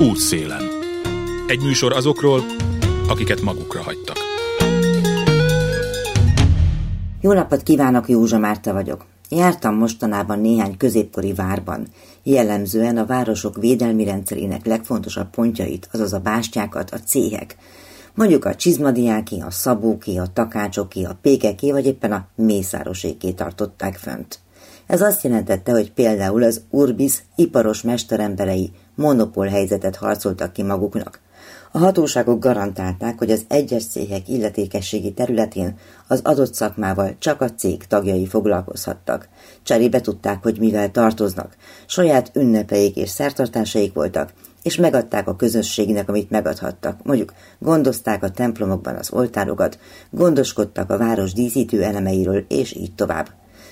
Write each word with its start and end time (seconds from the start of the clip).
Útszélen. 0.00 0.62
Egy 1.46 1.60
műsor 1.62 1.92
azokról, 1.92 2.42
akiket 3.08 3.40
magukra 3.40 3.82
hagytak. 3.82 4.16
Jó 7.20 7.32
napot 7.32 7.62
kívánok, 7.62 8.08
Józsa 8.08 8.38
Márta 8.38 8.72
vagyok. 8.72 9.04
Jártam 9.28 9.74
mostanában 9.74 10.40
néhány 10.40 10.76
középkori 10.76 11.32
várban, 11.32 11.86
jellemzően 12.22 12.96
a 12.96 13.06
városok 13.06 13.56
védelmi 13.56 14.04
rendszerének 14.04 14.66
legfontosabb 14.66 15.30
pontjait, 15.30 15.88
azaz 15.92 16.12
a 16.12 16.18
bástyákat, 16.18 16.90
a 16.90 16.98
céhek. 16.98 17.56
Mondjuk 18.14 18.44
a 18.44 18.54
csizmadiáki, 18.54 19.40
a 19.40 19.50
szabóké, 19.50 20.16
a 20.16 20.32
takácsoké, 20.32 21.04
a 21.04 21.18
pékeké, 21.22 21.70
vagy 21.70 21.86
éppen 21.86 22.12
a 22.12 22.26
mészároséké 22.34 23.30
tartották 23.30 23.96
fönt. 23.96 24.38
Ez 24.86 25.00
azt 25.00 25.22
jelentette, 25.24 25.72
hogy 25.72 25.92
például 25.92 26.42
az 26.42 26.60
Urbis 26.70 27.22
iparos 27.36 27.82
mesteremberei 27.82 28.70
monopól 28.98 29.46
helyzetet 29.46 29.96
harcoltak 29.96 30.52
ki 30.52 30.62
maguknak. 30.62 31.20
A 31.72 31.78
hatóságok 31.78 32.40
garantálták, 32.40 33.18
hogy 33.18 33.30
az 33.30 33.44
egyes 33.48 33.86
cégek 33.86 34.28
illetékességi 34.28 35.12
területén 35.12 35.78
az 36.08 36.20
adott 36.24 36.54
szakmával 36.54 37.16
csak 37.18 37.40
a 37.40 37.50
cég 37.50 37.84
tagjai 37.84 38.26
foglalkozhattak. 38.26 39.28
Cserébe 39.62 40.00
tudták, 40.00 40.42
hogy 40.42 40.58
mivel 40.58 40.90
tartoznak. 40.90 41.56
Saját 41.86 42.30
ünnepeik 42.34 42.96
és 42.96 43.10
szertartásaik 43.10 43.92
voltak, 43.92 44.32
és 44.62 44.76
megadták 44.76 45.28
a 45.28 45.36
közösségnek, 45.36 46.08
amit 46.08 46.30
megadhattak. 46.30 47.00
Mondjuk 47.02 47.32
gondozták 47.58 48.22
a 48.22 48.30
templomokban 48.30 48.96
az 48.96 49.12
oltárokat, 49.12 49.78
gondoskodtak 50.10 50.90
a 50.90 50.98
város 50.98 51.32
díszítő 51.32 51.82
elemeiről, 51.82 52.44
és 52.48 52.74
így 52.74 52.94
tovább. 52.94 53.28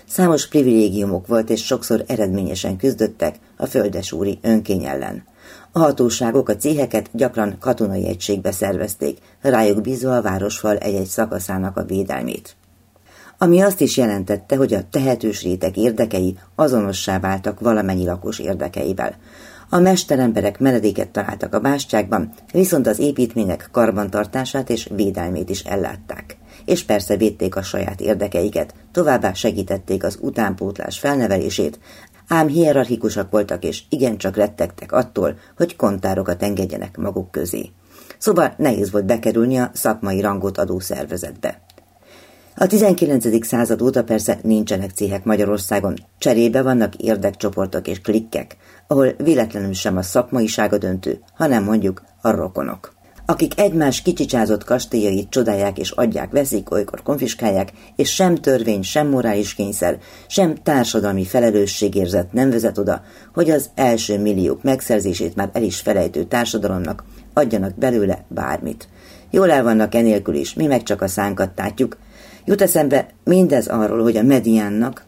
Számos 0.09 0.49
privilégiumok 0.49 1.27
volt, 1.27 1.51
és 1.51 1.65
sokszor 1.65 2.05
eredményesen 2.07 2.77
küzdöttek 2.77 3.37
a 3.57 3.67
földesúri 3.67 4.39
önkény 4.43 4.85
ellen. 4.85 5.25
A 5.73 5.79
hatóságok 5.79 6.49
a 6.49 6.57
céheket 6.57 7.09
gyakran 7.13 7.57
katonai 7.59 8.07
egységbe 8.07 8.53
szervezték, 8.53 9.19
rájuk 9.41 9.81
bízva 9.81 10.17
a 10.17 10.23
városfal 10.23 10.77
egy-egy 10.77 11.07
szakaszának 11.07 11.77
a 11.77 11.85
védelmét. 11.85 12.57
Ami 13.39 13.61
azt 13.61 13.81
is 13.81 13.97
jelentette, 13.97 14.57
hogy 14.57 14.75
a 14.75 14.89
tehetős 14.91 15.43
rétek 15.43 15.77
érdekei 15.77 16.39
azonossá 16.55 17.19
váltak 17.19 17.61
valamennyi 17.61 18.05
lakos 18.05 18.39
érdekeivel. 18.39 19.17
A 19.69 19.79
mesteremberek 19.79 20.59
menedéket 20.59 21.09
találtak 21.09 21.55
a 21.55 21.61
bástyákban, 21.61 22.33
viszont 22.53 22.87
az 22.87 22.99
építmények 22.99 23.69
karbantartását 23.73 24.71
és 24.71 24.89
védelmét 24.95 25.51
is 25.51 25.61
ellátták 25.61 26.37
és 26.67 26.85
persze 26.85 27.17
védték 27.17 27.57
a 27.57 27.63
saját 27.63 28.01
érdekeiket, 28.01 28.75
továbbá 28.93 29.33
segítették 29.33 30.05
az 30.05 30.19
utánpótlás 30.21 30.99
felnevelését, 30.99 31.79
ám 32.29 32.49
hierarchikusak 32.49 33.31
voltak 33.31 33.65
és 33.65 33.83
igencsak 33.89 34.37
rettegtek 34.37 34.93
attól, 34.93 35.39
hogy 35.57 35.77
kontárokat 35.77 36.43
engedjenek 36.43 36.97
maguk 36.97 37.31
közé. 37.31 37.71
Szóval 38.19 38.55
nehéz 38.57 38.91
volt 38.91 39.07
bekerülni 39.07 39.57
a 39.57 39.71
szakmai 39.75 40.21
rangot 40.21 40.59
adó 40.59 40.79
szervezetbe. 40.79 41.61
A 42.59 42.67
19. 42.67 43.47
század 43.47 43.83
óta 43.83 44.05
persze 44.05 44.39
nincsenek 44.43 44.91
céhek 44.91 45.25
Magyarországon, 45.25 45.95
cserébe 46.19 46.63
vannak 46.63 46.95
érdekcsoportok 46.95 47.89
és 47.89 48.01
klikkek, 48.01 48.57
ahol 48.87 49.13
véletlenül 49.19 49.73
sem 49.73 49.97
a 49.97 50.03
szakmaisága 50.03 50.79
döntő, 50.79 51.21
hanem 51.35 51.65
mondjuk 51.65 52.03
a 52.21 52.31
rokonok 52.31 52.96
akik 53.27 53.61
egymás 53.61 54.03
kicsicsázott 54.03 54.65
kastélyait 54.65 55.31
csodálják 55.31 55.79
és 55.79 55.91
adják, 55.91 56.31
veszik, 56.31 56.71
olykor 56.71 57.03
konfiskálják, 57.03 57.73
és 57.97 58.15
sem 58.15 58.35
törvény, 58.35 58.83
sem 58.83 59.09
morális 59.09 59.55
kényszer, 59.55 59.99
sem 60.27 60.55
társadalmi 60.55 61.25
felelősségérzet 61.25 62.33
nem 62.33 62.51
vezet 62.51 62.79
oda, 62.79 63.03
hogy 63.35 63.51
az 63.51 63.71
első 63.75 64.19
milliók 64.19 64.63
megszerzését 64.63 65.35
már 65.35 65.51
el 65.53 65.63
is 65.63 65.81
felejtő 65.81 66.25
társadalomnak 66.25 67.05
adjanak 67.35 67.79
belőle 67.79 68.25
bármit. 68.29 68.89
Jól 69.31 69.51
el 69.51 69.63
vannak 69.63 69.95
enélkül 69.95 70.35
is, 70.35 70.55
mi 70.55 70.67
meg 70.67 70.83
csak 70.83 71.03
a 71.03 71.09
szánkat 71.09 71.51
tátjuk. 71.51 71.97
Jut 72.45 72.63
eszembe 72.63 73.09
mindez 73.25 73.67
arról, 73.67 74.03
hogy 74.03 74.17
a 74.17 74.23
mediánnak, 74.23 75.05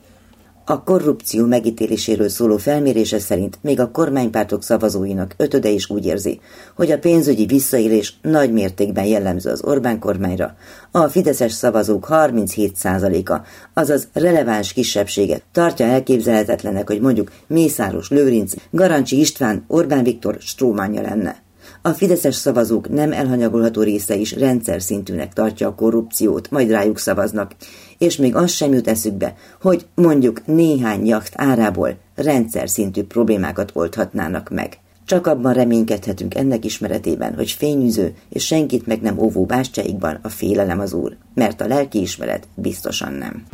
a 0.70 0.82
korrupció 0.82 1.46
megítéléséről 1.46 2.28
szóló 2.28 2.56
felmérése 2.56 3.18
szerint 3.18 3.58
még 3.60 3.80
a 3.80 3.90
kormánypártok 3.90 4.62
szavazóinak 4.62 5.34
ötöde 5.36 5.68
is 5.68 5.90
úgy 5.90 6.06
érzi, 6.06 6.40
hogy 6.76 6.90
a 6.90 6.98
pénzügyi 6.98 7.46
visszaélés 7.46 8.18
nagy 8.22 8.52
mértékben 8.52 9.04
jellemző 9.04 9.50
az 9.50 9.62
Orbán 9.64 9.98
kormányra. 9.98 10.56
A 10.90 11.08
fideszes 11.08 11.52
szavazók 11.52 12.06
37%-a, 12.10 13.40
azaz 13.74 14.08
releváns 14.12 14.72
kisebbsége 14.72 15.40
tartja 15.52 15.86
elképzelhetetlenek, 15.86 16.86
hogy 16.86 17.00
mondjuk 17.00 17.32
Mészáros 17.46 18.10
Lőrinc, 18.10 18.54
Garancsi 18.70 19.18
István, 19.18 19.64
Orbán 19.66 20.04
Viktor 20.04 20.36
strómánja 20.40 21.00
lenne. 21.00 21.47
A 21.88 21.94
fideszes 21.94 22.34
szavazók 22.34 22.88
nem 22.88 23.12
elhanyagolható 23.12 23.82
része 23.82 24.14
is 24.14 24.32
rendszer 24.32 24.82
szintűnek 24.82 25.32
tartja 25.32 25.68
a 25.68 25.74
korrupciót, 25.74 26.50
majd 26.50 26.70
rájuk 26.70 26.98
szavaznak, 26.98 27.54
és 27.98 28.16
még 28.16 28.34
az 28.34 28.50
sem 28.50 28.72
jut 28.72 28.88
eszükbe, 28.88 29.34
hogy 29.60 29.86
mondjuk 29.94 30.46
néhány 30.46 31.06
jacht 31.06 31.32
árából 31.36 31.96
rendszer 32.14 32.68
szintű 32.68 33.02
problémákat 33.02 33.70
oldhatnának 33.74 34.50
meg. 34.50 34.78
Csak 35.04 35.26
abban 35.26 35.52
reménykedhetünk 35.52 36.34
ennek 36.34 36.64
ismeretében, 36.64 37.34
hogy 37.34 37.50
fényűző 37.50 38.14
és 38.28 38.44
senkit 38.44 38.86
meg 38.86 39.00
nem 39.00 39.18
óvó 39.18 39.44
bástyáikban 39.44 40.18
a 40.22 40.28
félelem 40.28 40.80
az 40.80 40.92
úr, 40.92 41.16
mert 41.34 41.60
a 41.60 41.66
lelki 41.66 42.00
ismeret 42.00 42.48
biztosan 42.54 43.12
nem. 43.12 43.44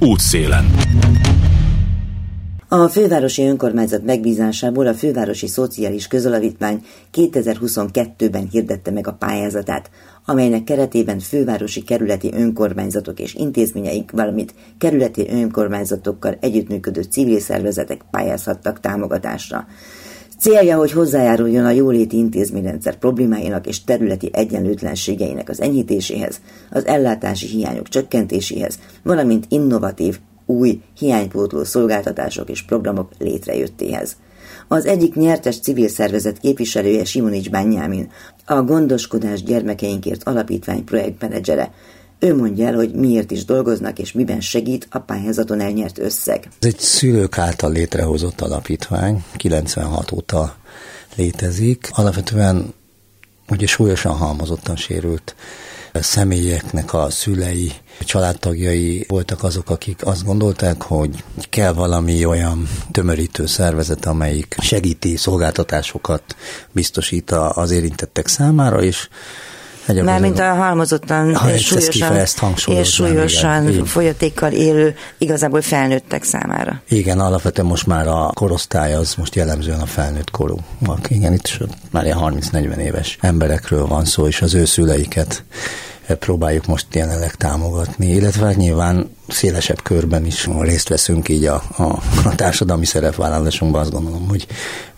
Útszélen. 0.00 0.64
A 2.68 2.88
fővárosi 2.88 3.42
önkormányzat 3.42 4.04
megbízásából 4.04 4.86
a 4.86 4.94
fővárosi 4.94 5.46
szociális 5.46 6.06
közalapítvány 6.06 6.84
2022-ben 7.12 8.48
hirdette 8.50 8.90
meg 8.90 9.06
a 9.06 9.12
pályázatát, 9.12 9.90
amelynek 10.24 10.64
keretében 10.64 11.18
fővárosi 11.18 11.82
kerületi 11.82 12.30
önkormányzatok 12.34 13.20
és 13.20 13.34
intézményeik, 13.34 14.10
valamint 14.10 14.54
kerületi 14.78 15.26
önkormányzatokkal 15.30 16.36
együttműködő 16.40 17.02
civil 17.02 17.40
szervezetek 17.40 18.04
pályázhattak 18.10 18.80
támogatásra. 18.80 19.66
Célja, 20.38 20.76
hogy 20.76 20.92
hozzájáruljon 20.92 21.64
a 21.64 21.70
jóléti 21.70 22.16
intézményrendszer 22.16 22.96
problémáinak 22.96 23.66
és 23.66 23.84
területi 23.84 24.30
egyenlőtlenségeinek 24.32 25.48
az 25.48 25.60
enyhítéséhez, 25.60 26.40
az 26.70 26.86
ellátási 26.86 27.46
hiányok 27.46 27.88
csökkentéséhez, 27.88 28.78
valamint 29.02 29.46
innovatív, 29.48 30.18
új, 30.46 30.80
hiánypótló 30.98 31.64
szolgáltatások 31.64 32.50
és 32.50 32.62
programok 32.62 33.10
létrejöttéhez. 33.18 34.16
Az 34.68 34.86
egyik 34.86 35.14
nyertes 35.14 35.60
civil 35.60 35.88
szervezet 35.88 36.38
képviselője 36.38 37.04
Simonics 37.04 37.50
Bányámin, 37.50 38.10
a 38.46 38.62
Gondoskodás 38.62 39.42
gyermekeinkért 39.42 40.22
alapítvány 40.22 40.84
projektmenedzsere. 40.84 41.72
Ő 42.18 42.36
mondja 42.36 42.66
el, 42.66 42.74
hogy 42.74 42.94
miért 42.94 43.30
is 43.30 43.44
dolgoznak, 43.44 43.98
és 43.98 44.12
miben 44.12 44.40
segít 44.40 44.88
a 44.90 44.98
pályázaton 44.98 45.60
elnyert 45.60 45.98
összeg. 45.98 46.48
Ez 46.60 46.68
egy 46.68 46.78
szülők 46.78 47.38
által 47.38 47.72
létrehozott 47.72 48.40
alapítvány, 48.40 49.24
96 49.36 50.12
óta 50.12 50.56
létezik. 51.16 51.90
Alapvetően 51.92 52.74
ugye 53.48 53.66
súlyosan 53.66 54.12
halmozottan 54.12 54.76
sérült 54.76 55.34
személyeknek 56.02 56.94
a 56.94 57.10
szülei, 57.10 57.72
családtagjai 58.00 59.04
voltak 59.08 59.42
azok, 59.42 59.70
akik 59.70 60.06
azt 60.06 60.24
gondolták, 60.24 60.82
hogy 60.82 61.24
kell 61.50 61.72
valami 61.72 62.24
olyan 62.24 62.68
tömörítő 62.92 63.46
szervezet, 63.46 64.06
amelyik 64.06 64.56
segíti 64.58 65.16
szolgáltatásokat 65.16 66.22
biztosít 66.72 67.30
az 67.30 67.70
érintettek 67.70 68.26
számára, 68.26 68.82
és 68.82 69.08
mint 70.20 70.38
a 70.38 70.54
halmozottan 70.54 71.34
ha, 71.34 71.52
és 71.52 71.64
súlyosan, 71.64 72.16
és 72.66 72.92
súlyosan 72.92 73.68
igen, 73.68 73.84
folyatékkal 73.84 74.52
élő, 74.52 74.94
igazából 75.18 75.62
felnőttek 75.62 76.24
számára. 76.24 76.82
Igen, 76.88 77.20
alapvetően 77.20 77.66
most 77.66 77.86
már 77.86 78.08
a 78.08 78.30
korosztály 78.34 78.94
az 78.94 79.14
most 79.14 79.34
jellemzően 79.34 79.80
a 79.80 79.86
felnőtt 79.86 80.30
korú. 80.30 80.56
Igen, 81.08 81.32
itt 81.32 81.58
már 81.90 82.04
ilyen 82.04 82.18
30-40 82.20 82.76
éves 82.76 83.18
emberekről 83.20 83.86
van 83.86 84.04
szó, 84.04 84.26
és 84.26 84.42
az 84.42 84.54
ő 84.54 84.64
szüleiket 84.64 85.44
próbáljuk 86.06 86.66
most 86.66 86.86
jelenleg 86.92 87.34
támogatni, 87.34 88.06
illetve 88.06 88.46
hát 88.46 88.56
nyilván 88.56 89.16
szélesebb 89.28 89.82
körben 89.82 90.26
is 90.26 90.48
részt 90.60 90.88
veszünk 90.88 91.28
így 91.28 91.44
a, 91.44 91.62
a, 91.76 92.02
a 92.24 92.34
társadalmi 92.34 92.84
szerepvállalásunkban, 92.84 93.80
azt 93.80 93.92
gondolom, 93.92 94.28
hogy 94.28 94.46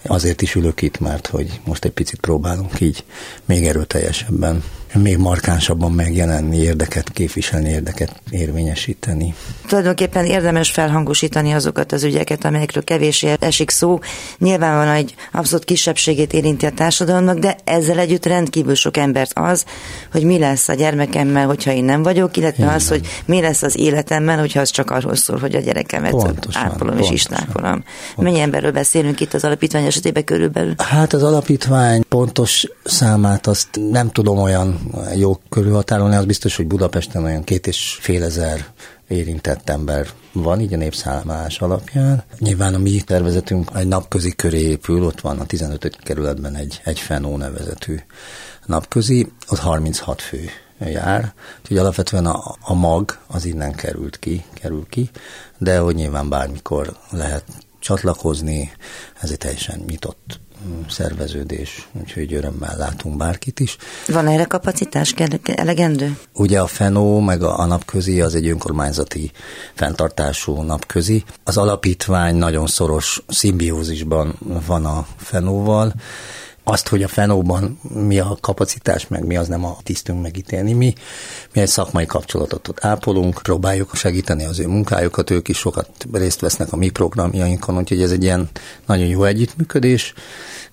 azért 0.03 0.43
is 0.43 0.55
ülök 0.55 0.83
itt, 0.83 1.01
mert 1.01 1.27
hogy 1.27 1.61
most 1.65 1.85
egy 1.85 1.91
picit 1.91 2.21
próbálunk 2.21 2.81
így 2.81 3.05
még 3.45 3.67
erőteljesebben 3.67 4.63
még 5.01 5.17
markánsabban 5.17 5.93
megjelenni, 5.93 6.57
érdeket 6.57 7.11
képviselni, 7.13 7.69
érdeket 7.69 8.23
érvényesíteni. 8.31 9.35
Tulajdonképpen 9.67 10.25
érdemes 10.25 10.71
felhangosítani 10.71 11.53
azokat 11.53 11.93
az 11.93 12.03
ügyeket, 12.03 12.45
amelyekről 12.45 12.85
kevés 12.85 13.23
esik 13.23 13.71
szó. 13.71 13.99
Nyilvánvalóan 14.39 14.95
egy 14.95 15.15
abszolút 15.33 15.65
kisebbségét 15.65 16.33
érinti 16.33 16.67
a 16.67 16.71
társadalomnak, 16.71 17.39
de 17.39 17.57
ezzel 17.65 17.99
együtt 17.99 18.27
rendkívül 18.27 18.75
sok 18.75 18.97
embert 18.97 19.31
az, 19.35 19.65
hogy 20.13 20.23
mi 20.23 20.39
lesz 20.39 20.69
a 20.69 20.75
gyermekemmel, 20.75 21.47
hogyha 21.47 21.73
én 21.73 21.85
nem 21.85 22.03
vagyok, 22.03 22.37
illetve 22.37 22.63
Igen. 22.63 22.75
az, 22.75 22.89
hogy 22.89 23.07
mi 23.25 23.41
lesz 23.41 23.63
az 23.63 23.79
életemmel, 23.79 24.39
hogyha 24.39 24.61
az 24.61 24.71
csak 24.71 24.91
arról 24.91 25.15
szól, 25.15 25.39
hogy 25.39 25.55
a 25.55 25.61
gyerekemet 25.61 26.11
pontosan, 26.11 26.63
ápolom 26.63 26.79
pontosan, 26.79 27.13
és 27.15 27.21
istápolom. 27.21 27.85
Mennyi 28.17 28.41
emberről 28.41 28.73
beszélünk 28.73 29.21
itt 29.21 29.35
az 29.35 29.45
alapítvány 29.45 29.85
esetében 29.85 30.25
körülbelül? 30.25 30.75
Hát 30.79 31.13
az 31.13 31.23
alapítvány 31.23 32.03
pontos 32.09 32.67
számát 32.85 33.47
azt 33.47 33.69
nem 33.91 34.11
tudom 34.11 34.39
olyan 34.39 34.86
jó 35.17 35.41
körülhatárolni, 35.49 36.17
az 36.17 36.25
biztos, 36.25 36.57
hogy 36.57 36.67
Budapesten 36.67 37.25
olyan 37.25 37.45
két 37.45 37.67
és 37.67 37.99
fél 38.01 38.25
ezer 38.25 38.67
érintett 39.09 39.69
ember 39.69 40.09
van, 40.33 40.61
így 40.61 40.75
a 40.75 40.77
népszállomás 40.77 41.61
alapján. 41.61 42.25
Nyilván 42.39 42.75
a 42.75 42.79
mi 42.79 43.01
tervezetünk 43.01 43.71
egy 43.75 43.87
napközi 43.87 44.35
köré 44.35 44.61
épül, 44.61 45.05
ott 45.05 45.21
van 45.21 45.39
a 45.39 45.47
15. 45.47 45.97
kerületben 46.03 46.55
egy, 46.55 46.81
egy 46.85 46.99
Fenó 46.99 47.37
nevezetű 47.37 47.97
napközi, 48.67 49.33
ott 49.49 49.59
36 49.59 50.23
fő 50.23 50.49
jár, 50.79 51.35
úgyhogy 51.61 51.79
alapvetően 51.79 52.27
a, 52.27 52.55
a 52.61 52.75
mag 52.75 53.19
az 53.27 53.45
innen 53.45 53.73
került 53.73 54.19
ki, 54.19 54.45
kerül 54.55 54.87
ki, 54.91 55.11
de 55.59 55.79
hogy 55.79 55.95
nyilván 55.95 56.29
bármikor 56.29 56.97
lehet 57.11 57.45
csatlakozni, 57.79 58.73
ez 59.21 59.31
egy 59.31 59.39
teljesen 59.39 59.83
nyitott 59.87 60.41
szerveződés, 60.89 61.89
úgyhogy 62.01 62.35
örömmel 62.35 62.77
látunk 62.77 63.17
bárkit 63.17 63.61
is. 63.61 63.77
Van 64.07 64.27
erre 64.27 64.45
kapacitás 64.45 65.15
elegendő? 65.45 66.19
Ugye 66.33 66.61
a 66.61 66.67
FENO 66.67 67.21
meg 67.21 67.43
a, 67.43 67.59
a 67.59 67.67
napközi 67.67 68.21
az 68.21 68.35
egy 68.35 68.49
önkormányzati 68.49 69.31
fenntartású 69.75 70.63
napközi. 70.63 71.25
Az 71.45 71.57
alapítvány 71.57 72.35
nagyon 72.35 72.67
szoros 72.67 73.23
szimbiózisban 73.29 74.35
van 74.67 74.85
a 74.85 75.07
FENO-val, 75.17 75.93
azt, 76.69 76.89
hogy 76.89 77.03
a 77.03 77.09
fenóban 77.09 77.81
mi 77.95 78.19
a 78.19 78.37
kapacitás, 78.41 79.09
meg 79.09 79.25
mi 79.25 79.37
az 79.37 79.49
nem 79.49 79.65
a 79.65 79.77
tisztünk 79.83 80.23
megítélni. 80.23 80.73
Mi, 80.73 80.95
mi 81.53 81.61
egy 81.61 81.69
szakmai 81.69 82.07
kapcsolatot 82.07 82.69
ott 82.69 82.85
ápolunk, 82.85 83.41
próbáljuk 83.43 83.95
segíteni 83.95 84.45
az 84.45 84.59
ő 84.59 84.67
munkájukat, 84.67 85.31
ők 85.31 85.49
is 85.49 85.59
sokat 85.59 85.91
részt 86.13 86.41
vesznek 86.41 86.73
a 86.73 86.77
mi 86.77 86.89
programjainkon, 86.89 87.77
úgyhogy 87.77 88.03
ez 88.03 88.11
egy 88.11 88.23
ilyen 88.23 88.49
nagyon 88.87 89.07
jó 89.07 89.25
együttműködés, 89.25 90.15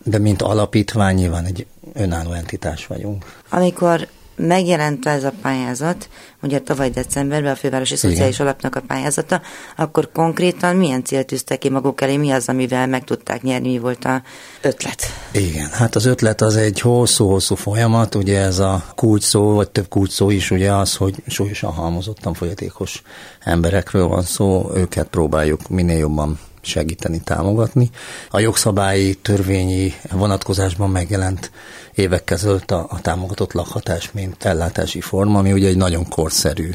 de 0.03 0.17
mint 0.17 0.41
alapítvány 0.41 1.15
nyilván 1.15 1.45
egy 1.45 1.65
önálló 1.93 2.31
entitás 2.31 2.87
vagyunk. 2.87 3.25
Amikor 3.49 4.07
megjelent 4.35 5.05
ez 5.05 5.23
a 5.23 5.33
pályázat, 5.41 6.09
ugye 6.41 6.59
tavaly 6.59 6.89
decemberben 6.89 7.51
a 7.51 7.55
Fővárosi 7.55 7.95
Szociális 7.95 8.35
Igen. 8.35 8.47
Alapnak 8.47 8.75
a 8.75 8.81
pályázata, 8.87 9.41
akkor 9.75 10.11
konkrétan 10.11 10.75
milyen 10.75 11.03
célt 11.03 11.25
tűztek 11.25 11.57
ki 11.57 11.69
maguk 11.69 12.01
elé, 12.01 12.17
mi 12.17 12.31
az, 12.31 12.49
amivel 12.49 12.87
meg 12.87 13.03
tudták 13.03 13.41
nyerni, 13.41 13.71
mi 13.71 13.77
volt 13.77 14.05
a 14.05 14.21
ötlet? 14.61 15.03
Igen, 15.31 15.69
hát 15.69 15.95
az 15.95 16.05
ötlet 16.05 16.41
az 16.41 16.55
egy 16.55 16.79
hosszú-hosszú 16.79 17.55
folyamat, 17.55 18.15
ugye 18.15 18.39
ez 18.39 18.59
a 18.59 18.85
kulcs 18.95 19.23
szó, 19.23 19.53
vagy 19.53 19.69
több 19.69 19.87
kulcs 19.87 20.11
szó 20.11 20.29
is 20.29 20.51
ugye 20.51 20.73
az, 20.73 20.95
hogy 20.95 21.15
súlyosan 21.27 21.71
halmozottan 21.71 22.33
folyatékos 22.33 23.01
emberekről 23.39 24.07
van 24.07 24.23
szó, 24.23 24.71
őket 24.75 25.07
próbáljuk 25.07 25.69
minél 25.69 25.97
jobban 25.97 26.39
segíteni, 26.65 27.21
támogatni. 27.23 27.89
A 28.29 28.39
jogszabályi, 28.39 29.13
törvényi 29.13 29.93
vonatkozásban 30.11 30.89
megjelent 30.89 31.51
évekkel 31.93 32.37
ezelőtt 32.37 32.71
a, 32.71 32.85
a 32.89 33.01
támogatott 33.01 33.53
lakhatás, 33.53 34.11
mint 34.11 34.43
ellátási 34.43 35.01
forma, 35.01 35.39
ami 35.39 35.51
ugye 35.51 35.67
egy 35.67 35.77
nagyon 35.77 36.07
korszerű 36.07 36.69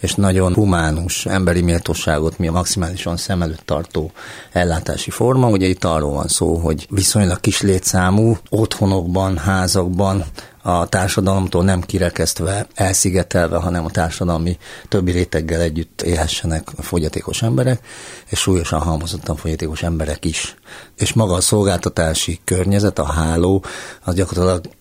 és 0.00 0.14
nagyon 0.14 0.54
humánus, 0.54 1.26
emberi 1.26 1.60
méltóságot 1.60 2.38
mi 2.38 2.46
a 2.46 2.52
maximálisan 2.52 3.16
szem 3.16 3.42
előtt 3.42 3.62
tartó 3.64 4.10
ellátási 4.52 5.10
forma. 5.10 5.48
Ugye 5.48 5.66
itt 5.66 5.84
arról 5.84 6.12
van 6.12 6.28
szó, 6.28 6.54
hogy 6.54 6.86
viszonylag 6.90 7.40
kis 7.40 7.60
létszámú 7.60 8.36
otthonokban, 8.48 9.38
házakban 9.38 10.24
a 10.66 10.86
társadalomtól 10.86 11.64
nem 11.64 11.80
kirekesztve, 11.80 12.66
elszigetelve, 12.74 13.56
hanem 13.56 13.84
a 13.84 13.90
társadalmi 13.90 14.58
többi 14.88 15.10
réteggel 15.10 15.60
együtt 15.60 16.02
élhessenek 16.02 16.68
fogyatékos 16.78 17.42
emberek, 17.42 17.86
és 18.26 18.38
súlyosan 18.38 18.80
halmozottan 18.80 19.36
fogyatékos 19.36 19.82
emberek 19.82 20.24
is. 20.24 20.56
És 20.96 21.12
maga 21.12 21.34
a 21.34 21.40
szolgáltatási 21.40 22.40
környezet, 22.44 22.98
a 22.98 23.04
háló, 23.04 23.64
az 24.04 24.14
gyakorlatilag 24.14 24.74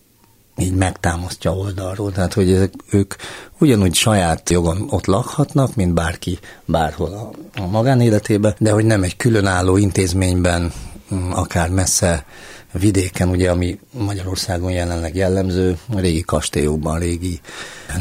így 0.57 0.73
megtámasztja 0.73 1.55
oldalról, 1.55 2.11
tehát 2.11 2.33
hogy 2.33 2.51
ezek, 2.51 2.73
ők 2.91 3.13
ugyanúgy 3.59 3.93
saját 3.93 4.49
jogon 4.49 4.87
ott 4.89 5.05
lakhatnak, 5.05 5.75
mint 5.75 5.93
bárki 5.93 6.39
bárhol 6.65 7.13
a, 7.13 7.31
a 7.61 7.67
magánéletében, 7.67 8.55
de 8.57 8.71
hogy 8.71 8.85
nem 8.85 9.03
egy 9.03 9.17
különálló 9.17 9.77
intézményben, 9.77 10.73
mm, 11.13 11.31
akár 11.31 11.69
messze 11.69 12.25
vidéken, 12.79 13.29
ugye, 13.29 13.49
ami 13.49 13.79
Magyarországon 13.91 14.71
jelenleg 14.71 15.15
jellemző, 15.15 15.77
régi 15.95 16.21
kastélyokban, 16.21 16.99
régi 16.99 17.39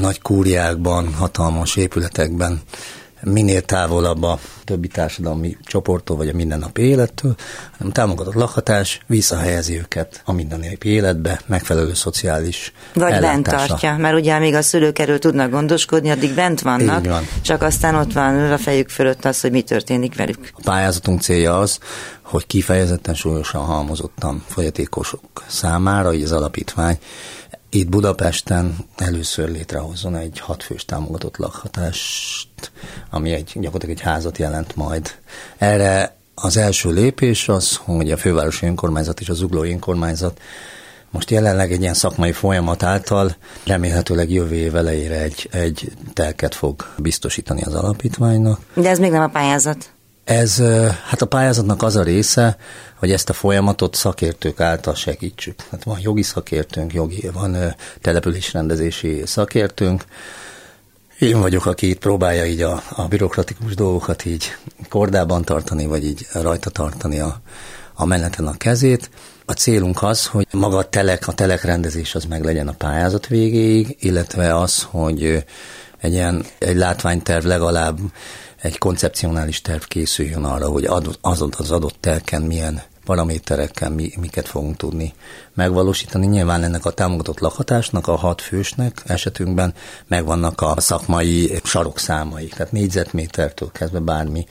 nagy 0.01 0.23
kúriákban, 0.23 1.15
hatalmas 1.15 1.77
épületekben 1.77 2.61
minél 3.25 3.63
távolabb 3.63 4.23
a 4.23 4.39
többi 4.65 4.89
társadalmi 4.89 5.57
csoporttól, 5.63 6.17
vagy 6.17 6.29
a 6.29 6.33
mindennapi 6.33 6.83
élettől, 6.83 7.35
hanem 7.79 7.93
támogatott 7.93 8.35
lakhatás 8.35 9.01
visszahelyezi 9.07 9.79
őket 9.79 10.23
a 10.25 10.33
mindennapi 10.33 10.89
életbe, 10.89 11.41
megfelelő 11.47 11.95
szociális 11.95 12.73
Vagy 12.95 13.21
bent 13.21 13.49
tartja, 13.49 13.97
mert 13.97 14.15
ugye 14.15 14.39
még 14.39 14.55
a 14.55 14.63
szülők 14.63 14.99
erről 14.99 15.19
tudnak 15.19 15.51
gondoskodni, 15.51 16.11
addig 16.11 16.35
bent 16.35 16.61
vannak, 16.61 17.07
van. 17.07 17.29
csak 17.43 17.63
aztán 17.63 17.95
ott 17.95 18.13
van 18.13 18.53
a 18.53 18.59
fejük 18.59 18.89
fölött 18.89 19.25
az, 19.25 19.41
hogy 19.41 19.51
mi 19.51 19.63
történik 19.63 20.17
velük. 20.17 20.39
A 20.53 20.61
pályázatunk 20.65 21.21
célja 21.21 21.59
az, 21.59 21.79
hogy 22.35 22.47
kifejezetten 22.47 23.15
súlyosan 23.15 23.65
halmozottan 23.65 24.45
folyatékosok 24.49 25.45
számára, 25.47 26.13
így 26.13 26.23
az 26.23 26.33
alapítvány 26.33 26.99
itt 27.69 27.89
Budapesten 27.89 28.77
először 28.97 29.51
létrehozzon 29.51 30.17
egy 30.17 30.39
hatfős 30.39 30.85
támogatott 30.85 31.37
lakhatást, 31.37 32.73
ami 33.11 33.33
egy 33.33 33.51
gyakorlatilag 33.55 33.97
egy 33.97 34.03
házat 34.03 34.39
jelent 34.39 34.77
majd. 34.77 35.11
Erre 35.59 36.17
az 36.35 36.57
első 36.57 36.93
lépés 36.93 37.49
az, 37.49 37.77
hogy 37.77 38.11
a 38.11 38.17
fővárosi 38.17 38.67
önkormányzat 38.67 39.21
és 39.21 39.29
az 39.29 39.37
zuglói 39.37 39.71
önkormányzat 39.71 40.41
most 41.11 41.31
jelenleg 41.31 41.73
egy 41.73 41.81
ilyen 41.81 41.95
szakmai 41.95 42.33
folyamat 42.33 42.83
által 42.83 43.37
remélhetőleg 43.67 44.31
jövő 44.31 44.55
év 44.55 44.77
elejére 44.77 45.21
egy, 45.21 45.49
egy 45.53 45.93
telket 46.13 46.55
fog 46.55 46.95
biztosítani 46.99 47.63
az 47.63 47.75
alapítványnak. 47.75 48.61
De 48.75 48.89
ez 48.89 48.99
még 48.99 49.11
nem 49.11 49.23
a 49.23 49.29
pályázat. 49.29 49.94
Ez, 50.25 50.63
hát 51.05 51.23
a 51.23 51.27
pályázatnak 51.27 51.83
az 51.83 51.97
a 51.97 52.03
része, 52.03 52.57
hogy 52.95 53.13
ezt 53.13 53.29
a 53.29 53.33
folyamatot 53.33 53.95
szakértők 53.95 54.61
által 54.61 54.95
segítsük. 54.95 55.55
Hát 55.71 55.85
van 55.85 55.99
jogi 56.03 56.23
szakértőnk, 56.23 56.93
jogi, 56.93 57.31
van 57.33 57.75
településrendezési 58.01 59.23
szakértőnk, 59.27 60.05
én 61.19 61.41
vagyok, 61.41 61.67
aki 61.67 61.89
itt 61.89 61.99
próbálja 61.99 62.47
így 62.47 62.63
a, 62.63 62.83
a 62.91 63.03
bürokratikus 63.09 63.75
dolgokat 63.75 64.25
így 64.25 64.57
kordában 64.89 65.45
tartani, 65.45 65.87
vagy 65.87 66.05
így 66.05 66.27
rajta 66.33 66.71
tartani 66.71 67.21
a, 67.21 67.41
a 67.95 68.05
meneten 68.05 68.47
a 68.47 68.57
kezét. 68.57 69.11
A 69.45 69.53
célunk 69.53 70.03
az, 70.03 70.27
hogy 70.27 70.47
maga 70.51 70.77
a 70.77 70.89
telek, 70.89 71.29
a 71.29 71.33
telekrendezés 71.33 72.15
az 72.15 72.25
meg 72.25 72.45
legyen 72.45 72.69
a 72.69 72.73
pályázat 72.73 73.27
végéig, 73.27 73.97
illetve 74.01 74.59
az, 74.59 74.83
hogy 74.83 75.45
egy 75.99 76.13
ilyen 76.13 76.45
egy 76.59 76.77
látványterv 76.77 77.47
legalább 77.47 77.99
egy 78.65 78.79
koncepcionális 78.79 79.61
terv 79.61 79.83
készüljön 79.83 80.45
arra, 80.45 80.69
hogy 80.69 80.85
az 81.21 81.45
az 81.57 81.71
adott 81.71 81.97
telken 82.01 82.43
milyen 82.43 82.83
paraméterekkel 83.05 83.91
mi, 83.91 84.11
miket 84.21 84.49
fogunk 84.49 84.77
tudni 84.77 85.15
megvalósítani. 85.55 86.27
Nyilván 86.27 86.63
ennek 86.63 86.85
a 86.85 86.91
támogatott 86.91 87.39
lakhatásnak, 87.39 88.09
a 88.09 88.17
hat 88.17 88.41
fősnek 88.41 89.03
esetünkben 89.07 89.75
megvannak 90.07 90.61
a 90.61 90.75
szakmai 90.81 91.61
sarokszámai, 91.65 92.47
tehát 92.47 92.73
négyzetmétertől 92.73 93.71
kezdve 93.73 93.99
bármi 93.99 94.47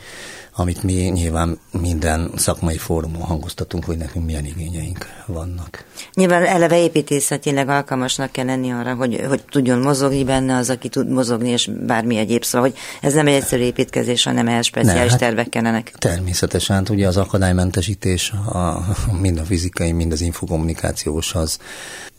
amit 0.55 0.83
mi 0.83 0.93
nyilván 0.93 1.59
minden 1.71 2.31
szakmai 2.35 2.77
fórumon 2.77 3.21
hangoztatunk, 3.21 3.85
hogy 3.85 3.97
nekünk 3.97 4.25
milyen 4.25 4.45
igényeink 4.45 5.05
vannak. 5.25 5.85
Nyilván 6.13 6.45
eleve 6.45 6.81
építészetileg 6.81 7.69
alkalmasnak 7.69 8.31
kell 8.31 8.45
lenni 8.45 8.71
arra, 8.71 8.95
hogy, 8.95 9.23
hogy 9.27 9.43
tudjon 9.49 9.79
mozogni 9.79 10.23
benne 10.23 10.55
az, 10.55 10.69
aki 10.69 10.89
tud 10.89 11.09
mozogni, 11.09 11.49
és 11.49 11.69
bármi 11.85 12.17
egyéb. 12.17 12.43
Szóval, 12.43 12.69
hogy 12.69 12.77
ez 13.01 13.13
nem 13.13 13.27
egy 13.27 13.33
egyszerű 13.33 13.63
építkezés, 13.63 14.23
hanem 14.23 14.47
ehhez 14.47 14.65
speciális 14.65 15.03
ne, 15.03 15.09
hát 15.09 15.19
tervek 15.19 15.49
kellenek. 15.49 15.93
Természetesen, 15.97 16.75
hát 16.75 16.89
ugye 16.89 17.07
az 17.07 17.17
akadálymentesítés, 17.17 18.31
a, 18.31 18.85
mind 19.21 19.39
a 19.39 19.43
fizikai, 19.43 19.91
mind 19.91 20.11
az 20.11 20.21
infokommunikációs, 20.21 21.35
az 21.35 21.57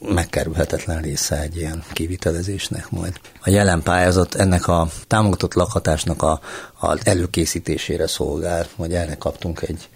megkerülhetetlen 0.09 1.01
része 1.03 1.41
egy 1.41 1.57
ilyen 1.57 1.83
kivitelezésnek 1.93 2.91
majd. 2.91 3.13
A 3.41 3.51
jelen 3.51 3.83
pályázat 3.83 4.35
ennek 4.35 4.69
a 4.69 4.89
támogatott 5.07 5.55
lakhatásnak 5.55 6.23
a, 6.23 6.41
a 6.73 6.74
előkészítésére 7.03 8.07
szolgál, 8.07 8.67
vagy 8.77 8.93
erre 8.93 9.15
kaptunk 9.15 9.63
egy, 9.63 9.89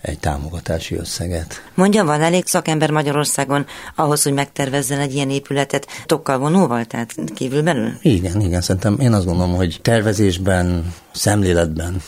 egy 0.00 0.18
támogatási 0.18 0.94
összeget. 0.94 1.70
Mondja, 1.74 2.04
van 2.04 2.20
elég 2.20 2.46
szakember 2.46 2.90
Magyarországon 2.90 3.66
ahhoz, 3.94 4.22
hogy 4.22 4.32
megtervezzen 4.32 5.00
egy 5.00 5.14
ilyen 5.14 5.30
épületet 5.30 5.86
tokkal 6.06 6.38
vonóval, 6.38 6.84
tehát 6.84 7.14
kívülbelül? 7.34 7.92
Igen, 8.02 8.40
igen, 8.40 8.60
szerintem 8.60 8.96
én 9.00 9.12
azt 9.12 9.24
gondolom, 9.24 9.54
hogy 9.54 9.78
tervezésben, 9.82 10.94
szemléletben 11.12 12.02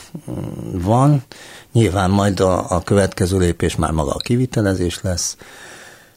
van, 0.71 1.23
nyilván 1.71 2.09
majd 2.09 2.39
a, 2.39 2.71
a 2.71 2.81
következő 2.83 3.37
lépés 3.37 3.75
már 3.75 3.91
maga 3.91 4.11
a 4.11 4.17
kivitelezés 4.17 4.99
lesz, 5.01 5.37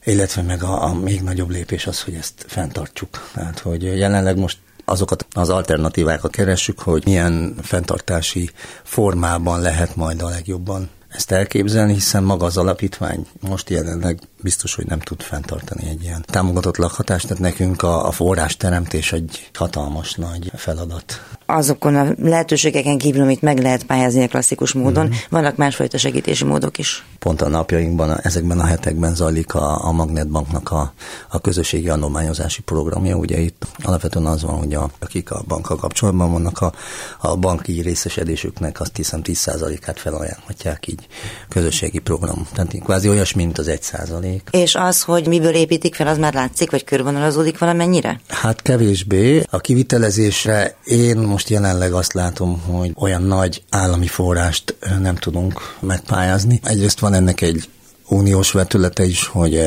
illetve 0.05 0.43
meg 0.43 0.63
a, 0.63 0.85
a 0.85 0.95
még 0.95 1.23
nagyobb 1.23 1.51
lépés 1.51 1.87
az, 1.87 2.03
hogy 2.03 2.15
ezt 2.15 2.45
fenntartsuk. 2.47 3.31
Tehát, 3.35 3.59
hogy 3.59 3.83
jelenleg 3.83 4.39
most 4.39 4.59
azokat 4.85 5.27
az 5.33 5.49
alternatívákat 5.49 6.31
keressük, 6.31 6.81
hogy 6.81 7.03
milyen 7.05 7.55
fenntartási 7.63 8.51
formában 8.83 9.61
lehet 9.61 9.97
majd 9.97 10.23
a 10.23 10.29
legjobban 10.29 10.89
ezt 11.09 11.31
elképzelni, 11.31 11.93
hiszen 11.93 12.23
maga 12.23 12.47
az 12.47 12.57
alapítvány 12.57 13.27
most 13.41 13.71
jelenleg 13.71 14.19
biztos, 14.43 14.75
hogy 14.75 14.87
nem 14.87 15.01
tud 15.01 15.23
fenntartani 15.23 15.89
egy 15.89 16.03
ilyen 16.03 16.25
támogatott 16.27 16.77
lakhatást, 16.77 17.27
tehát 17.27 17.43
nekünk 17.43 17.83
a, 17.83 18.07
a 18.07 18.11
forrásteremtés 18.11 19.13
egy 19.13 19.51
hatalmas 19.55 20.15
nagy 20.15 20.53
feladat. 20.55 21.23
Azokon 21.47 21.97
a 21.97 22.07
lehetőségeken 22.19 22.99
kívül, 22.99 23.23
amit 23.23 23.43
meg 23.43 23.59
lehet 23.59 23.85
pályázni 23.85 24.23
a 24.23 24.29
klasszikus 24.29 24.73
módon, 24.73 25.05
mm-hmm. 25.05 25.17
vannak 25.31 25.57
másfajta 25.57 25.99
segítési 25.99 26.45
módok 26.45 26.79
is. 26.79 27.05
Pont 27.19 27.41
a 27.41 27.49
napjainkban, 27.49 28.21
ezekben 28.21 28.61
a 28.61 28.65
hetekben 28.65 29.15
zajlik 29.15 29.55
a, 29.55 29.85
a 29.85 29.93
Magnetbanknak 29.93 30.71
a, 30.71 30.93
a 31.29 31.41
közösségi 31.41 31.89
adományozási 31.89 32.63
programja. 32.63 33.17
Ugye 33.17 33.39
itt 33.39 33.67
alapvetően 33.83 34.27
az 34.27 34.43
van, 34.43 34.59
hogy 34.59 34.75
a, 34.75 34.91
akik 34.99 35.31
a 35.31 35.43
bankkal 35.49 35.77
kapcsolatban 35.77 36.33
vannak, 36.33 36.61
a, 36.61 36.73
a 37.19 37.37
banki 37.37 37.81
részesedésüknek 37.81 38.81
azt 38.81 38.97
hiszem 38.97 39.21
10%-át 39.25 39.99
felajánlhatják 39.99 40.87
így 40.87 41.07
közösségi 41.49 41.99
program. 41.99 42.47
Tehát 42.53 42.79
kvázi 42.85 43.09
olyas, 43.09 43.35
mint 43.35 43.59
az 43.59 43.69
1 43.69 43.83
százalék. 44.31 44.49
És 44.51 44.75
az, 44.75 45.03
hogy 45.03 45.27
miből 45.27 45.55
építik 45.55 45.95
fel, 45.95 46.07
az 46.07 46.19
már 46.19 46.35
látszik, 46.35 46.71
vagy 46.71 46.85
körvonalazódik 46.85 47.59
valamennyire? 47.59 48.21
Hát 48.29 48.63
kevésbé. 48.63 49.43
A 49.51 49.59
kivitelezésre 49.59 50.77
én 50.85 51.17
most 51.17 51.49
jelenleg 51.49 51.93
azt 51.93 52.13
látom, 52.13 52.61
hogy 52.61 52.93
olyan 52.97 53.23
nagy 53.23 53.63
állami 53.71 54.07
forrást 54.07 54.75
nem 55.01 55.15
tudunk 55.15 55.77
megpályázni. 55.81 56.61
Egyrészt 56.65 57.01
van 57.01 57.15
ennek 57.15 57.41
egy 57.41 57.69
uniós 58.09 58.53
vetülete 58.53 59.05
is, 59.05 59.27
hogy 59.27 59.61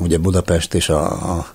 ugye 0.00 0.18
Budapest 0.18 0.74
és 0.74 0.88
a, 0.88 1.36
a 1.36 1.46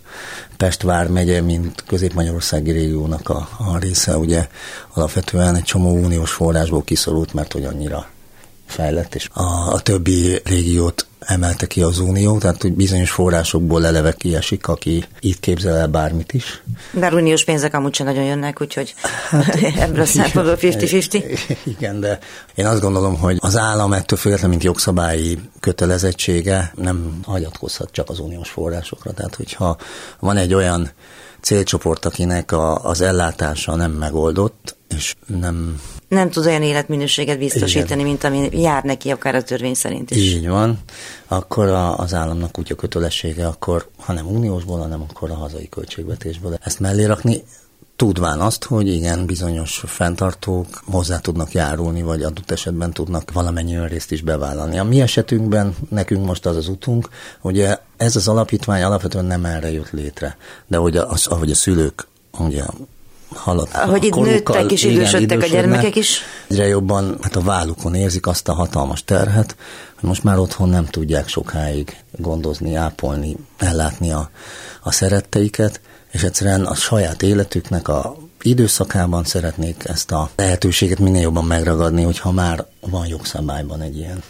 Pest 0.58 0.82
vármegye, 0.82 1.42
mint 1.42 1.84
Közép-Magyarországi 1.88 2.72
régiónak 2.72 3.30
a, 3.30 3.50
a 3.58 3.78
része, 3.78 4.18
ugye 4.18 4.48
alapvetően 4.94 5.56
egy 5.56 5.64
csomó 5.64 5.96
uniós 5.96 6.32
forrásból 6.32 6.84
kiszorult, 6.84 7.34
mert 7.34 7.54
hogy 7.54 7.66
annyira 7.66 8.08
fejlett, 8.66 9.16
és 9.16 9.30
a, 9.34 9.74
a 9.74 9.80
többi 9.80 10.42
régiót 10.44 11.08
emelte 11.26 11.68
ki 11.68 11.82
az 11.82 12.00
Unió, 12.00 12.38
tehát 12.38 12.62
hogy 12.62 12.74
bizonyos 12.74 13.12
forrásokból 13.12 13.86
eleve 13.86 14.12
kiesik, 14.12 14.68
aki 14.68 15.06
itt 15.20 15.40
képzel 15.40 15.78
el 15.78 15.88
bármit 15.88 16.34
is. 16.34 16.64
Bár 16.92 17.14
uniós 17.14 17.44
pénzek 17.44 17.74
amúgy 17.74 17.96
sem 17.96 18.06
nagyon 18.06 18.24
jönnek, 18.24 18.62
úgyhogy 18.62 18.94
hát, 19.30 19.56
ebből 19.86 20.02
a 20.02 20.06
szempontból 20.06 20.58
50-50. 20.62 21.58
Igen, 21.64 22.00
de 22.00 22.20
én 22.56 22.66
azt 22.66 22.82
gondolom, 22.82 23.18
hogy 23.18 23.38
az 23.40 23.58
állam 23.58 23.94
ettől 23.94 24.20
függetlenül, 24.20 24.52
mint 24.52 24.64
jogszabályi 24.64 25.40
kötelezettsége 25.60 26.72
nem 26.76 27.20
hagyatkozhat 27.26 27.92
csak 27.92 28.10
az 28.10 28.20
uniós 28.20 28.50
forrásokra. 28.50 29.12
Tehát, 29.12 29.36
hogyha 29.36 29.78
van 30.20 30.38
egy 30.38 30.54
olyan 30.54 30.92
célcsoport, 31.42 32.06
akinek 32.06 32.52
a, 32.52 32.86
az 32.86 33.02
ellátása 33.02 33.76
nem 33.76 33.92
megoldott, 33.92 34.76
és 34.90 35.16
nem... 35.26 35.82
Nem 36.08 36.30
tud 36.30 36.46
olyan 36.46 36.62
életminőséget 36.62 37.38
biztosítani, 37.38 38.02
Igen. 38.02 38.06
mint 38.06 38.24
ami 38.24 38.62
jár 38.62 38.84
neki 38.84 39.12
akár 39.12 39.36
a 39.36 39.44
törvény 39.44 39.74
szerint 39.74 40.12
is. 40.12 40.18
Így 40.18 40.48
van. 40.48 40.80
Akkor 41.28 41.68
a, 41.68 41.98
az 41.98 42.14
államnak 42.14 42.60
úgy 42.60 42.72
a 42.72 42.76
kötelessége, 42.76 43.48
akkor 43.48 43.88
ha 43.98 44.14
nem 44.14 44.28
uniósból, 44.28 44.80
hanem 44.80 45.02
akkor 45.10 45.32
a 45.32 45.36
hazai 45.36 45.70
költségvetésből 45.70 46.58
ezt 46.62 46.80
mellé 46.80 47.06
rakni 47.06 47.44
tudván 47.96 48.40
azt, 48.40 48.64
hogy 48.64 48.88
igen, 48.88 49.26
bizonyos 49.26 49.84
fenntartók 49.86 50.68
hozzá 50.86 51.20
tudnak 51.20 51.52
járulni, 51.52 52.02
vagy 52.02 52.24
adott 52.24 52.52
esetben 52.52 52.92
tudnak 52.92 53.32
valamennyi 53.32 53.88
részt 53.88 54.12
is 54.12 54.22
bevállalni. 54.22 54.80
A 54.80 54.84
mi 54.84 55.02
esetünkben 55.02 55.76
nekünk 55.90 56.26
most 56.26 56.46
az 56.46 56.56
az 56.56 56.68
utunk, 56.68 57.10
hogy 57.40 57.68
ez 57.98 58.16
az 58.16 58.28
alapítvány 58.28 58.84
alapvetően 58.84 59.26
nem 59.26 59.46
erre 59.46 59.72
jött 59.72 59.92
létre, 59.92 60.38
de 60.68 60.78
hogy 60.78 60.98
az, 60.98 61.28
ahogy 61.28 61.52
a 61.52 61.56
szülők 61.56 62.08
ugye 62.40 62.64
haladt. 63.36 63.76
Ahogy 63.76 64.04
itt 64.04 64.16
nőttek 64.16 64.72
és 64.72 64.84
idősödtek 64.84 65.42
a 65.44 65.46
gyermekek 65.46 65.96
is. 65.96 66.22
Egyre 66.48 66.68
jobban 66.68 67.18
hát 67.22 67.36
a 67.36 67.42
vállukon 67.42 67.96
érzik 67.96 68.28
azt 68.28 68.48
a 68.48 68.54
hatalmas 68.54 69.04
terhet, 69.04 69.56
hogy 70.00 70.10
most 70.10 70.24
már 70.24 70.38
otthon 70.38 70.70
nem 70.70 70.86
tudják 70.86 71.28
sokáig 71.28 71.98
gondozni, 72.18 72.76
ápolni, 72.76 73.36
ellátni 73.58 74.12
a, 74.12 74.30
a 74.82 74.92
szeretteiket, 74.92 75.82
és 76.12 76.24
egyszerűen 76.24 76.66
a 76.66 76.76
saját 76.76 77.22
életüknek 77.22 77.88
a 77.88 78.16
időszakában 78.42 79.24
szeretnék 79.24 79.84
ezt 79.86 80.12
a 80.12 80.30
lehetőséget 80.36 81.00
minél 81.00 81.22
jobban 81.22 81.46
megragadni, 81.46 82.04
hogyha 82.04 82.32
már 82.32 82.66
van 82.80 83.08
jogszabályban 83.08 83.82
egy 83.82 83.98
ilyen 83.98 84.24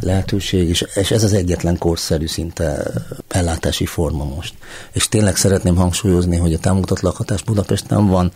lehetőség, 0.00 0.68
és, 0.68 0.84
és 0.94 1.10
ez 1.10 1.24
az 1.24 1.32
egyetlen 1.32 1.78
korszerű 1.78 2.26
szinte 2.26 2.82
ellátási 3.28 3.86
forma 3.86 4.24
most. 4.24 4.54
És 4.92 5.08
tényleg 5.08 5.36
szeretném 5.36 5.76
hangsúlyozni, 5.76 6.36
hogy 6.36 6.54
a 6.54 6.58
támogatott 6.58 7.00
lakhatás 7.00 7.42
Budapesten 7.42 8.06
van, 8.06 8.32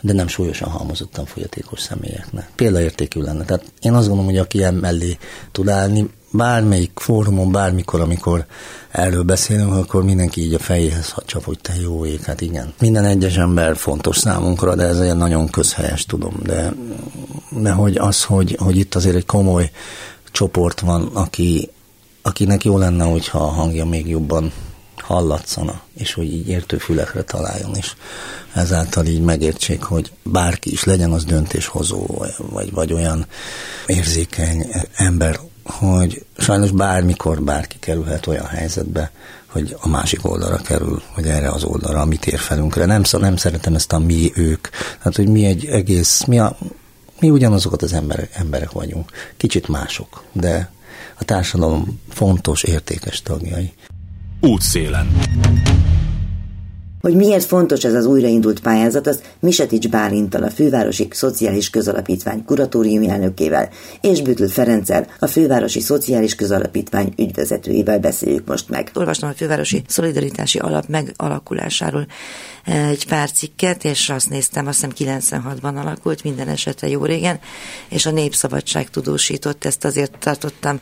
de 0.00 0.12
nem 0.12 0.28
súlyosan 0.28 0.68
halmozottan 0.68 1.26
fogyatékos 1.26 1.80
személyeknek. 1.80 2.48
Példaértékű 2.54 3.20
lenne. 3.20 3.44
Tehát 3.44 3.64
én 3.80 3.92
azt 3.92 4.08
gondolom, 4.08 4.30
hogy 4.30 4.38
aki 4.38 4.64
mellé 4.80 5.18
tud 5.52 5.68
állni, 5.68 6.10
bármelyik 6.30 6.90
fórumon, 6.94 7.52
bármikor, 7.52 8.00
amikor 8.00 8.46
erről 8.90 9.22
beszélünk, 9.22 9.74
akkor 9.74 10.04
mindenki 10.04 10.40
így 10.40 10.54
a 10.54 10.58
fejéhez 10.58 11.14
csap, 11.26 11.44
hogy 11.44 11.58
te 11.58 11.74
jó 11.80 12.06
ég, 12.06 12.20
hát 12.20 12.40
igen. 12.40 12.72
Minden 12.80 13.04
egyes 13.04 13.36
ember 13.36 13.76
fontos 13.76 14.16
számunkra, 14.16 14.74
de 14.74 14.82
ez 14.82 14.98
egy 14.98 15.16
nagyon 15.16 15.48
közhelyes, 15.48 16.04
tudom, 16.04 16.34
de, 16.42 16.72
de 17.48 17.70
hogy 17.70 17.96
az, 17.96 18.24
hogy, 18.24 18.56
hogy 18.60 18.76
itt 18.76 18.94
azért 18.94 19.16
egy 19.16 19.26
komoly 19.26 19.70
csoport 20.34 20.80
van, 20.80 21.10
aki, 21.12 21.70
akinek 22.22 22.64
jó 22.64 22.78
lenne, 22.78 23.04
hogyha 23.04 23.38
a 23.38 23.50
hangja 23.50 23.84
még 23.84 24.08
jobban 24.08 24.52
hallatszana, 24.96 25.80
és 25.96 26.14
hogy 26.14 26.32
így 26.32 26.48
értő 26.48 26.78
fülekre 26.78 27.22
találjon, 27.22 27.74
és 27.74 27.92
ezáltal 28.52 29.06
így 29.06 29.20
megértsék, 29.20 29.82
hogy 29.82 30.12
bárki 30.22 30.72
is 30.72 30.84
legyen 30.84 31.12
az 31.12 31.24
döntéshozó, 31.24 32.24
vagy, 32.36 32.72
vagy 32.72 32.92
olyan 32.92 33.26
érzékeny 33.86 34.66
ember, 34.94 35.40
hogy 35.64 36.24
sajnos 36.38 36.70
bármikor 36.70 37.42
bárki 37.42 37.76
kerülhet 37.78 38.26
olyan 38.26 38.46
helyzetbe, 38.46 39.10
hogy 39.46 39.76
a 39.80 39.88
másik 39.88 40.28
oldalra 40.28 40.56
kerül, 40.56 41.02
vagy 41.14 41.26
erre 41.26 41.50
az 41.50 41.64
oldalra, 41.64 42.00
a 42.00 42.04
mi 42.04 42.16
térfelünkre. 42.16 42.84
Nem, 42.84 43.02
nem 43.12 43.36
szeretem 43.36 43.74
ezt 43.74 43.92
a 43.92 43.98
mi 43.98 44.32
ők. 44.34 44.68
Hát, 44.98 45.16
hogy 45.16 45.28
mi 45.28 45.44
egy 45.44 45.66
egész, 45.66 46.24
mi, 46.24 46.38
a, 46.38 46.56
mi 47.20 47.30
ugyanazokat 47.30 47.82
az 47.82 47.92
emberek, 47.92 48.30
emberek 48.34 48.70
vagyunk. 48.70 49.10
Kicsit 49.36 49.68
mások, 49.68 50.24
de 50.32 50.72
a 51.18 51.24
társadalom 51.24 52.00
fontos, 52.08 52.62
értékes 52.62 53.22
tagjai. 53.22 53.72
Útszélen. 54.40 55.08
Hogy 57.04 57.14
miért 57.14 57.44
fontos 57.44 57.84
ez 57.84 57.94
az 57.94 58.06
újraindult 58.06 58.60
pályázat, 58.60 59.06
az 59.06 59.22
Misetics 59.40 59.88
Bálintal, 59.88 60.42
a 60.42 60.50
Fővárosi 60.50 61.08
Szociális 61.10 61.70
Közalapítvány 61.70 62.44
kuratóriumi 62.44 63.08
elnökével 63.08 63.68
és 64.00 64.22
Bütül 64.22 64.48
Ferenccel, 64.48 65.06
a 65.18 65.26
Fővárosi 65.26 65.80
Szociális 65.80 66.34
Közalapítvány 66.34 67.12
ügyvezetőjével 67.16 67.98
beszéljük 67.98 68.46
most 68.46 68.68
meg. 68.68 68.90
Olvastam 68.94 69.28
a 69.28 69.32
Fővárosi 69.32 69.82
Szolidaritási 69.86 70.58
Alap 70.58 70.86
megalakulásáról 70.86 72.06
egy 72.64 73.06
pár 73.06 73.30
cikket, 73.30 73.84
és 73.84 74.08
azt 74.08 74.30
néztem, 74.30 74.66
azt 74.66 74.86
hiszem 74.96 75.20
96-ban 75.20 75.76
alakult, 75.76 76.24
minden 76.24 76.48
esetre 76.48 76.88
jó 76.88 77.04
régen, 77.04 77.38
és 77.88 78.06
a 78.06 78.10
Népszabadság 78.10 78.90
tudósított, 78.90 79.64
ezt 79.64 79.84
azért 79.84 80.18
tartottam 80.18 80.80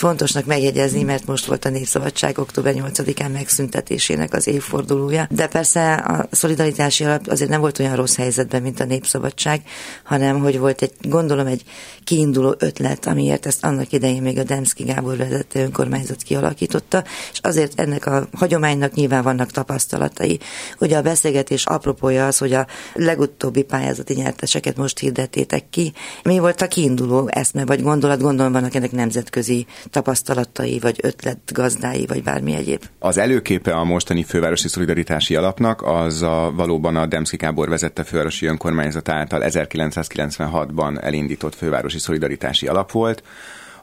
fontosnak 0.00 0.44
megjegyezni, 0.44 1.02
mert 1.02 1.26
most 1.26 1.44
volt 1.44 1.64
a 1.64 1.68
Népszabadság 1.68 2.38
október 2.38 2.74
8-án 2.76 3.32
megszüntetésének 3.32 4.34
az 4.34 4.46
évfordulója. 4.46 5.26
De 5.30 5.46
persze 5.46 5.94
a 5.94 6.26
szolidaritási 6.30 7.04
alap 7.04 7.26
azért 7.26 7.50
nem 7.50 7.60
volt 7.60 7.78
olyan 7.78 7.96
rossz 7.96 8.16
helyzetben, 8.16 8.62
mint 8.62 8.80
a 8.80 8.84
Népszabadság, 8.84 9.62
hanem 10.04 10.38
hogy 10.38 10.58
volt 10.58 10.82
egy, 10.82 10.92
gondolom, 11.02 11.46
egy 11.46 11.64
kiinduló 12.04 12.54
ötlet, 12.58 13.06
amiért 13.06 13.46
ezt 13.46 13.64
annak 13.64 13.92
idején 13.92 14.22
még 14.22 14.38
a 14.38 14.42
Demszki 14.42 14.84
Gábor 14.84 15.16
vezette 15.16 15.60
önkormányzat 15.62 16.22
kialakította, 16.22 17.04
és 17.32 17.38
azért 17.42 17.80
ennek 17.80 18.06
a 18.06 18.28
hagyománynak 18.32 18.92
nyilván 18.92 19.22
vannak 19.22 19.50
tapasztalatai. 19.50 20.38
Ugye 20.78 20.96
a 20.96 21.02
beszélgetés 21.02 21.64
apropója 21.64 22.26
az, 22.26 22.38
hogy 22.38 22.52
a 22.52 22.66
legutóbbi 22.94 23.62
pályázati 23.62 24.14
nyerteseket 24.14 24.76
most 24.76 24.98
hirdettétek 24.98 25.70
ki. 25.70 25.92
Mi 26.22 26.38
volt 26.38 26.60
a 26.60 26.68
kiinduló 26.68 27.28
eszme 27.32 27.64
vagy 27.64 27.82
gondolat? 27.82 28.20
Gondolom 28.20 28.52
vannak 28.52 28.74
ennek 28.74 28.92
nemzetközi 28.92 29.66
tapasztalatai, 29.90 30.78
vagy 30.78 30.98
ötletgazdái, 31.02 32.06
vagy 32.06 32.22
bármi 32.22 32.54
egyéb. 32.54 32.84
Az 32.98 33.18
előképe 33.18 33.72
a 33.72 33.84
mostani 33.84 34.22
fővárosi 34.22 34.68
szolidaritási 34.68 35.34
alapnak 35.34 35.82
az 35.82 36.22
a, 36.22 36.52
valóban 36.54 36.96
a 36.96 37.06
Demszki 37.06 37.36
Kábor 37.36 37.68
vezette 37.68 38.04
fővárosi 38.04 38.46
önkormányzat 38.46 39.08
által 39.08 39.42
1996-ban 39.44 41.02
elindított 41.02 41.54
fővárosi 41.54 41.98
szolidaritási 41.98 42.66
alap 42.66 42.90
volt, 42.90 43.22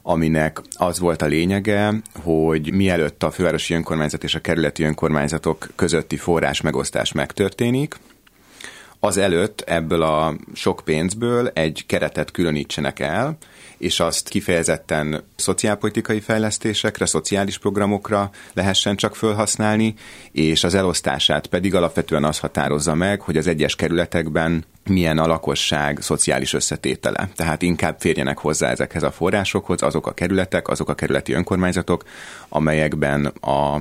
aminek 0.01 0.61
az 0.75 0.99
volt 0.99 1.21
a 1.21 1.25
lényege, 1.25 1.93
hogy 2.23 2.73
mielőtt 2.73 3.23
a 3.23 3.31
fővárosi 3.31 3.73
önkormányzat 3.73 4.23
és 4.23 4.35
a 4.35 4.39
kerületi 4.39 4.83
önkormányzatok 4.83 5.67
közötti 5.75 6.17
forrás 6.17 6.61
megosztás 6.61 7.11
megtörténik, 7.11 7.95
az 8.99 9.17
előtt 9.17 9.61
ebből 9.61 10.01
a 10.01 10.35
sok 10.53 10.81
pénzből 10.85 11.47
egy 11.47 11.83
keretet 11.87 12.31
különítsenek 12.31 12.99
el, 12.99 13.37
és 13.77 13.99
azt 13.99 14.29
kifejezetten 14.29 15.23
szociálpolitikai 15.35 16.19
fejlesztésekre, 16.19 17.05
szociális 17.05 17.57
programokra 17.57 18.29
lehessen 18.53 18.95
csak 18.95 19.15
felhasználni, 19.15 19.93
és 20.31 20.63
az 20.63 20.73
elosztását 20.73 21.47
pedig 21.47 21.75
alapvetően 21.75 22.23
az 22.23 22.39
határozza 22.39 22.93
meg, 22.93 23.21
hogy 23.21 23.37
az 23.37 23.47
egyes 23.47 23.75
kerületekben 23.75 24.65
milyen 24.83 25.17
a 25.17 25.27
lakosság 25.27 26.01
szociális 26.01 26.53
összetétele. 26.53 27.29
Tehát 27.35 27.61
inkább 27.61 27.95
férjenek 27.99 28.37
hozzá 28.37 28.69
ezekhez 28.69 29.03
a 29.03 29.11
forrásokhoz 29.11 29.81
azok 29.81 30.07
a 30.07 30.13
kerületek, 30.13 30.67
azok 30.67 30.89
a 30.89 30.95
kerületi 30.95 31.33
önkormányzatok, 31.33 32.03
amelyekben 32.49 33.25
a 33.25 33.79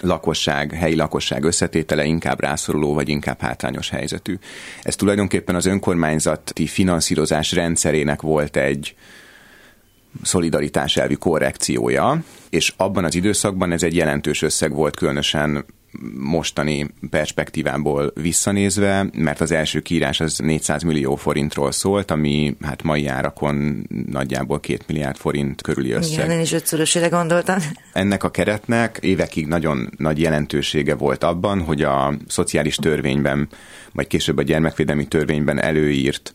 lakosság, 0.00 0.72
helyi 0.72 0.94
lakosság 0.94 1.44
összetétele 1.44 2.04
inkább 2.04 2.40
rászoruló, 2.40 2.94
vagy 2.94 3.08
inkább 3.08 3.40
hátrányos 3.40 3.90
helyzetű. 3.90 4.38
Ez 4.82 4.96
tulajdonképpen 4.96 5.54
az 5.54 5.66
önkormányzati 5.66 6.66
finanszírozás 6.66 7.52
rendszerének 7.52 8.20
volt 8.22 8.56
egy 8.56 8.94
szolidaritás 10.22 10.96
elvi 10.96 11.14
korrekciója, 11.14 12.22
és 12.50 12.72
abban 12.76 13.04
az 13.04 13.14
időszakban 13.14 13.72
ez 13.72 13.82
egy 13.82 13.96
jelentős 13.96 14.42
összeg 14.42 14.72
volt, 14.72 14.96
különösen 14.96 15.64
mostani 16.18 16.90
perspektívából 17.10 18.12
visszanézve, 18.14 19.06
mert 19.12 19.40
az 19.40 19.50
első 19.50 19.80
kiírás 19.80 20.20
az 20.20 20.38
400 20.38 20.82
millió 20.82 21.16
forintról 21.16 21.72
szólt, 21.72 22.10
ami 22.10 22.56
hát 22.60 22.82
mai 22.82 23.06
árakon 23.06 23.86
nagyjából 24.10 24.60
2 24.60 24.78
milliárd 24.86 25.16
forint 25.16 25.62
körüli 25.62 25.90
összeg. 25.90 26.12
Igen, 26.12 26.30
én 26.30 26.40
is 26.40 26.52
ötszörösére 26.52 27.08
gondoltam. 27.08 27.58
Ennek 27.92 28.24
a 28.24 28.30
keretnek 28.30 28.98
évekig 29.00 29.46
nagyon 29.46 29.90
nagy 29.96 30.20
jelentősége 30.20 30.94
volt 30.94 31.24
abban, 31.24 31.60
hogy 31.60 31.82
a 31.82 32.14
szociális 32.28 32.76
törvényben, 32.76 33.48
vagy 33.92 34.06
később 34.06 34.38
a 34.38 34.42
gyermekvédelmi 34.42 35.06
törvényben 35.06 35.60
előírt 35.60 36.32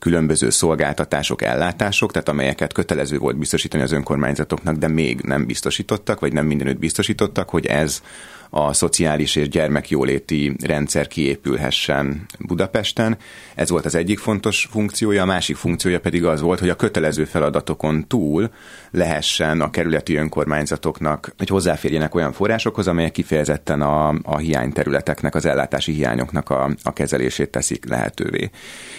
különböző 0.00 0.50
szolgáltatások, 0.50 1.42
ellátások, 1.42 2.12
tehát 2.12 2.28
amelyeket 2.28 2.72
kötelező 2.72 3.18
volt 3.18 3.38
biztosítani 3.38 3.82
az 3.82 3.92
önkormányzatoknak, 3.92 4.76
de 4.76 4.88
még 4.88 5.20
nem 5.20 5.46
biztosítottak, 5.46 6.20
vagy 6.20 6.32
nem 6.32 6.46
mindenütt 6.46 6.78
biztosítottak, 6.78 7.48
hogy 7.48 7.66
ez 7.66 8.02
a 8.50 8.72
szociális 8.72 9.36
és 9.36 9.48
gyermekjóléti 9.48 10.56
rendszer 10.62 11.06
kiépülhessen 11.06 12.26
Budapesten. 12.38 13.18
Ez 13.54 13.70
volt 13.70 13.84
az 13.84 13.94
egyik 13.94 14.18
fontos 14.18 14.68
funkciója, 14.70 15.22
a 15.22 15.26
másik 15.26 15.56
funkciója 15.56 16.00
pedig 16.00 16.24
az 16.24 16.40
volt, 16.40 16.58
hogy 16.58 16.68
a 16.68 16.76
kötelező 16.76 17.24
feladatokon 17.24 18.06
túl 18.06 18.50
lehessen 18.90 19.60
a 19.60 19.70
kerületi 19.70 20.14
önkormányzatoknak, 20.14 21.34
hogy 21.38 21.48
hozzáférjenek 21.48 22.14
olyan 22.14 22.32
forrásokhoz, 22.32 22.88
amelyek 22.88 23.12
kifejezetten 23.12 23.80
a, 23.80 24.08
a 24.22 24.38
hiányterületeknek, 24.38 25.34
az 25.34 25.46
ellátási 25.46 25.92
hiányoknak 25.92 26.50
a, 26.50 26.70
a 26.82 26.92
kezelését 26.92 27.50
teszik 27.50 27.88
lehetővé. 27.88 28.50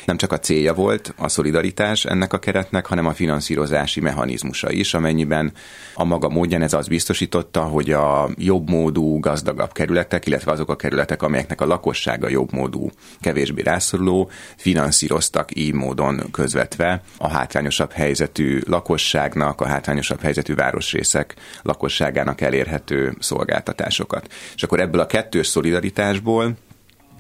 Nem 0.06 0.18
csak 0.18 0.32
a 0.32 0.40
célja 0.40 0.74
volt 0.74 0.91
a 1.18 1.28
szolidaritás 1.28 2.06
ennek 2.06 2.34
a 2.34 2.40
keretnek, 2.40 2.86
hanem 2.86 3.06
a 3.06 3.14
finanszírozási 3.14 4.00
mechanizmusa 4.00 4.72
is, 4.72 4.94
amennyiben 4.94 5.52
a 5.94 6.04
maga 6.04 6.30
módján 6.30 6.62
ez 6.62 6.74
az 6.74 6.88
biztosította, 6.88 7.62
hogy 7.62 7.92
a 7.92 8.30
jobb 8.38 8.70
módú, 8.70 9.20
gazdagabb 9.20 9.72
kerületek, 9.72 10.26
illetve 10.26 10.52
azok 10.52 10.70
a 10.70 10.76
kerületek, 10.76 11.22
amelyeknek 11.22 11.62
a 11.62 11.66
lakossága 11.66 12.30
jobb 12.30 12.54
módú, 12.54 12.90
kevésbé 13.20 13.62
rászoruló, 13.62 14.30
finanszíroztak 14.56 15.56
így 15.56 15.74
módon 15.74 16.24
közvetve 16.32 17.02
a 17.18 17.28
hátrányosabb 17.28 17.92
helyzetű 17.92 18.60
lakosságnak, 18.68 19.62
a 19.62 19.68
hátrányosabb 19.68 20.22
helyzetű 20.22 20.56
városrészek 20.56 21.36
lakosságának 21.62 22.42
elérhető 22.42 23.16
szolgáltatásosokat. 23.20 24.34
És 24.56 24.64
akkor 24.64 24.80
ebből 24.80 25.02
a 25.02 25.06
kettős 25.06 25.48
szolidaritásból 25.48 26.56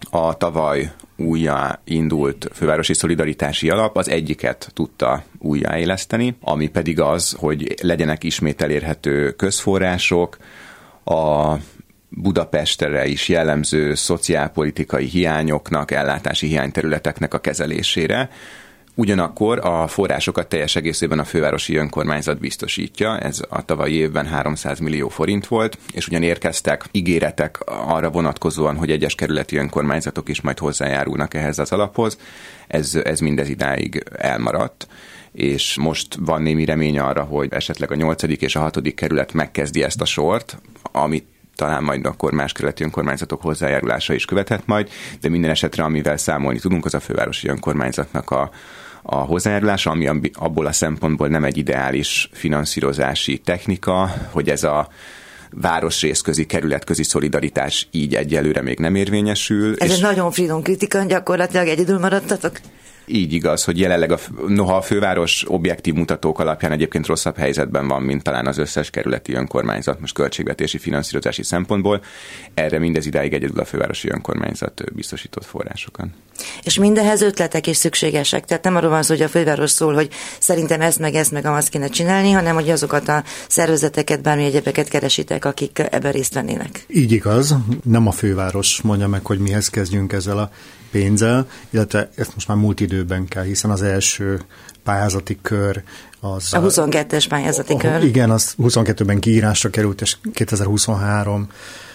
a 0.10 0.38
tavaly 0.38 0.91
újjá 1.15 1.79
indult 1.84 2.50
fővárosi 2.53 2.93
szolidaritási 2.93 3.70
alap 3.70 3.98
az 3.98 4.10
egyiket 4.10 4.72
tudta 4.74 5.24
újjáéleszteni, 5.39 6.36
ami 6.41 6.67
pedig 6.67 7.00
az, 7.00 7.36
hogy 7.39 7.75
legyenek 7.81 8.24
ismét 8.24 8.62
elérhető 8.62 9.31
közforrások, 9.31 10.38
a 11.03 11.53
Budapestre 12.10 13.05
is 13.05 13.29
jellemző 13.29 13.93
szociálpolitikai 13.93 15.05
hiányoknak, 15.05 15.91
ellátási 15.91 16.48
hiányterületeknek 16.48 17.34
a 17.34 17.39
kezelésére, 17.39 18.29
Ugyanakkor 19.01 19.60
a 19.65 19.88
forrásokat 19.88 20.48
teljes 20.48 20.75
egészében 20.75 21.20
a 21.20 21.24
fővárosi 21.24 21.75
önkormányzat 21.75 22.39
biztosítja, 22.39 23.17
ez 23.17 23.41
a 23.50 23.65
tavalyi 23.65 23.93
évben 23.93 24.25
300 24.25 24.79
millió 24.79 25.10
forint 25.10 25.48
volt, 25.48 25.77
és 25.93 26.08
ugyan 26.08 26.24
érkeztek 26.24 26.86
ígéretek 26.91 27.60
arra 27.65 28.10
vonatkozóan, 28.10 28.75
hogy 28.75 28.91
egyes 28.91 29.15
kerületi 29.15 29.55
önkormányzatok 29.55 30.29
is 30.29 30.41
majd 30.41 30.60
hozzájárulnak 30.60 31.34
ehhez 31.34 31.60
az 31.60 31.71
alaphoz, 31.71 32.17
ez, 32.67 32.95
ez 33.04 33.19
mindez 33.19 33.49
idáig 33.49 34.04
elmaradt 34.17 34.88
és 35.32 35.78
most 35.78 36.17
van 36.19 36.41
némi 36.41 36.65
remény 36.65 36.99
arra, 36.99 37.23
hogy 37.23 37.54
esetleg 37.54 37.91
a 37.91 37.95
nyolcadik 37.95 38.41
és 38.41 38.56
a 38.56 38.60
hatodik 38.60 38.95
kerület 38.95 39.34
megkezdi 39.34 39.84
ezt 39.84 40.02
a 40.02 40.06
sort, 40.06 40.62
amit 40.91 41.26
talán 41.56 41.84
majd 41.84 42.06
akkor 42.06 42.32
más 42.32 42.52
kerületi 42.52 42.84
önkormányzatok 42.84 43.41
hozzájárulása 43.41 44.13
is 44.13 44.26
követhet 44.26 44.65
majd, 44.65 44.89
de 45.21 45.30
minden 45.30 45.49
esetre, 45.49 45.84
amivel 45.84 46.17
számolni 46.17 46.60
tudunk, 46.60 46.86
az 46.86 46.93
a 46.93 46.99
fővárosi 46.99 47.47
önkormányzatnak 47.47 48.32
a, 48.32 48.52
a 49.02 49.16
hozzájárulása, 49.16 49.90
ami 49.90 50.10
abból 50.34 50.66
a 50.66 50.72
szempontból 50.72 51.28
nem 51.28 51.44
egy 51.44 51.58
ideális 51.58 52.30
finanszírozási 52.34 53.38
technika, 53.38 54.14
hogy 54.32 54.50
ez 54.50 54.64
a 54.64 54.88
városrészközi, 55.52 56.46
kerületközi 56.46 57.04
szolidaritás 57.04 57.88
így 57.92 58.16
egyelőre 58.16 58.62
még 58.62 58.80
nem 58.80 58.96
érvényesül. 58.96 59.76
Ez 59.78 59.90
és 59.90 59.96
egy 59.96 60.02
nagyon 60.02 60.32
finom 60.32 60.62
kritika, 60.62 61.04
gyakorlatilag 61.04 61.68
egyedül 61.68 62.00
maradtatok? 62.00 62.60
Így 63.12 63.34
igaz, 63.34 63.63
hogy 63.63 63.80
jelenleg 63.80 64.12
a, 64.12 64.17
noha 64.47 64.76
a 64.76 64.82
főváros 64.82 65.43
objektív 65.47 65.93
mutatók 65.93 66.39
alapján 66.39 66.71
egyébként 66.71 67.06
rosszabb 67.06 67.38
helyzetben 67.38 67.88
van, 67.88 68.02
mint 68.02 68.24
talán 68.24 68.47
az 68.47 68.58
összes 68.58 68.89
kerületi 68.89 69.34
önkormányzat, 69.34 70.00
most 70.00 70.13
költségvetési, 70.13 70.78
finanszírozási 70.78 71.43
szempontból, 71.43 72.02
erre 72.54 72.80
mindez 72.80 73.06
idáig 73.06 73.34
egyedül 73.34 73.60
a 73.60 73.65
fővárosi 73.65 74.10
önkormányzat 74.10 74.93
biztosított 74.93 75.45
forrásokan. 75.45 76.13
És 76.63 76.78
mindehez 76.78 77.21
ötletek 77.21 77.67
is 77.67 77.78
szükségesek. 77.78 78.45
Tehát 78.45 78.63
nem 78.63 78.76
arról 78.76 78.89
van 78.89 79.04
szó, 79.04 79.13
hogy 79.13 79.24
a 79.24 79.28
főváros 79.28 79.69
szól, 79.69 79.93
hogy 79.93 80.10
szerintem 80.39 80.82
ezt 80.82 81.00
meg 81.00 81.13
ezt 81.13 81.32
meg 81.32 81.45
azt 81.45 81.69
kéne 81.69 81.88
csinálni, 81.88 82.32
hanem 82.32 82.56
hogy 82.56 82.69
azokat 82.69 83.08
a 83.08 83.24
szervezeteket, 83.47 84.21
bármi 84.21 84.43
egyebeket 84.43 84.88
keresitek, 84.88 85.45
akik 85.45 85.80
ebben 85.91 86.12
részt 86.12 86.34
vennének. 86.34 86.86
Így 86.88 87.12
igaz, 87.12 87.56
nem 87.84 88.08
a 88.08 88.12
főváros 88.12 88.82
mondja 88.82 89.08
meg, 89.08 89.26
hogy 89.26 89.39
mihez 89.39 89.69
kezdjünk 89.69 90.13
ezzel 90.13 90.38
a 90.38 90.52
pénzzel, 90.91 91.47
illetve 91.69 92.10
ezt 92.15 92.34
most 92.34 92.47
már 92.47 92.58
múlt 92.58 92.80
időben 92.80 93.27
kell, 93.27 93.43
hiszen 93.43 93.71
az 93.71 93.82
első 93.82 94.41
pályázati 94.84 95.38
kör 95.41 95.84
az... 96.19 96.54
A 96.54 96.62
22-es 96.62 97.25
pályázati 97.30 97.77
kör. 97.77 98.04
Igen, 98.04 98.30
az 98.30 98.54
22-ben 98.58 99.19
kiírásra 99.19 99.69
került, 99.69 100.01
és 100.01 100.17
2023 100.34 101.47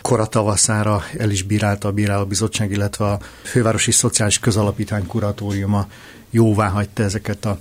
kora 0.02 0.26
tavaszára 0.26 1.02
el 1.18 1.30
is 1.30 1.42
bírálta 1.42 1.88
a 1.88 1.92
bírálóbizottság, 1.92 2.70
illetve 2.70 3.04
a 3.04 3.18
Fővárosi 3.42 3.90
Szociális 3.90 4.38
Közalapítvány 4.38 5.06
kuratóriuma 5.06 5.86
jóvá 6.30 6.68
hagyta 6.68 7.02
ezeket 7.02 7.44
a 7.44 7.58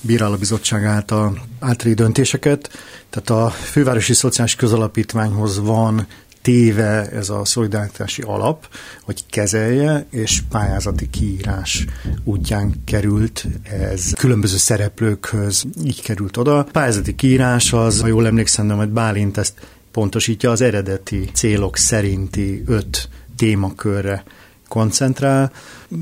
bírálóbizottság 0.00 0.84
által 0.84 1.38
általi 1.60 1.94
döntéseket. 1.94 2.70
Tehát 3.10 3.44
a 3.44 3.50
Fővárosi 3.50 4.14
Szociális 4.14 4.54
Közalapítványhoz 4.54 5.58
van 5.58 6.06
téve 6.46 7.08
ez 7.10 7.28
a 7.28 7.44
szolidaritási 7.44 8.22
alap, 8.22 8.68
hogy 9.02 9.24
kezelje, 9.30 10.06
és 10.10 10.42
pályázati 10.50 11.10
kiírás 11.10 11.84
útján 12.24 12.82
került 12.84 13.46
ez 13.62 14.12
különböző 14.12 14.56
szereplőkhöz, 14.56 15.64
így 15.84 16.02
került 16.02 16.36
oda. 16.36 16.58
A 16.58 16.64
pályázati 16.72 17.14
kiírás 17.14 17.72
az, 17.72 18.00
ha 18.00 18.06
jól 18.06 18.26
emlékszem, 18.26 18.68
hogy 18.68 18.88
Bálint 18.88 19.36
ezt 19.36 19.54
pontosítja, 19.90 20.50
az 20.50 20.60
eredeti 20.60 21.30
célok 21.32 21.76
szerinti 21.76 22.62
öt 22.66 23.08
témakörre 23.36 24.24
koncentrál, 24.68 25.52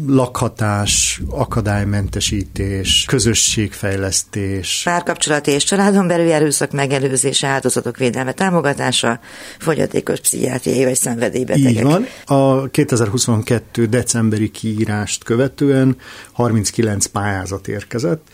lakhatás, 0.06 1.20
akadálymentesítés, 1.28 3.04
közösségfejlesztés. 3.06 4.80
Párkapcsolati 4.84 5.50
és 5.50 5.64
családon 5.64 6.06
belül 6.06 6.32
erőszak 6.32 6.72
megelőzése, 6.72 7.46
áldozatok 7.46 7.96
védelme 7.96 8.32
támogatása, 8.32 9.20
fogyatékos 9.58 10.20
pszichiátriai 10.20 10.84
vagy 10.84 10.94
szenvedélybetegek. 10.94 11.70
Így 11.70 11.82
van. 11.82 12.06
A 12.24 12.68
2022. 12.70 13.86
decemberi 13.86 14.50
kiírást 14.50 15.24
követően 15.24 15.96
39 16.32 17.06
pályázat 17.06 17.68
érkezett, 17.68 18.28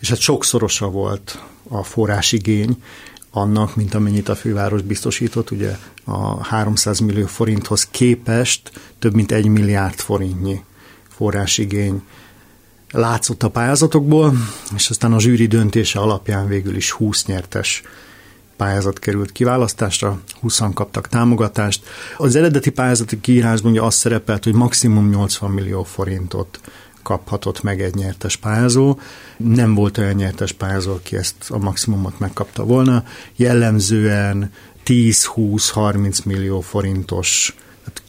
és 0.00 0.08
hát 0.08 0.18
sokszorosa 0.18 0.88
volt 0.88 1.38
a 1.68 1.82
forrásigény, 1.82 2.76
annak, 3.36 3.76
mint 3.76 3.94
amennyit 3.94 4.28
a 4.28 4.34
főváros 4.34 4.82
biztosított, 4.82 5.50
ugye 5.50 5.76
a 6.04 6.44
300 6.44 6.98
millió 6.98 7.26
forinthoz 7.26 7.86
képest 7.86 8.70
több 8.98 9.14
mint 9.14 9.32
egy 9.32 9.46
milliárd 9.46 9.98
forintnyi 9.98 10.64
forrásigény 11.08 12.02
látszott 12.90 13.42
a 13.42 13.48
pályázatokból, 13.48 14.34
és 14.74 14.90
aztán 14.90 15.12
a 15.12 15.20
zsűri 15.20 15.46
döntése 15.46 15.98
alapján 15.98 16.48
végül 16.48 16.76
is 16.76 16.90
20 16.90 17.26
nyertes 17.26 17.82
pályázat 18.56 18.98
került 18.98 19.32
kiválasztásra, 19.32 20.20
20 20.40 20.60
kaptak 20.74 21.08
támogatást. 21.08 21.84
Az 22.16 22.36
eredeti 22.36 22.70
pályázati 22.70 23.20
kiírásban 23.20 23.70
ugye 23.70 23.82
azt 23.82 23.98
szerepelt, 23.98 24.44
hogy 24.44 24.54
maximum 24.54 25.08
80 25.10 25.50
millió 25.50 25.82
forintot 25.82 26.60
kaphatott 27.04 27.62
meg 27.62 27.82
egy 27.82 27.94
nyertes 27.94 28.36
pályázó. 28.36 28.98
Nem 29.36 29.74
volt 29.74 29.98
olyan 29.98 30.14
nyertes 30.14 30.52
pályázó, 30.52 30.92
aki 30.92 31.16
ezt 31.16 31.50
a 31.50 31.58
maximumot 31.58 32.18
megkapta 32.18 32.64
volna. 32.64 33.04
Jellemzően 33.36 34.52
10-20-30 34.86 36.24
millió 36.24 36.60
forintos 36.60 37.56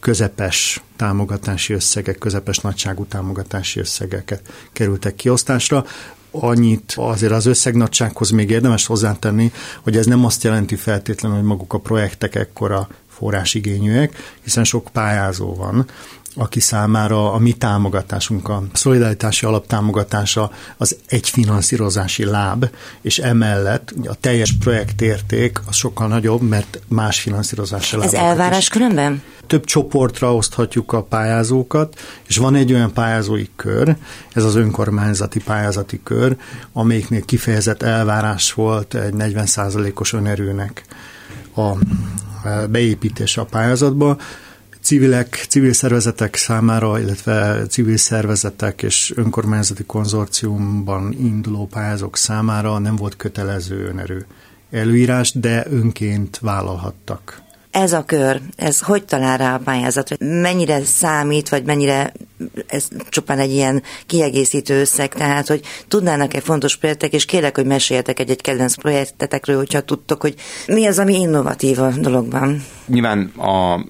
közepes 0.00 0.82
támogatási 0.96 1.72
összegek, 1.72 2.18
közepes 2.18 2.58
nagyságú 2.58 3.04
támogatási 3.04 3.80
összegeket 3.80 4.42
kerültek 4.72 5.14
kiosztásra 5.14 5.84
annyit 6.30 6.92
azért 6.96 7.32
az 7.32 7.46
összegnagysághoz 7.46 8.30
még 8.30 8.50
érdemes 8.50 8.86
hozzátenni, 8.86 9.52
hogy 9.82 9.96
ez 9.96 10.06
nem 10.06 10.24
azt 10.24 10.42
jelenti 10.42 10.76
feltétlenül, 10.76 11.38
hogy 11.38 11.46
maguk 11.46 11.72
a 11.72 11.78
projektek 11.78 12.34
ekkora 12.34 12.88
forrásigényűek, 13.16 14.36
hiszen 14.42 14.64
sok 14.64 14.88
pályázó 14.92 15.54
van, 15.54 15.86
aki 16.36 16.60
számára 16.60 17.32
a 17.32 17.38
mi 17.38 17.52
támogatásunk, 17.52 18.48
a 18.48 18.62
szolidaritási 18.72 19.46
alaptámogatása 19.46 20.50
az 20.76 20.96
egy 21.06 21.28
finanszírozási 21.28 22.24
láb, 22.24 22.68
és 23.00 23.18
emellett 23.18 23.94
a 24.06 24.14
teljes 24.14 24.52
projektérték 24.60 25.60
az 25.66 25.76
sokkal 25.76 26.08
nagyobb, 26.08 26.42
mert 26.42 26.80
más 26.88 27.20
finanszírozási 27.20 27.96
láb. 27.96 28.06
Ez 28.06 28.12
elvárás 28.12 28.58
is. 28.58 28.68
különben? 28.68 29.22
Több 29.46 29.64
csoportra 29.64 30.34
oszthatjuk 30.34 30.92
a 30.92 31.02
pályázókat, 31.02 32.00
és 32.26 32.36
van 32.36 32.54
egy 32.54 32.72
olyan 32.72 32.92
pályázói 32.92 33.46
kör, 33.56 33.96
ez 34.32 34.44
az 34.44 34.54
önkormányzati 34.54 35.40
pályázati 35.40 36.00
kör, 36.02 36.36
amelyiknél 36.72 37.24
kifejezett 37.24 37.82
elvárás 37.82 38.52
volt 38.52 38.94
egy 38.94 39.14
40%-os 39.18 40.12
önerőnek 40.12 40.84
a 41.56 41.72
beépítése 42.70 43.40
a 43.40 43.44
pályázatba, 43.44 44.18
civilek, 44.80 45.44
civil 45.48 45.72
szervezetek 45.72 46.36
számára, 46.36 47.00
illetve 47.00 47.66
civil 47.66 47.96
szervezetek 47.96 48.82
és 48.82 49.12
önkormányzati 49.16 49.84
konzorciumban 49.84 51.12
induló 51.12 51.66
pályázók 51.66 52.16
számára 52.16 52.78
nem 52.78 52.96
volt 52.96 53.16
kötelező 53.16 53.86
önerő 53.86 54.26
előírás, 54.70 55.32
de 55.32 55.66
önként 55.70 56.38
vállalhattak. 56.38 57.42
Ez 57.82 57.92
a 57.92 58.04
kör, 58.04 58.40
ez 58.56 58.80
hogy 58.80 59.04
talál 59.04 59.36
rá 59.36 59.54
a 59.54 59.58
pályázat? 59.58 60.16
Mennyire 60.18 60.84
számít, 60.84 61.48
vagy 61.48 61.64
mennyire 61.64 62.12
ez 62.66 62.88
csupán 63.08 63.38
egy 63.38 63.50
ilyen 63.50 63.82
kiegészítő 64.06 64.80
összeg, 64.80 65.14
tehát 65.14 65.46
hogy 65.46 65.60
tudnának-e 65.88 66.40
fontos 66.40 66.76
projektek, 66.76 67.12
és 67.12 67.24
kérek, 67.24 67.56
hogy 67.56 67.66
meséljetek 67.66 68.18
egy-egy 68.18 68.40
kedvenc 68.40 68.74
projektetekről, 68.74 69.56
hogyha 69.56 69.80
tudtok, 69.80 70.20
hogy 70.20 70.34
mi 70.66 70.86
az, 70.86 70.98
ami 70.98 71.14
innovatív 71.14 71.80
a 71.80 71.90
dologban. 71.90 72.64
Nyilván 72.86 73.32
a 73.36 73.84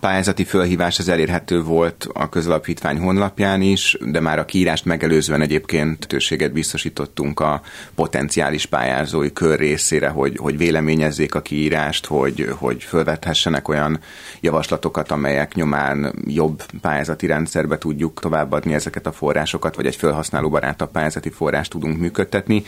pályázati 0.00 0.44
fölhívás 0.44 0.98
az 0.98 1.08
elérhető 1.08 1.62
volt 1.62 2.06
a 2.12 2.28
közalapítvány 2.28 2.98
honlapján 2.98 3.62
is, 3.62 3.98
de 4.00 4.20
már 4.20 4.38
a 4.38 4.44
kiírást 4.44 4.84
megelőzően 4.84 5.40
egyébként 5.40 6.06
lehetőséget 6.14 6.52
biztosítottunk 6.52 7.40
a 7.40 7.62
potenciális 7.94 8.66
pályázói 8.66 9.32
kör 9.32 9.58
részére, 9.58 10.08
hogy, 10.08 10.36
hogy 10.36 10.56
véleményezzék 10.56 11.34
a 11.34 11.42
kiírást, 11.42 12.06
hogy, 12.06 12.48
hogy 12.58 12.82
fölvethessenek 12.82 13.68
olyan 13.68 14.00
javaslatokat, 14.40 15.10
amelyek 15.10 15.54
nyomán 15.54 16.14
jobb 16.26 16.62
pályázati 16.80 17.26
rendszerbe 17.26 17.78
tudjuk 17.78 18.20
továbbadni 18.20 18.74
ezeket 18.74 19.06
a 19.06 19.12
forrásokat, 19.12 19.76
vagy 19.76 19.86
egy 19.86 19.96
felhasználóbarátabb 19.96 20.90
pályázati 20.90 21.30
forrást 21.30 21.70
tudunk 21.70 21.98
működtetni. 21.98 22.64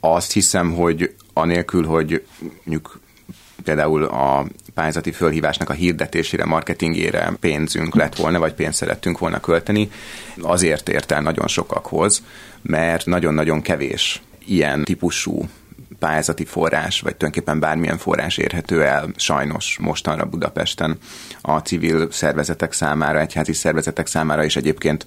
Azt 0.00 0.32
hiszem, 0.32 0.72
hogy 0.72 1.14
anélkül, 1.32 1.84
hogy 1.84 2.24
mondjuk 2.64 3.00
például 3.64 4.04
a 4.04 4.46
pályázati 4.74 5.12
fölhívásnak 5.12 5.70
a 5.70 5.72
hirdetésére, 5.72 6.44
marketingére 6.44 7.32
pénzünk 7.40 7.94
lett 7.94 8.16
volna, 8.16 8.38
vagy 8.38 8.54
pénzt 8.54 8.78
szerettünk 8.78 9.18
volna 9.18 9.40
költeni, 9.40 9.90
azért 10.40 10.88
ért 10.88 11.12
el 11.12 11.20
nagyon 11.20 11.46
sokakhoz, 11.46 12.22
mert 12.62 13.06
nagyon-nagyon 13.06 13.62
kevés 13.62 14.22
ilyen 14.46 14.84
típusú 14.84 15.48
pályázati 15.98 16.44
forrás, 16.44 17.00
vagy 17.00 17.16
tulajdonképpen 17.16 17.60
bármilyen 17.60 17.98
forrás 17.98 18.36
érhető 18.36 18.82
el 18.82 19.10
sajnos 19.16 19.78
mostanra 19.80 20.24
Budapesten 20.24 20.98
a 21.40 21.58
civil 21.58 22.08
szervezetek 22.10 22.72
számára, 22.72 23.20
egyházi 23.20 23.52
szervezetek 23.52 24.06
számára, 24.06 24.44
és 24.44 24.56
egyébként 24.56 25.06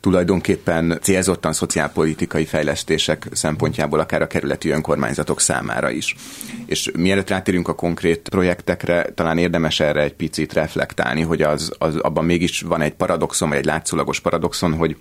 tulajdonképpen 0.00 0.98
célzottan 1.02 1.52
szociálpolitikai 1.52 2.44
fejlesztések 2.44 3.26
szempontjából 3.32 4.00
akár 4.00 4.22
a 4.22 4.26
kerületi 4.26 4.68
önkormányzatok 4.68 5.40
számára 5.40 5.90
is. 5.90 6.14
És 6.66 6.90
mielőtt 6.96 7.28
rátérünk 7.28 7.68
a 7.68 7.74
konkrét 7.74 8.28
projektekre, 8.28 9.10
talán 9.14 9.38
érdemes 9.38 9.80
erre 9.80 10.00
egy 10.00 10.14
picit 10.14 10.52
reflektálni, 10.52 11.22
hogy 11.22 11.42
az, 11.42 11.72
az 11.78 11.96
abban 11.96 12.24
mégis 12.24 12.60
van 12.60 12.80
egy 12.80 12.94
paradoxon, 12.94 13.48
vagy 13.48 13.58
egy 13.58 13.64
látszólagos 13.64 14.20
paradoxon, 14.20 14.74
hogy 14.74 14.96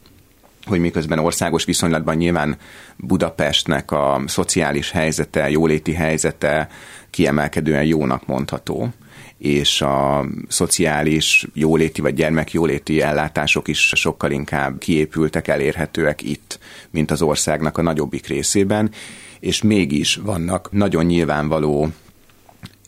hogy 0.66 0.80
miközben 0.80 1.20
országos 1.20 1.66
viszonylatban 1.66 2.16
nyilván 2.16 2.58
Budapestnek 2.96 3.92
a 3.92 4.22
szociális 4.26 4.92
helyzete, 4.92 5.50
jóléti 5.50 5.94
helyzete 5.94 6.70
kiemelkedően 7.10 7.84
jónak 7.84 8.26
mondható, 8.26 8.94
és 9.38 9.82
a 9.82 10.26
szociális 10.48 11.48
jóléti 11.54 12.02
vagy 12.02 12.14
gyermekjóléti 12.14 13.02
ellátások 13.02 13.68
is 13.68 13.92
sokkal 13.96 14.32
inkább 14.32 14.78
kiépültek, 14.78 15.48
elérhetőek 15.48 16.22
itt, 16.22 16.60
mint 16.90 17.12
az 17.12 17.22
országnak 17.22 17.78
a 17.78 17.82
nagyobbik 17.82 18.28
részében, 18.28 18.92
és 19.40 19.62
mégis 19.62 20.16
vannak 20.16 20.72
nagyon 20.72 21.06
nyilvánvaló 21.06 21.90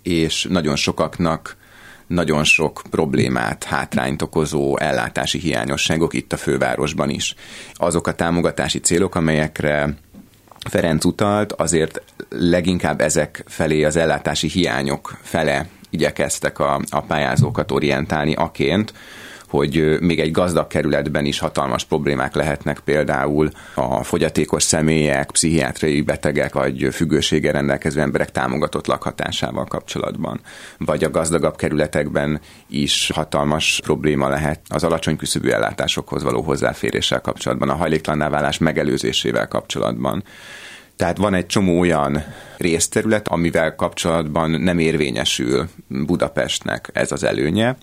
és 0.04 0.48
nagyon 0.50 0.76
sokaknak 0.76 1.58
nagyon 2.08 2.44
sok 2.44 2.82
problémát, 2.90 3.64
hátrányt 3.64 4.22
okozó 4.22 4.78
ellátási 4.78 5.40
hiányosságok 5.40 6.14
itt 6.14 6.34
a 6.34 6.38
fővárosban 6.38 7.10
is. 7.10 7.36
Azok 7.74 8.08
a 8.08 8.16
támogatási 8.16 8.80
célok, 8.80 9.16
amelyekre 9.16 9.98
Ferenc 10.70 11.06
utalt, 11.06 11.52
azért 11.52 12.02
leginkább 12.30 13.02
ezek 13.02 13.44
felé, 13.48 13.84
az 13.84 13.96
ellátási 13.96 14.48
hiányok 14.48 15.18
fele 15.22 15.68
igyekeztek 15.90 16.60
a, 16.60 16.82
a 16.90 17.02
pályázókat 17.02 17.72
orientálni 17.72 18.34
aként, 18.34 18.94
hogy 19.50 19.98
még 20.00 20.20
egy 20.20 20.32
gazdag 20.32 20.68
kerületben 20.68 21.26
is 21.26 21.40
hatalmas 21.40 21.84
problémák 21.86 22.36
lehetnek 22.36 22.80
például 22.80 23.50
a 23.74 24.04
fogyatékos 24.04 24.64
személyek, 24.64 25.32
pszichiátriai 25.32 26.02
betegek 26.02 26.54
vagy 26.54 26.88
függőséggel 26.92 27.54
rendelkező 27.54 28.02
emberek 28.02 28.32
támogatott 28.32 28.88
lakhatásával 28.88 29.66
kapcsolatban. 29.66 30.40
Vagy 30.78 31.04
a 31.04 31.10
gazdagabb 31.10 31.56
kerületekben 31.56 32.40
is 32.68 33.12
hatalmas 33.14 33.80
probléma 33.84 34.28
lehet 34.28 34.60
az 34.68 34.84
alacsony 34.84 35.16
küszöbű 35.16 35.50
ellátásokhoz 35.50 36.24
való 36.24 36.42
hozzáféréssel 36.42 37.22
kapcsolatban, 37.22 37.70
a 37.70 37.76
hajléktalanná 37.76 38.30
válás 38.30 38.58
megelőzésével 38.58 39.48
kapcsolatban. 39.48 40.24
Tehát 41.00 41.18
van 41.18 41.34
egy 41.34 41.46
csomó 41.46 41.80
olyan 41.80 42.24
részterület, 42.58 43.28
amivel 43.28 43.76
kapcsolatban 43.76 44.52
nem 44.52 44.80
érvényesül 44.80 45.70
Budapestnek 45.88 46.90
ez 46.94 47.12
az 47.12 47.24
előnye, 47.24 47.78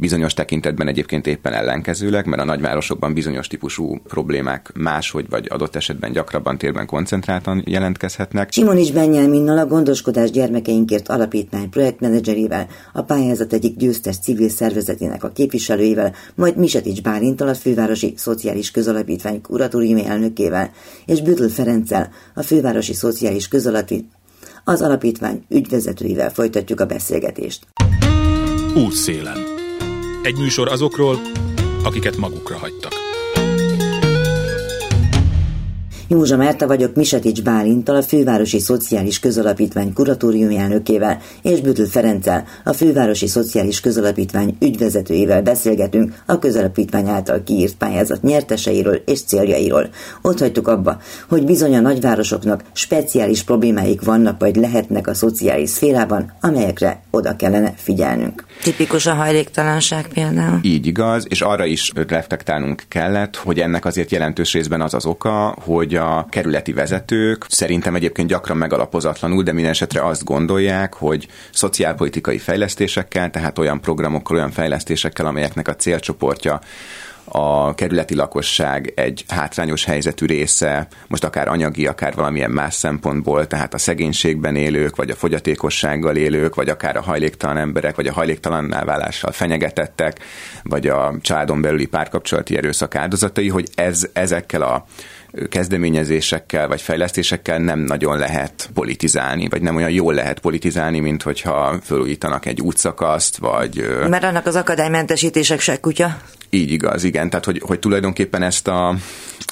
Bizonyos 0.00 0.34
tekintetben 0.34 0.88
egyébként 0.88 1.26
éppen 1.26 1.52
ellenkezőleg, 1.52 2.26
mert 2.26 2.42
a 2.42 2.44
nagyvárosokban 2.44 3.14
bizonyos 3.14 3.46
típusú 3.46 3.98
problémák 4.08 4.72
máshogy 4.74 5.26
vagy 5.28 5.46
adott 5.50 5.76
esetben 5.76 6.12
gyakrabban 6.12 6.58
térben 6.58 6.86
koncentráltan 6.86 7.62
jelentkezhetnek. 7.66 8.52
Simonics 8.52 8.92
Benyelminnal 8.92 9.58
a 9.58 9.66
Gondoskodás 9.66 10.30
gyermekeinkért 10.30 11.08
alapítmány 11.08 11.68
projektmenedzserével, 11.70 12.66
a 12.92 13.02
pályázat 13.02 13.52
egyik 13.52 13.76
győztes 13.76 14.18
civil 14.18 14.48
szervezetének 14.48 15.24
a 15.24 15.30
képviselőivel, 15.30 16.14
majd 16.34 16.56
Misetics 16.56 17.02
Bálintal 17.02 17.48
a 17.48 17.54
fővárosi 17.54 18.14
szociális 18.16 18.70
közalapítvány 18.70 19.40
kuratóriumi 19.40 20.06
elnökével, 20.06 20.70
és 21.06 21.22
Bütl 21.22 21.46
Ferenccel, 21.46 22.10
a 22.34 22.42
fővárosi 22.42 22.94
szociális 22.94 23.48
közalapítvány 23.48 24.18
az 24.64 24.82
alapítvány 24.82 25.44
ügyvezetőivel 25.48 26.30
folytatjuk 26.30 26.80
a 26.80 26.86
beszélgetést. 26.86 27.66
Útszélen. 28.76 29.59
Egy 30.22 30.38
műsor 30.38 30.68
azokról, 30.68 31.18
akiket 31.82 32.16
magukra 32.16 32.58
hagytak. 32.58 33.09
Józsa 36.12 36.36
Márta 36.36 36.66
vagyok 36.66 36.94
Misetics 36.94 37.42
Bálintal, 37.42 37.96
a 37.96 38.02
Fővárosi 38.02 38.58
Szociális 38.58 39.18
Közalapítvány 39.18 39.92
kuratóriumi 39.92 40.56
elnökével 40.56 41.18
és 41.42 41.60
Bütül 41.60 41.86
Ferenccel, 41.86 42.44
a 42.64 42.72
Fővárosi 42.72 43.26
Szociális 43.26 43.80
Közalapítvány 43.80 44.56
ügyvezetőjével 44.60 45.42
beszélgetünk 45.42 46.14
a 46.26 46.38
közalapítvány 46.38 47.08
által 47.08 47.42
kiírt 47.42 47.74
pályázat 47.76 48.22
nyerteseiről 48.22 49.02
és 49.06 49.22
céljairól. 49.22 49.88
Ott 50.22 50.38
hagytuk 50.38 50.68
abba, 50.68 51.00
hogy 51.28 51.44
bizony 51.44 51.76
a 51.76 51.80
nagyvárosoknak 51.80 52.62
speciális 52.72 53.42
problémáik 53.42 54.02
vannak 54.04 54.40
vagy 54.40 54.56
lehetnek 54.56 55.06
a 55.06 55.14
szociális 55.14 55.70
szférában, 55.70 56.32
amelyekre 56.40 57.02
oda 57.10 57.36
kellene 57.36 57.72
figyelnünk. 57.76 58.44
Tipikus 58.62 59.06
a 59.06 59.14
hajléktalanság 59.14 60.08
például. 60.08 60.58
Így 60.62 60.86
igaz, 60.86 61.26
és 61.28 61.40
arra 61.40 61.64
is 61.64 61.92
reflektálnunk 61.94 62.82
kellett, 62.88 63.36
hogy 63.36 63.58
ennek 63.58 63.84
azért 63.84 64.10
jelentős 64.10 64.52
részben 64.52 64.80
az 64.80 64.94
az 64.94 65.06
oka, 65.06 65.56
hogy 65.64 65.98
a 66.00 66.26
kerületi 66.30 66.72
vezetők. 66.72 67.44
Szerintem 67.48 67.94
egyébként 67.94 68.28
gyakran 68.28 68.56
megalapozatlanul, 68.56 69.42
de 69.42 69.52
minden 69.52 69.70
esetre 69.70 70.04
azt 70.04 70.24
gondolják, 70.24 70.94
hogy 70.94 71.28
szociálpolitikai 71.52 72.38
fejlesztésekkel, 72.38 73.30
tehát 73.30 73.58
olyan 73.58 73.80
programokkal, 73.80 74.36
olyan 74.36 74.50
fejlesztésekkel, 74.50 75.26
amelyeknek 75.26 75.68
a 75.68 75.76
célcsoportja 75.76 76.60
a 77.32 77.74
kerületi 77.74 78.14
lakosság 78.14 78.92
egy 78.94 79.24
hátrányos 79.28 79.84
helyzetű 79.84 80.26
része, 80.26 80.88
most 81.08 81.24
akár 81.24 81.48
anyagi, 81.48 81.86
akár 81.86 82.14
valamilyen 82.14 82.50
más 82.50 82.74
szempontból, 82.74 83.46
tehát 83.46 83.74
a 83.74 83.78
szegénységben 83.78 84.56
élők, 84.56 84.96
vagy 84.96 85.10
a 85.10 85.14
fogyatékossággal 85.14 86.16
élők, 86.16 86.54
vagy 86.54 86.68
akár 86.68 86.96
a 86.96 87.02
hajléktalan 87.02 87.56
emberek, 87.56 87.96
vagy 87.96 88.06
a 88.06 88.12
hajléktalanná 88.12 88.84
válással 88.84 89.32
fenyegetettek, 89.32 90.18
vagy 90.62 90.86
a 90.86 91.14
családon 91.20 91.60
belüli 91.60 91.86
párkapcsolati 91.86 92.56
erőszak 92.56 92.94
áldozatai, 92.94 93.48
hogy 93.48 93.68
ez, 93.74 94.08
ezekkel 94.12 94.62
a 94.62 94.84
kezdeményezésekkel 95.48 96.68
vagy 96.68 96.80
fejlesztésekkel 96.80 97.58
nem 97.58 97.78
nagyon 97.78 98.18
lehet 98.18 98.70
politizálni, 98.74 99.48
vagy 99.48 99.62
nem 99.62 99.76
olyan 99.76 99.90
jól 99.90 100.14
lehet 100.14 100.38
politizálni, 100.40 101.00
mint 101.00 101.22
hogyha 101.22 101.78
felújítanak 101.82 102.46
egy 102.46 102.60
útszakaszt, 102.60 103.36
vagy... 103.36 103.96
Mert 104.08 104.24
annak 104.24 104.46
az 104.46 104.56
akadálymentesítések 104.56 105.60
se 105.60 105.80
kutya. 105.80 106.16
Így 106.50 106.70
igaz, 106.70 107.04
igen. 107.04 107.30
Tehát, 107.30 107.44
hogy, 107.44 107.62
hogy 107.66 107.78
tulajdonképpen 107.78 108.42
ezt 108.42 108.68
a, 108.68 108.94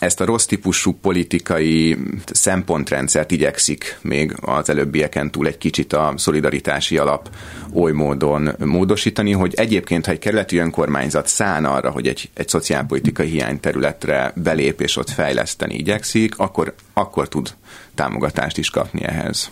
ezt 0.01 0.21
a 0.21 0.25
rossz 0.25 0.45
típusú 0.45 0.93
politikai 0.93 1.97
szempontrendszert 2.27 3.31
igyekszik 3.31 3.99
még 4.03 4.35
az 4.41 4.69
előbbieken 4.69 5.31
túl 5.31 5.47
egy 5.47 5.59
kicsit 5.59 5.93
a 5.93 6.13
szolidaritási 6.17 6.99
alap 6.99 7.31
oly 7.73 7.93
módon 7.93 8.51
módosítani, 8.59 9.33
hogy 9.33 9.55
egyébként, 9.55 10.07
ha 10.07 10.13
egy 10.13 10.19
kerületi 10.19 10.57
önkormányzat 10.57 11.27
szán 11.27 11.65
arra, 11.65 11.91
hogy 11.91 12.09
egy, 12.09 12.31
egy 12.35 12.49
szociálpolitikai 12.49 13.29
hiányterületre 13.29 14.33
belép 14.37 14.81
és 14.81 14.97
ott 14.97 15.11
fejleszteni 15.11 15.75
igyekszik, 15.75 16.39
akkor, 16.39 16.75
akkor 16.93 17.29
tud 17.29 17.55
támogatást 17.95 18.59
is 18.59 18.71
kapni 18.71 19.05
ehhez. 19.05 19.51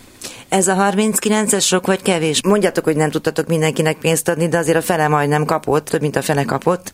Ez 0.49 0.67
a 0.67 0.75
39-es 0.75 1.65
sok 1.65 1.85
vagy 1.85 2.01
kevés? 2.01 2.41
Mondjátok, 2.43 2.83
hogy 2.83 2.95
nem 2.95 3.09
tudtatok 3.09 3.47
mindenkinek 3.47 3.97
pénzt 3.97 4.27
adni, 4.27 4.47
de 4.47 4.57
azért 4.57 4.77
a 4.77 4.81
fele 4.81 5.07
majdnem 5.07 5.45
kapott, 5.45 5.85
több 5.85 6.01
mint 6.01 6.15
a 6.15 6.21
fele 6.21 6.43
kapott. 6.43 6.91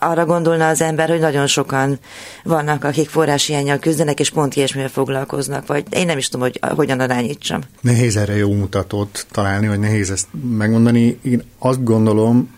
Arra 0.00 0.24
gondolna 0.24 0.68
az 0.68 0.80
ember, 0.80 1.08
hogy 1.08 1.20
nagyon 1.20 1.46
sokan 1.46 1.98
vannak, 2.44 2.84
akik 2.84 3.08
forráshiányjal 3.08 3.78
küzdenek, 3.78 4.20
és 4.20 4.30
pont 4.30 4.56
ilyesmivel 4.56 4.88
foglalkoznak, 4.88 5.66
vagy 5.66 5.84
én 5.90 6.06
nem 6.06 6.18
is 6.18 6.28
tudom, 6.28 6.46
hogy 6.46 6.60
hogyan 6.76 7.00
arányítsam. 7.00 7.60
Nehéz 7.80 8.16
erre 8.16 8.36
jó 8.36 8.52
mutatót 8.52 9.26
találni, 9.30 9.68
vagy 9.68 9.80
nehéz 9.80 10.10
ezt 10.10 10.28
megmondani. 10.56 11.18
Én 11.22 11.42
azt 11.58 11.84
gondolom, 11.84 12.54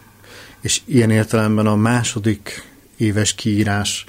és 0.61 0.81
ilyen 0.85 1.11
értelemben 1.11 1.67
a 1.67 1.77
második 1.77 2.65
éves 2.97 3.35
kiírás, 3.35 4.05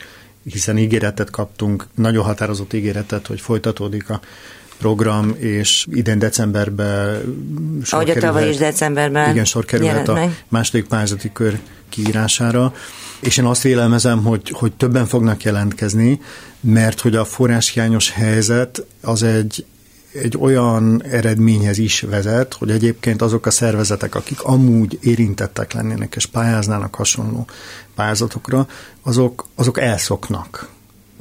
hiszen 0.52 0.78
ígéretet 0.78 1.30
kaptunk, 1.30 1.88
nagyon 1.96 2.24
határozott 2.24 2.74
ígéretet, 2.74 3.28
hogy 3.28 3.42
folytatódik 3.42 4.10
a 4.10 4.20
program, 4.80 5.36
és 5.38 5.88
idén 5.92 6.20
decemberben 6.20 7.22
sor 7.84 8.00
Ahogy 8.00 8.18
a 8.18 8.20
tavaly 8.20 8.50
is 8.50 8.58
decemberben 8.58 9.30
Igen, 9.30 9.46
sor 9.46 9.66
kerülhet 9.66 10.08
a 10.08 10.14
meg. 10.14 10.44
második 10.48 10.88
pályázati 10.88 11.30
kör 11.34 11.60
kiírására. 11.90 12.74
És 13.20 13.38
én 13.38 13.46
azt 13.46 13.62
vélelmezem, 13.62 14.24
hogy, 14.24 14.50
hogy 14.50 14.74
többen 14.74 15.06
fognak 15.06 15.44
jelentkezni, 15.44 16.22
mert 16.60 17.00
hogy 17.00 17.16
a 17.16 17.26
forráshiányos 17.26 18.12
helyzet 18.12 18.86
az 19.02 19.24
egy, 19.24 19.66
egy 20.14 20.38
olyan 20.40 21.04
eredményhez 21.04 21.78
is 21.78 22.02
vezet, 22.02 22.54
hogy 22.54 22.72
egyébként 22.72 23.22
azok 23.22 23.46
a 23.46 23.52
szervezetek, 23.52 24.16
akik 24.16 24.44
amúgy 24.44 25.00
érintettek 25.02 25.74
lennének 25.74 26.16
és 26.16 26.26
pályáznának 26.26 26.96
hasonló 26.96 27.48
pályázatokra, 27.96 28.68
azok, 29.02 29.46
azok 29.56 29.80
elszoknak 29.80 30.70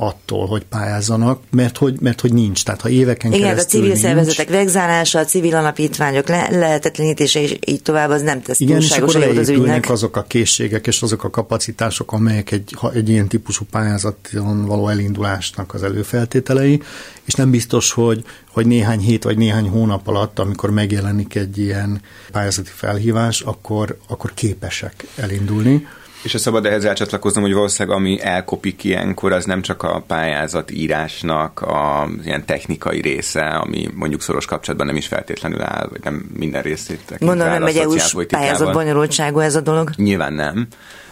attól, 0.01 0.47
hogy 0.47 0.65
pályázzanak, 0.65 1.43
mert 1.51 1.77
hogy, 1.77 2.01
mert 2.01 2.21
hogy 2.21 2.33
nincs. 2.33 2.65
Tehát 2.65 2.81
ha 2.81 2.89
éveken 2.89 3.33
Igen, 3.33 3.49
keresztül 3.49 3.65
a 3.81 3.83
civil 3.83 3.89
nincs, 3.89 4.01
szervezetek 4.01 4.49
vegzálása, 4.49 5.19
a 5.19 5.25
civil 5.25 5.55
alapítványok 5.55 6.29
le- 6.29 6.49
lehetetlenítése 6.51 7.41
és 7.41 7.57
így 7.67 7.83
tovább, 7.83 8.11
az 8.11 8.23
nem 8.23 8.43
tesz 8.43 8.61
Igen, 8.61 8.81
és 8.81 8.91
akkor 8.91 9.17
az 9.17 9.49
ügynek. 9.49 9.91
azok 9.91 10.17
a 10.17 10.23
készségek 10.23 10.87
és 10.87 11.03
azok 11.03 11.25
a 11.25 11.31
kapacitások, 11.31 12.13
amelyek 12.13 12.51
egy, 12.51 12.77
egy 12.95 13.09
ilyen 13.09 13.29
típusú 13.29 13.65
pályázaton 13.71 14.67
való 14.67 14.89
elindulásnak 14.89 15.75
az 15.75 15.83
előfeltételei, 15.83 16.83
és 17.25 17.35
nem 17.35 17.51
biztos, 17.51 17.93
hogy, 17.93 18.25
hogy 18.53 18.67
néhány 18.67 19.01
hét 19.01 19.25
vagy 19.25 19.37
néhány 19.37 19.69
hónap 19.69 20.09
alatt, 20.09 20.39
amikor 20.39 20.71
megjelenik 20.71 21.35
egy 21.35 21.59
ilyen 21.59 22.01
pályázati 22.33 22.71
felhívás, 22.75 23.41
akkor, 23.41 23.99
akkor 24.09 24.35
képesek 24.35 25.07
elindulni. 25.17 25.87
És 26.23 26.35
a 26.35 26.39
szabad 26.39 26.67
ehhez 26.67 26.85
elcsatlakoznom, 26.85 27.45
hogy 27.45 27.53
valószínűleg 27.53 27.99
ami 27.99 28.23
elkopik 28.23 28.85
ilyenkor, 28.85 29.33
az 29.33 29.45
nem 29.45 29.63
csak 29.63 29.83
a 29.83 30.03
pályázat 30.07 30.71
írásnak 30.71 31.61
a 31.61 32.09
ilyen 32.25 32.45
technikai 32.45 33.01
része, 33.01 33.41
ami 33.41 33.89
mondjuk 33.95 34.23
szoros 34.23 34.47
kapcsolatban 34.47 34.87
nem 34.87 34.97
is 34.97 35.07
feltétlenül 35.07 35.63
áll, 35.63 35.89
vagy 35.91 36.01
nem 36.05 36.31
minden 36.35 36.63
részét 36.63 37.17
Mondom, 37.21 37.49
nem 37.49 37.65
egy 37.65 37.77
EU-s 37.77 38.15
pályázat 38.29 38.73
bonyolultságú 38.73 39.39
ez 39.39 39.55
a 39.55 39.61
dolog? 39.61 39.91
Nyilván 39.97 40.33
nem 40.33 40.69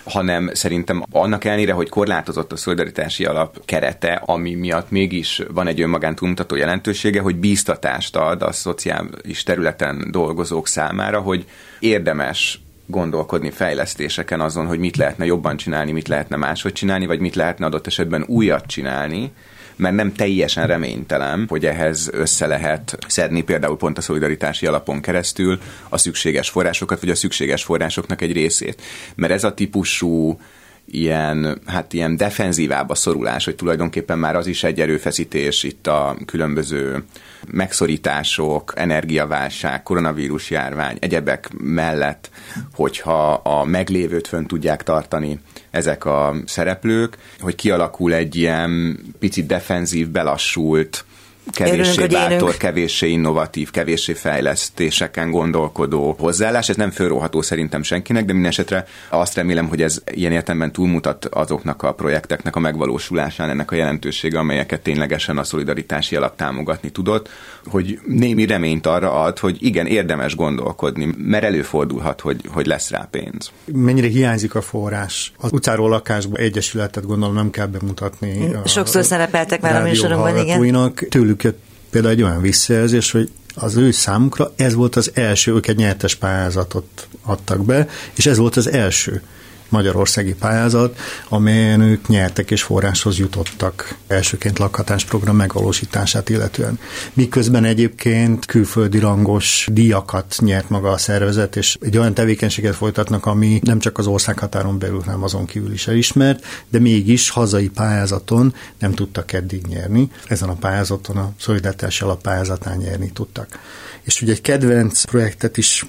hanem 0.07 0.51
szerintem 0.53 1.03
annak 1.11 1.45
ellenére, 1.45 1.73
hogy 1.73 1.88
korlátozott 1.88 2.53
a 2.53 2.57
szolidaritási 2.57 3.25
alap 3.25 3.64
kerete, 3.64 4.23
ami 4.25 4.55
miatt 4.55 4.90
mégis 4.90 5.42
van 5.53 5.66
egy 5.66 5.81
önmagán 5.81 6.14
túlmutató 6.14 6.57
jelentősége, 6.57 7.21
hogy 7.21 7.37
bíztatást 7.37 8.16
ad 8.16 8.42
a 8.42 8.53
szociális 8.53 9.42
területen 9.42 10.09
dolgozók 10.11 10.69
számára, 10.69 11.21
hogy 11.21 11.45
érdemes 11.79 12.61
gondolkodni 12.87 13.51
fejlesztéseken 13.51 14.40
azon, 14.40 14.66
hogy 14.66 14.79
mit 14.79 14.96
lehetne 14.96 15.25
jobban 15.25 15.57
csinálni, 15.57 15.92
mit 15.92 16.09
lehetne 16.09 16.37
máshogy 16.37 16.72
csinálni, 16.72 17.07
vagy 17.07 17.20
mit 17.20 17.35
lehetne 17.35 17.66
adott 17.66 17.87
esetben 17.87 18.25
újat 18.27 18.66
csinálni, 18.66 19.33
mert 19.77 19.94
nem 19.94 20.12
teljesen 20.12 20.66
reménytelen, 20.66 21.46
hogy 21.49 21.66
ehhez 21.66 22.09
össze 22.12 22.46
lehet 22.46 22.99
szedni 23.07 23.42
például 23.42 23.77
pont 23.77 23.99
a 23.99 24.01
szolidaritási 24.01 24.66
alapon 24.66 25.01
keresztül 25.01 25.59
a 25.88 25.99
szükséges 25.99 26.49
forrásokat, 26.49 27.01
vagy 27.01 27.11
a 27.11 27.14
szükséges 27.14 27.64
forrásoknak 27.64 28.22
egy 28.22 28.33
részét. 28.33 28.83
Mert 29.14 29.33
ez 29.33 29.44
a 29.44 29.55
típusú 29.55 30.40
ilyen, 30.90 31.61
hát 31.66 31.92
ilyen 31.92 32.16
defenzívába 32.16 32.94
szorulás, 32.94 33.44
hogy 33.44 33.55
tulajdonképpen 33.55 34.18
már 34.18 34.37
az 34.37 34.46
is 34.46 34.64
egy 34.64 34.81
erőfeszítés 34.81 35.62
itt 35.62 35.87
a 35.87 36.16
különböző 36.25 37.05
megszorítások, 37.51 38.72
energiaválság, 38.77 39.83
koronavírus 39.83 40.51
járvány, 40.51 40.96
egyebek 41.01 41.51
mellett, 41.59 42.31
hogyha 42.75 43.33
a 43.33 43.64
meglévőt 43.64 44.27
fönn 44.27 44.46
tudják 44.46 44.83
tartani 44.83 45.40
ezek 45.70 46.05
a 46.05 46.35
szereplők, 46.46 47.16
hogy 47.40 47.55
kialakul 47.55 48.14
egy 48.14 48.37
ilyen 48.37 48.99
picit 49.18 49.46
defenzív, 49.46 50.09
belassult, 50.09 51.05
kevéssé 51.51 52.03
Örülünk, 52.03 52.13
bátor, 52.13 52.57
kevéssé 52.57 53.09
innovatív, 53.09 53.71
kevéssé 53.71 54.13
fejlesztéseken 54.13 55.31
gondolkodó 55.31 56.17
hozzáállás. 56.19 56.69
Ez 56.69 56.77
nem 56.77 56.91
fölróható 56.91 57.43
szerintem 57.43 57.83
senkinek, 57.83 58.25
de 58.25 58.33
minden 58.33 58.51
esetre 58.51 58.87
azt 59.09 59.35
remélem, 59.35 59.69
hogy 59.69 59.83
ez 59.83 60.03
ilyen 60.11 60.33
értelemben 60.33 60.73
túlmutat 60.73 61.25
azoknak 61.25 61.83
a 61.83 61.93
projekteknek 61.93 62.57
a 62.57 62.61
megvalósulásán, 62.61 63.51
ennek 63.51 63.71
a 63.71 63.75
jelentősége, 63.75 64.39
amelyeket 64.39 64.81
ténylegesen 64.81 65.39
a 65.39 65.45
szolidaritási 65.45 66.17
alap 66.17 66.37
támogatni 66.37 66.91
tudott, 66.91 67.29
hogy 67.65 67.99
némi 68.07 68.47
reményt 68.47 68.87
arra 68.87 69.13
ad, 69.23 69.39
hogy 69.39 69.57
igen, 69.61 69.87
érdemes 69.87 70.37
gondolkodni, 70.37 71.15
mert 71.19 71.45
előfordulhat, 71.45 72.21
hogy, 72.21 72.41
hogy 72.53 72.67
lesz 72.67 72.91
rá 72.91 73.09
pénz. 73.11 73.51
Mennyire 73.65 74.09
hiányzik 74.09 74.55
a 74.55 74.61
forrás? 74.61 75.33
Az 75.39 75.53
utcáról 75.53 75.89
lakásba 75.89 76.37
egyesületet 76.37 77.07
gondolom 77.07 77.35
nem 77.35 77.51
kell 77.51 77.67
bemutatni. 77.67 78.51
Sokszor 78.65 79.01
a, 79.01 79.05
szerepeltek 79.05 79.61
már 79.61 79.77
a 79.77 79.83
műsorunkban, 79.83 80.39
igen. 80.39 80.95
Tőlük 81.09 81.36
tőlük 81.37 81.57
például 81.90 82.14
egy 82.14 82.22
olyan 82.22 82.40
visszajelzés, 82.40 83.11
hogy 83.11 83.31
az 83.55 83.77
ő 83.77 83.90
számukra 83.90 84.53
ez 84.57 84.75
volt 84.75 84.96
az 84.96 85.11
első, 85.14 85.55
ők 85.55 85.66
egy 85.66 85.77
nyertes 85.77 86.14
pályázatot 86.14 87.09
adtak 87.22 87.64
be, 87.64 87.88
és 88.14 88.27
ez 88.27 88.37
volt 88.37 88.57
az 88.57 88.70
első 88.70 89.22
magyarországi 89.69 90.35
pályázat, 90.35 90.99
amelyen 91.29 91.81
ők 91.81 92.09
nyertek 92.09 92.51
és 92.51 92.63
forráshoz 92.63 93.19
jutottak 93.19 93.97
elsőként 94.07 94.59
lakhatásprogram 94.59 95.37
megvalósítását 95.37 96.29
illetően. 96.29 96.79
Miközben 97.13 97.65
egyébként 97.65 98.47
külföldi 98.47 98.99
rangos 98.99 99.69
díjakat 99.73 100.35
nyert 100.39 100.71
maga 100.71 100.91
a 100.91 100.99
szervezet, 100.99 101.57
és 101.57 101.77
egy 101.81 101.99
olyan 101.99 102.15
tevékenységet 102.15 102.75
folytatnak, 102.75 103.27
ami 103.27 103.61
nem 103.63 103.79
csak 103.79 103.99
az 103.99 104.07
országhatáron 104.07 104.79
belül, 104.79 105.01
hanem 105.01 105.23
azon 105.23 105.47
kívül 105.47 105.73
is 105.73 105.87
elismert, 105.87 106.45
de 106.69 106.79
mégis 106.79 107.31
hazai 107.31 107.69
pályázaton 107.69 108.55
nem 108.79 108.93
tudtak 108.93 109.33
eddig 109.33 109.67
nyerni. 109.67 110.11
Ezen 110.27 110.49
a 110.49 110.55
pályázaton 110.55 111.17
a 111.17 111.33
szolidaritási 111.41 112.05
alapályázatán 112.05 112.77
nyerni 112.77 113.11
tudtak. 113.13 113.59
És 114.03 114.23
ugye 114.23 114.33
egy 114.33 114.41
kedvenc 114.41 115.05
projektet 115.05 115.57
is 115.57 115.87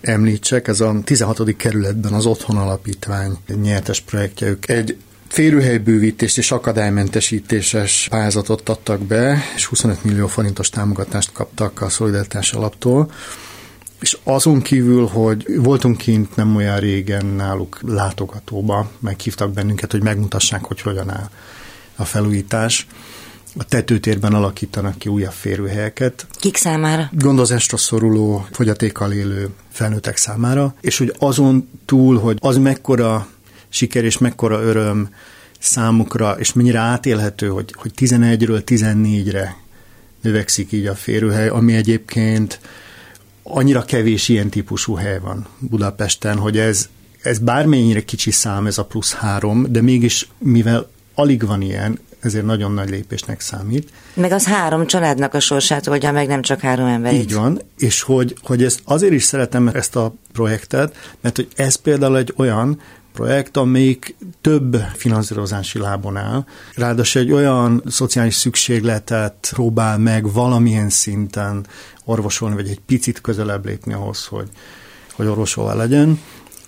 említsek, 0.00 0.68
ez 0.68 0.80
a 0.80 1.00
16. 1.04 1.56
kerületben 1.56 2.12
az 2.12 2.26
Otthon 2.26 2.56
Alapítvány 2.56 3.36
nyertes 3.62 4.00
projektje. 4.00 4.48
Ők 4.48 4.68
egy 4.68 4.96
férőhelybővítés 5.28 6.36
és 6.36 6.50
akadálymentesítéses 6.50 8.06
pályázatot 8.10 8.68
adtak 8.68 9.00
be, 9.00 9.42
és 9.54 9.64
25 9.64 10.04
millió 10.04 10.26
forintos 10.26 10.68
támogatást 10.68 11.32
kaptak 11.32 11.80
a 11.80 11.88
Szolidaritás 11.88 12.52
Alaptól. 12.52 13.10
És 14.00 14.18
azon 14.24 14.62
kívül, 14.62 15.06
hogy 15.06 15.46
voltunk 15.56 15.96
kint 15.96 16.36
nem 16.36 16.56
olyan 16.56 16.78
régen 16.78 17.26
náluk 17.26 17.78
látogatóba, 17.82 18.90
meghívtak 19.00 19.52
bennünket, 19.52 19.90
hogy 19.92 20.02
megmutassák, 20.02 20.64
hogy 20.64 20.80
hogyan 20.80 21.10
áll 21.10 21.30
a 21.96 22.04
felújítás 22.04 22.86
a 23.58 23.64
tetőtérben 23.64 24.34
alakítanak 24.34 24.98
ki 24.98 25.08
újabb 25.08 25.32
férőhelyeket. 25.32 26.26
Kik 26.30 26.56
számára? 26.56 27.10
Gondozásra 27.12 27.76
szoruló, 27.76 28.46
fogyatékkal 28.50 29.12
élő 29.12 29.48
felnőttek 29.72 30.16
számára, 30.16 30.74
és 30.80 30.98
hogy 30.98 31.14
azon 31.18 31.68
túl, 31.84 32.18
hogy 32.18 32.36
az 32.40 32.56
mekkora 32.56 33.28
siker 33.68 34.04
és 34.04 34.18
mekkora 34.18 34.60
öröm 34.60 35.08
számukra, 35.58 36.38
és 36.38 36.52
mennyire 36.52 36.78
átélhető, 36.78 37.48
hogy, 37.48 37.74
hogy 37.76 37.92
11-ről 37.96 38.62
14-re 38.66 39.56
növekszik 40.22 40.72
így 40.72 40.86
a 40.86 40.94
férőhely, 40.94 41.48
ami 41.48 41.74
egyébként 41.74 42.60
annyira 43.42 43.82
kevés 43.82 44.28
ilyen 44.28 44.48
típusú 44.48 44.94
hely 44.94 45.18
van 45.18 45.46
Budapesten, 45.58 46.38
hogy 46.38 46.58
ez, 46.58 46.88
ez 47.22 47.38
bármennyire 47.38 48.04
kicsi 48.04 48.30
szám, 48.30 48.66
ez 48.66 48.78
a 48.78 48.84
plusz 48.84 49.12
három, 49.12 49.66
de 49.72 49.82
mégis 49.82 50.28
mivel 50.38 50.90
alig 51.14 51.46
van 51.46 51.62
ilyen, 51.62 51.98
ezért 52.20 52.44
nagyon 52.44 52.72
nagy 52.72 52.90
lépésnek 52.90 53.40
számít. 53.40 53.90
Meg 54.14 54.32
az 54.32 54.46
három 54.46 54.86
családnak 54.86 55.34
a 55.34 55.40
sorsát 55.40 55.86
oldja 55.86 56.12
meg, 56.12 56.26
nem 56.26 56.42
csak 56.42 56.60
három 56.60 56.86
ember. 56.86 57.12
Így 57.12 57.34
van, 57.34 57.60
és 57.78 58.02
hogy, 58.02 58.36
hogy 58.42 58.64
ezt 58.64 58.80
azért 58.84 59.12
is 59.12 59.22
szeretem 59.22 59.68
ezt 59.68 59.96
a 59.96 60.14
projektet, 60.32 60.96
mert 61.20 61.36
hogy 61.36 61.48
ez 61.56 61.74
például 61.74 62.16
egy 62.16 62.34
olyan 62.36 62.80
projekt, 63.12 63.56
amelyik 63.56 64.16
több 64.40 64.76
finanszírozási 64.94 65.78
lábon 65.78 66.16
áll. 66.16 66.44
Ráadásul 66.74 67.22
egy 67.22 67.32
olyan 67.32 67.82
szociális 67.86 68.34
szükségletet 68.34 69.48
próbál 69.50 69.98
meg 69.98 70.32
valamilyen 70.32 70.88
szinten 70.88 71.66
orvosolni, 72.04 72.54
vagy 72.54 72.68
egy 72.68 72.80
picit 72.86 73.20
közelebb 73.20 73.66
lépni 73.66 73.92
ahhoz, 73.92 74.26
hogy, 74.26 74.48
hogy 75.12 75.26
orvosolva 75.26 75.74
legyen 75.74 76.20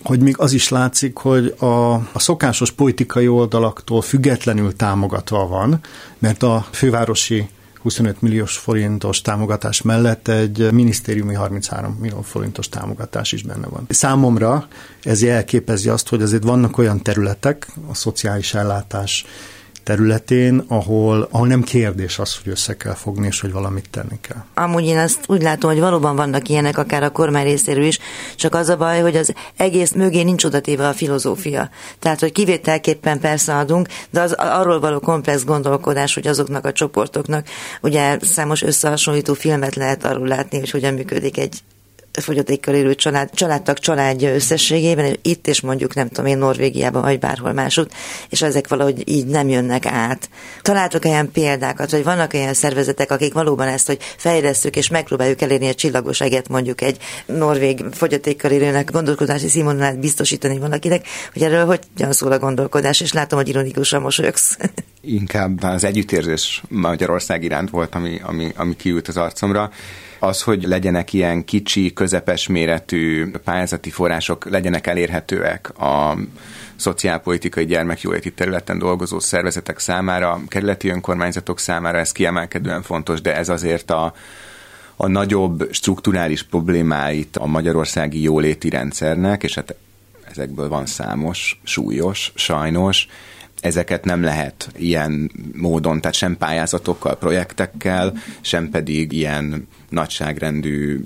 hogy 0.03 0.21
még 0.21 0.35
az 0.39 0.53
is 0.53 0.69
látszik, 0.69 1.17
hogy 1.17 1.55
a, 1.59 1.93
a 1.93 2.19
szokásos 2.19 2.71
politikai 2.71 3.29
oldalaktól 3.29 4.03
függetlenül 4.03 4.77
támogatva 4.77 5.47
van, 5.47 5.81
mert 6.19 6.43
a 6.43 6.67
fővárosi 6.71 7.49
25 7.83 8.21
milliós 8.21 8.57
forintos 8.57 9.21
támogatás 9.21 9.83
mellett 9.83 10.29
egy 10.29 10.73
minisztériumi 10.73 11.35
33 11.35 11.93
millió 12.01 12.21
forintos 12.21 12.69
támogatás 12.69 13.33
is 13.33 13.43
benne 13.43 13.67
van. 13.67 13.87
Számomra 13.89 14.69
ez 15.03 15.23
jelképezi 15.23 15.89
azt, 15.89 16.09
hogy 16.09 16.23
azért 16.23 16.43
vannak 16.43 16.79
olyan 16.79 17.03
területek, 17.03 17.67
a 17.89 17.95
szociális 17.95 18.55
ellátás 18.55 19.25
területén, 19.91 20.65
ahol, 20.69 21.29
ahol 21.31 21.47
nem 21.47 21.63
kérdés 21.63 22.19
az, 22.19 22.37
hogy 22.43 22.53
össze 22.53 22.77
kell 22.77 22.95
fogni, 22.95 23.27
és 23.27 23.41
hogy 23.41 23.53
valamit 23.53 23.91
tenni 23.91 24.21
kell. 24.21 24.45
Amúgy 24.55 24.85
én 24.85 24.99
azt 24.99 25.19
úgy 25.27 25.43
látom, 25.43 25.71
hogy 25.71 25.81
valóban 25.81 26.17
vannak 26.17 26.49
ilyenek, 26.49 26.79
akár 26.79 27.03
a 27.03 27.11
kormány 27.11 27.45
részéről 27.45 27.85
is, 27.85 27.99
csak 28.37 28.55
az 28.55 28.69
a 28.69 28.77
baj, 28.77 29.01
hogy 29.01 29.17
az 29.17 29.35
egész 29.57 29.93
mögé 29.93 30.23
nincs 30.23 30.45
odatéve 30.45 30.89
a 30.89 30.93
filozófia. 30.93 31.71
Tehát, 31.99 32.21
hogy 32.21 32.33
kivételképpen 32.33 33.21
persze 33.21 33.57
adunk, 33.57 33.89
de 34.11 34.21
az 34.21 34.33
arról 34.33 34.81
való 34.81 34.99
komplex 34.99 35.45
gondolkodás, 35.45 36.15
hogy 36.15 36.27
azoknak 36.27 36.65
a 36.65 36.73
csoportoknak, 36.73 37.47
ugye 37.83 38.19
számos 38.21 38.63
összehasonlító 38.63 39.35
filmet 39.35 39.75
lehet 39.75 40.05
arról 40.05 40.27
látni, 40.27 40.59
hogy 40.59 40.71
hogyan 40.71 40.95
működik 40.95 41.39
egy 41.39 41.59
fogyatékkal 42.21 42.75
élő 42.75 42.95
család, 42.95 43.31
családtag 43.35 43.79
családja 43.79 44.35
összességében, 44.35 45.19
itt 45.23 45.47
és 45.47 45.61
mondjuk 45.61 45.95
nem 45.95 46.09
tudom 46.09 46.27
én 46.27 46.39
Norvégiában, 46.39 47.03
vagy 47.03 47.19
bárhol 47.19 47.53
másút, 47.53 47.93
és 48.29 48.43
ezek 48.43 48.69
valahogy 48.69 49.09
így 49.09 49.27
nem 49.27 49.49
jönnek 49.49 49.87
át. 49.87 50.29
Találtok 50.63 51.05
olyan 51.05 51.33
példákat, 51.33 51.91
vagy 51.91 52.05
vannak 52.05 52.33
olyan 52.35 52.55
szervezetek, 52.55 53.11
akik 53.11 53.33
valóban 53.33 53.69
ezt, 53.69 53.87
hogy 53.87 53.99
fejlesztük 54.17 54.77
és 54.77 54.89
megpróbáljuk 54.89 55.41
elérni 55.41 55.69
a 55.69 55.75
csillagos 55.75 56.21
eget 56.21 56.49
mondjuk 56.49 56.81
egy 56.81 56.97
norvég 57.27 57.85
fogyatékkal 57.93 58.51
élőnek 58.51 58.91
gondolkodási 58.91 59.49
színvonalát 59.49 59.99
biztosítani 59.99 60.59
valakinek, 60.59 61.07
hogy 61.33 61.43
erről 61.43 61.65
hogyan 61.65 62.13
szól 62.13 62.33
a 62.33 62.39
gondolkodás, 62.39 63.01
és 63.01 63.13
látom, 63.13 63.39
hogy 63.39 63.49
ironikusan 63.49 64.03
mosolyogsz. 64.03 64.57
Inkább 65.01 65.63
az 65.63 65.85
együttérzés 65.85 66.63
Magyarország 66.69 67.45
iránt 67.45 67.71
volt, 67.71 67.95
ami, 67.95 68.21
ami, 68.23 68.53
ami 68.57 68.77
kiült 68.77 69.09
az 69.09 69.17
arcomra. 69.17 69.71
Az, 70.19 70.43
hogy 70.43 70.63
legyenek 70.63 71.13
ilyen 71.13 71.45
kicsi, 71.45 71.93
közepes 71.93 72.49
méretű 72.49 73.31
pályázati 73.45 73.91
források, 73.91 74.51
legyenek 74.51 74.87
elérhetőek 74.87 75.79
a 75.79 76.17
szociálpolitikai 76.77 77.65
gyermekjóléti 77.65 78.33
területen 78.33 78.79
dolgozó 78.79 79.19
szervezetek 79.19 79.79
számára, 79.79 80.41
kerületi 80.49 80.89
önkormányzatok 80.89 81.59
számára 81.59 81.99
ez 81.99 82.13
kiemelkedően 82.13 82.83
fontos, 82.83 83.21
de 83.21 83.37
ez 83.37 83.49
azért 83.49 83.91
a, 83.91 84.15
a 84.97 85.07
nagyobb 85.07 85.69
strukturális 85.71 86.43
problémáit 86.43 87.37
a 87.37 87.47
magyarországi 87.47 88.23
jóléti 88.23 88.69
rendszernek, 88.69 89.43
és 89.43 89.55
hát 89.55 89.75
ezekből 90.31 90.69
van 90.69 90.87
számos, 90.87 91.61
súlyos, 91.65 92.33
sajnos, 92.35 93.09
ezeket 93.61 94.05
nem 94.05 94.23
lehet 94.23 94.69
ilyen 94.77 95.31
módon, 95.55 96.01
tehát 96.01 96.17
sem 96.17 96.37
pályázatokkal, 96.37 97.17
projektekkel, 97.17 98.13
sem 98.41 98.71
pedig 98.71 99.13
ilyen 99.13 99.69
nagyságrendű 99.89 101.01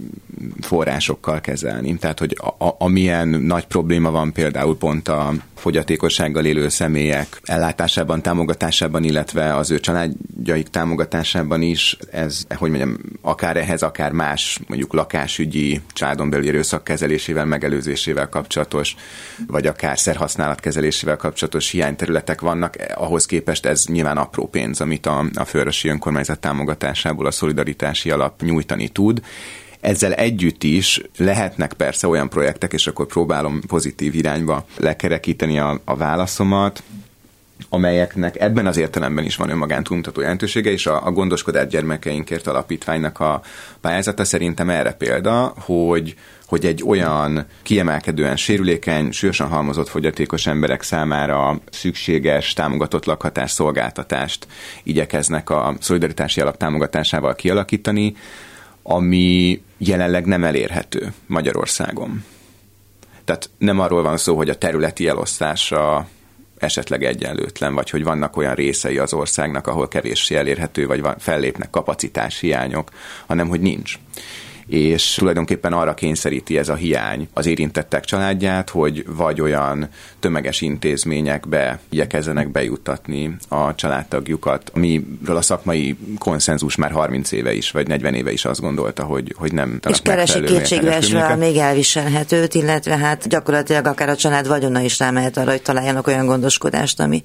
forrásokkal 0.61 1.41
kezelni. 1.41 1.97
Tehát, 1.99 2.19
hogy 2.19 2.37
a, 2.41 2.65
a, 2.65 2.77
amilyen 2.79 3.29
nagy 3.29 3.67
probléma 3.67 4.11
van 4.11 4.33
például 4.33 4.79
pont 4.79 5.09
a 5.09 5.33
fogyatékossággal 5.55 6.45
élő 6.45 6.69
személyek 6.69 7.41
ellátásában, 7.43 8.23
támogatásában, 8.23 9.05
illetve 9.05 9.57
az 9.57 9.71
ő 9.71 9.81
családjaik 9.81 10.69
támogatásában 10.69 11.63
is, 11.63 11.97
ez, 12.11 12.45
hogy 12.55 12.69
mondjam, 12.71 12.97
akár 13.21 13.57
ehhez, 13.57 13.83
akár 13.83 14.13
más, 14.13 14.61
mondjuk 14.67 14.93
lakásügyi, 14.93 15.81
családon 15.93 16.31
belüli 16.31 16.49
erőszak 16.49 16.85
kezelésével, 16.85 17.45
megelőzésével 17.45 18.29
kapcsolatos, 18.29 18.97
vagy 19.47 19.67
akár 19.67 19.99
szerhasználat 19.99 20.61
kezelésével 20.61 21.17
kapcsolatos 21.17 21.71
hiányterületek 21.71 22.41
vannak, 22.45 22.77
ahhoz 22.95 23.27
képest 23.27 23.67
ez 23.67 23.85
nyilván 23.87 24.17
apró 24.17 24.47
pénz, 24.47 24.81
amit 24.81 25.07
a, 25.07 25.25
a 25.35 25.45
főrösi 25.45 25.89
önkormányzat 25.89 26.39
támogatásából 26.39 27.27
a 27.27 27.31
szolidaritási 27.31 28.11
alap 28.11 28.43
nyújtani 28.43 28.89
tud, 28.89 29.23
ezzel 29.81 30.13
együtt 30.13 30.63
is 30.63 31.01
lehetnek 31.17 31.73
persze 31.73 32.09
olyan 32.09 32.29
projektek, 32.29 32.73
és 32.73 32.87
akkor 32.87 33.07
próbálom 33.07 33.61
pozitív 33.67 34.15
irányba 34.15 34.65
lekerekíteni 34.77 35.59
a, 35.59 35.81
a 35.85 35.97
válaszomat, 35.97 36.83
amelyeknek 37.69 38.41
ebben 38.41 38.67
az 38.67 38.77
értelemben 38.77 39.25
is 39.25 39.37
van 39.37 39.51
önmagán 39.51 39.83
túlmutató 39.83 40.21
jelentősége, 40.21 40.71
és 40.71 40.87
a, 40.87 41.07
a 41.07 41.13
gondoskodás 41.13 41.67
gyermekeinkért 41.67 42.47
alapítványnak 42.47 43.21
a 43.21 43.43
pályázata 43.81 44.25
szerintem 44.25 44.71
erre 44.71 44.93
példa, 44.93 45.55
hogy 45.59 46.15
hogy 46.47 46.67
egy 46.67 46.83
olyan 46.87 47.47
kiemelkedően 47.63 48.37
sérülékeny, 48.37 49.11
sűrűsen 49.11 49.49
halmozott 49.49 49.89
fogyatékos 49.89 50.47
emberek 50.47 50.83
számára 50.83 51.61
szükséges, 51.71 52.53
támogatott 52.53 53.05
lakhatás 53.05 53.51
szolgáltatást 53.51 54.47
igyekeznek 54.83 55.51
a 55.51 55.75
szolidaritási 55.81 56.41
alap 56.41 56.57
támogatásával 56.57 57.35
kialakítani, 57.35 58.17
ami 58.83 59.63
jelenleg 59.79 60.27
nem 60.27 60.45
elérhető 60.45 61.13
Magyarországon. 61.27 62.25
Tehát 63.25 63.51
nem 63.59 63.81
arról 63.81 64.03
van 64.03 64.17
szó, 64.17 64.37
hogy 64.37 64.49
a 64.49 64.59
területi 64.59 65.09
elosztása 65.09 66.07
esetleg 66.65 67.05
egyenlőtlen, 67.05 67.75
vagy 67.75 67.91
hogy 67.91 68.05
vannak 68.05 68.37
olyan 68.37 68.55
részei 68.55 68.99
az 68.99 69.13
országnak, 69.13 69.67
ahol 69.67 69.89
kevéssé 69.89 70.35
elérhető, 70.35 70.87
vagy 70.87 71.01
van, 71.01 71.19
fellépnek 71.19 71.71
kapacitás 71.71 72.41
hiányok, 72.41 72.91
hanem 73.27 73.49
hogy 73.49 73.61
nincs. 73.61 73.99
És 74.67 75.15
tulajdonképpen 75.15 75.73
arra 75.73 75.95
kényszeríti 75.95 76.59
ez 76.59 76.69
a 76.69 76.75
hiány 76.75 77.29
az 77.33 77.47
érintettek 77.47 78.05
családját, 78.05 78.71
hogy 78.71 79.05
vagy 79.07 79.41
olyan 79.41 79.89
tömeges 80.21 80.61
intézményekbe 80.61 81.79
igyekezzenek 81.89 82.51
bejuttatni 82.51 83.37
a 83.49 83.75
családtagjukat, 83.75 84.71
amiről 84.75 85.37
a 85.37 85.43
szakmai 85.43 85.97
konszenzus 86.19 86.77
már 86.77 86.91
30 86.91 87.33
éve 87.33 87.53
is, 87.53 87.71
vagy 87.71 87.87
40 87.87 88.15
éve 88.15 88.33
is 88.33 88.45
azt 88.45 88.61
gondolta, 88.61 89.03
hogy, 89.03 89.35
hogy 89.39 89.53
nem 89.53 89.81
És 89.89 90.01
keresi 90.03 90.43
kétségbeesve 90.43 91.35
még 91.35 91.57
elviselhetőt, 91.57 92.55
illetve 92.55 92.97
hát 92.97 93.29
gyakorlatilag 93.29 93.87
akár 93.87 94.09
a 94.09 94.17
család 94.17 94.49
vagyona 94.49 94.81
is 94.81 94.99
rámehet 94.99 95.37
arra, 95.37 95.51
hogy 95.51 95.63
találjanak 95.63 96.07
olyan 96.07 96.27
gondoskodást, 96.27 97.01
ami 97.01 97.23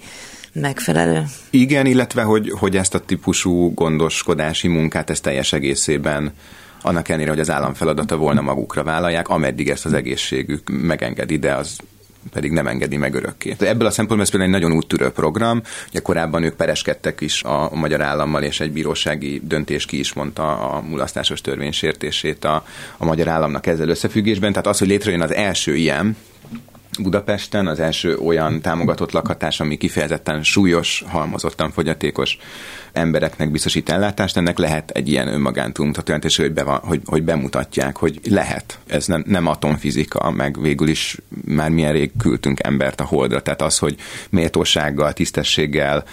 megfelelő. 0.54 1.23
Igen, 1.49 1.86
illetve 1.86 2.21
hogy, 2.21 2.52
hogy 2.60 2.78
ezt 2.78 2.93
a 2.93 2.99
típusú 2.99 3.73
gondoskodási 3.73 4.67
munkát 4.67 5.10
ezt 5.10 5.23
teljes 5.23 5.54
egészében 5.54 6.34
annak 6.82 7.10
ellenére, 7.10 7.30
hogy 7.30 7.39
az 7.39 7.50
állam 7.50 7.74
feladata 7.74 8.18
volna 8.18 8.42
magukra 8.42 8.84
vállalják, 8.84 9.30
ameddig 9.30 9.70
ezt 9.70 9.86
az 9.86 9.94
egészségük 9.94 10.70
megengedi, 10.70 11.38
de 11.38 11.54
az 11.54 11.78
pedig 12.32 12.52
nem 12.52 12.68
engedi 12.68 12.98
meg 12.98 13.13
örökké. 13.13 13.56
Ebből 13.60 13.88
a 13.88 13.92
szempontból 13.92 14.22
ez 14.22 14.30
például 14.30 14.54
egy 14.54 14.60
nagyon 14.62 14.78
úttörő 14.78 15.10
program. 15.10 15.62
Ugye 15.89 16.00
korábban 16.00 16.44
ők 16.44 16.56
pereskedtek 16.56 17.22
is 17.22 17.44
a 17.44 17.70
magyar 17.74 18.02
állammal, 18.02 18.44
és 18.44 18.60
egy 18.60 18.72
bírósági 18.72 19.42
döntés 19.44 19.86
ki 19.86 20.00
is 20.00 20.13
mondta 20.13 20.70
a 20.70 20.82
mulasztásos 20.82 21.42
törvény 21.42 21.72
sértését 21.72 22.46
a, 22.46 22.65
a 22.98 23.06
magyar 23.06 23.28
államnak 23.28 23.68
ezzel 23.68 23.89
összefüggésben. 23.89 24.52
Tehát 24.52 24.68
az, 24.68 24.78
hogy 24.78 24.88
létrejön 24.88 25.22
az 25.22 25.34
első 25.34 25.76
ilyen, 25.76 26.15
Budapesten 27.02 27.68
az 27.68 27.80
első 27.80 28.18
olyan 28.18 28.62
támogatott 28.62 29.12
lakhatás, 29.12 29.60
ami 29.60 29.78
kifejezetten 29.78 30.44
súlyos, 30.44 31.04
halmozottan 31.08 31.72
fogyatékos 31.72 32.38
embereknek 32.92 33.52
biztosít 33.52 33.90
ellátást, 33.90 34.38
ennek 34.38 34.58
lehet 34.58 34.92
egy 34.92 35.10
ilyen 35.10 35.28
önmagán 35.28 35.73
túlmutató 35.73 36.13
hogy, 36.36 36.52
be 36.52 36.63
van, 36.63 36.80
hogy, 36.84 37.02
hogy 37.06 37.23
bemutatják, 37.23 37.98
hogy 37.98 38.19
lehet. 38.30 38.80
Ez 38.88 39.08
nem, 39.08 39.23
nem 39.28 39.48
atomfizika, 39.48 40.32
meg 40.32 40.62
végül 40.62 40.88
is 40.88 41.17
már 41.46 41.69
milyen 41.69 41.92
rég 41.92 42.12
küldtünk 42.17 42.63
embert 42.63 43.02
a 43.02 43.06
holdra. 43.06 43.42
Tehát 43.42 43.62
az, 43.62 43.78
hogy 43.78 43.96
méltósággal, 44.30 45.13
tisztességgel, 45.13 46.04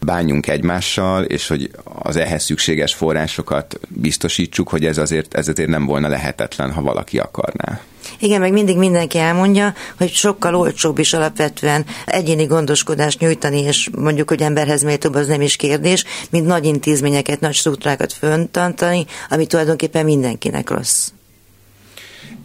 bánjunk 0.00 0.46
egymással, 0.46 1.24
és 1.24 1.48
hogy 1.48 1.70
az 1.84 2.16
ehhez 2.16 2.44
szükséges 2.44 2.94
forrásokat 2.94 3.80
biztosítsuk, 3.88 4.68
hogy 4.68 4.84
ez 4.84 4.98
azért, 4.98 5.34
ez 5.34 5.48
azért 5.48 5.68
nem 5.68 5.86
volna 5.86 6.08
lehetetlen, 6.08 6.72
ha 6.72 6.82
valaki 6.82 7.18
akarná. 7.18 7.80
Igen, 8.18 8.40
meg 8.40 8.52
mindig 8.52 8.76
mindenki 8.76 9.18
elmondja, 9.18 9.74
hogy 9.98 10.12
sokkal 10.12 10.54
olcsóbb 10.54 10.98
is 10.98 11.12
alapvetően 11.12 11.84
egyéni 12.06 12.44
gondoskodást 12.44 13.20
nyújtani, 13.20 13.62
és 13.62 13.90
mondjuk, 13.98 14.28
hogy 14.28 14.42
emberhez 14.42 14.82
méltóbb 14.82 15.14
az 15.14 15.26
nem 15.26 15.40
is 15.40 15.56
kérdés, 15.56 16.04
mint 16.30 16.46
nagy 16.46 16.64
intézményeket, 16.64 17.40
nagy 17.40 17.54
struktúrákat 17.54 18.12
föntantani, 18.12 19.06
ami 19.28 19.46
tulajdonképpen 19.46 20.04
mindenkinek 20.04 20.70
rossz. 20.70 21.08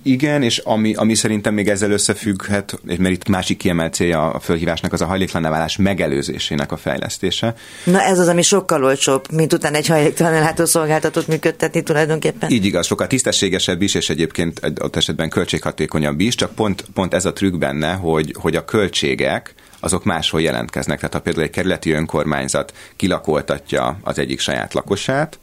Igen, 0.04 0.44
és 0.44 0.58
ami, 0.58 0.94
ami 0.94 1.16
szerintem 1.16 1.54
még 1.54 1.68
ezzel 1.68 1.92
összefügghet, 1.92 2.80
mert 2.84 3.14
itt 3.14 3.28
másik 3.28 3.58
kiemelt 3.58 3.94
célja 3.94 4.30
a 4.30 4.40
fölhívásnak 4.40 4.94
az 4.94 5.02
a 5.02 5.06
hajléktalan 5.06 5.52
válás 5.52 5.78
megelőzésének 5.78 6.72
a 6.72 6.78
fejlesztése. 6.78 7.56
Na 7.84 8.02
ez 8.02 8.20
az, 8.20 8.28
ami 8.28 8.42
sokkal 8.42 8.84
olcsóbb, 8.84 9.26
mint 9.32 9.54
utána 9.54 9.76
egy 9.76 9.88
hajléktalan 9.88 10.34
ellátószolgáltatót 10.34 11.28
működtetni 11.28 11.84
tulajdonképpen. 11.84 12.50
Így 12.50 12.66
igaz, 12.66 12.86
sokkal 12.86 13.08
tisztességesebb 13.08 13.82
is, 13.82 13.94
és 13.94 14.10
egyébként 14.10 14.60
ott 14.80 14.96
esetben 14.96 15.30
költséghatékonyabb 15.30 16.20
is, 16.20 16.36
csak 16.36 16.56
pont, 16.56 16.86
pont 16.94 17.14
ez 17.14 17.26
a 17.26 17.34
trükk 17.34 17.58
benne, 17.58 17.94
hogy, 17.94 18.36
hogy 18.40 18.56
a 18.56 18.66
költségek 18.66 19.54
azok 19.80 20.04
máshol 20.04 20.42
jelentkeznek. 20.42 20.98
Tehát 20.98 21.14
ha 21.14 21.20
például 21.20 21.46
egy 21.46 21.52
kerületi 21.52 21.92
önkormányzat 21.92 22.74
kilakoltatja 22.96 24.00
az 24.02 24.20
egyik 24.20 24.40
saját 24.40 24.74
lakosát, 24.74 25.40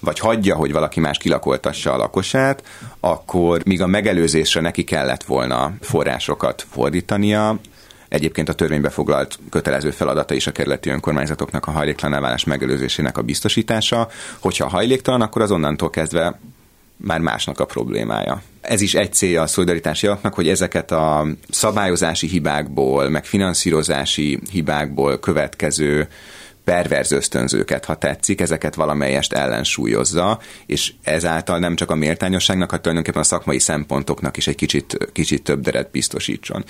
vagy 0.00 0.18
hagyja, 0.18 0.56
hogy 0.56 0.72
valaki 0.72 1.00
más 1.00 1.18
kilakoltassa 1.18 1.92
a 1.92 1.96
lakosát, 1.96 2.62
akkor 3.00 3.62
míg 3.64 3.82
a 3.82 3.86
megelőzésre 3.86 4.60
neki 4.60 4.84
kellett 4.84 5.24
volna 5.24 5.72
forrásokat 5.80 6.66
fordítania, 6.70 7.58
Egyébként 8.08 8.48
a 8.48 8.52
törvénybe 8.52 8.88
foglalt 8.88 9.38
kötelező 9.50 9.90
feladata 9.90 10.34
is 10.34 10.46
a 10.46 10.52
kerületi 10.52 10.90
önkormányzatoknak 10.90 11.66
a 11.66 11.70
hajléktalan 11.70 12.14
elválás 12.14 12.44
megelőzésének 12.44 13.18
a 13.18 13.22
biztosítása. 13.22 14.08
Hogyha 14.38 14.68
hajléktalan, 14.68 15.20
akkor 15.20 15.42
azonnantól 15.42 15.90
kezdve 15.90 16.38
már 16.96 17.20
másnak 17.20 17.60
a 17.60 17.64
problémája. 17.64 18.42
Ez 18.60 18.80
is 18.80 18.94
egy 18.94 19.12
célja 19.12 19.42
a 19.42 19.46
szolidaritási 19.46 20.06
alapnak, 20.06 20.34
hogy 20.34 20.48
ezeket 20.48 20.90
a 20.90 21.26
szabályozási 21.50 22.26
hibákból, 22.26 23.08
meg 23.08 23.24
finanszírozási 23.24 24.40
hibákból 24.50 25.18
következő 25.18 26.08
perverz 26.68 27.12
ösztönzőket, 27.12 27.84
ha 27.84 27.94
tetszik, 27.94 28.40
ezeket 28.40 28.74
valamelyest 28.74 29.32
ellensúlyozza, 29.32 30.40
és 30.66 30.92
ezáltal 31.02 31.58
nem 31.58 31.76
csak 31.76 31.90
a 31.90 31.94
méltányosságnak, 31.94 32.66
hanem 32.66 32.82
tulajdonképpen 32.82 33.22
a 33.22 33.24
szakmai 33.24 33.58
szempontoknak 33.58 34.36
is 34.36 34.46
egy 34.46 34.54
kicsit, 34.54 35.10
kicsit 35.12 35.42
több 35.42 35.60
deret 35.60 35.90
biztosítson. 35.90 36.64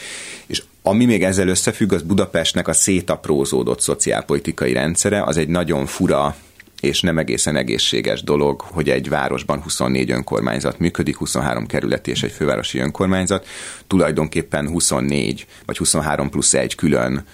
És 0.46 0.62
ami 0.82 1.04
még 1.04 1.24
ezzel 1.24 1.48
összefügg, 1.48 1.92
az 1.92 2.02
Budapestnek 2.02 2.68
a 2.68 2.72
szétaprózódott 2.72 3.80
szociálpolitikai 3.80 4.72
rendszere, 4.72 5.22
az 5.22 5.36
egy 5.36 5.48
nagyon 5.48 5.86
fura 5.86 6.36
és 6.80 7.00
nem 7.00 7.18
egészen 7.18 7.56
egészséges 7.56 8.22
dolog, 8.22 8.60
hogy 8.60 8.88
egy 8.90 9.08
városban 9.08 9.62
24 9.62 10.10
önkormányzat 10.10 10.78
működik, 10.78 11.16
23 11.16 11.66
kerületi 11.66 12.10
és 12.10 12.22
egy 12.22 12.32
fővárosi 12.32 12.78
önkormányzat, 12.78 13.46
tulajdonképpen 13.86 14.68
24 14.68 15.46
vagy 15.66 15.76
23 15.76 16.30
plusz 16.30 16.54
egy 16.54 16.74
külön 16.74 17.24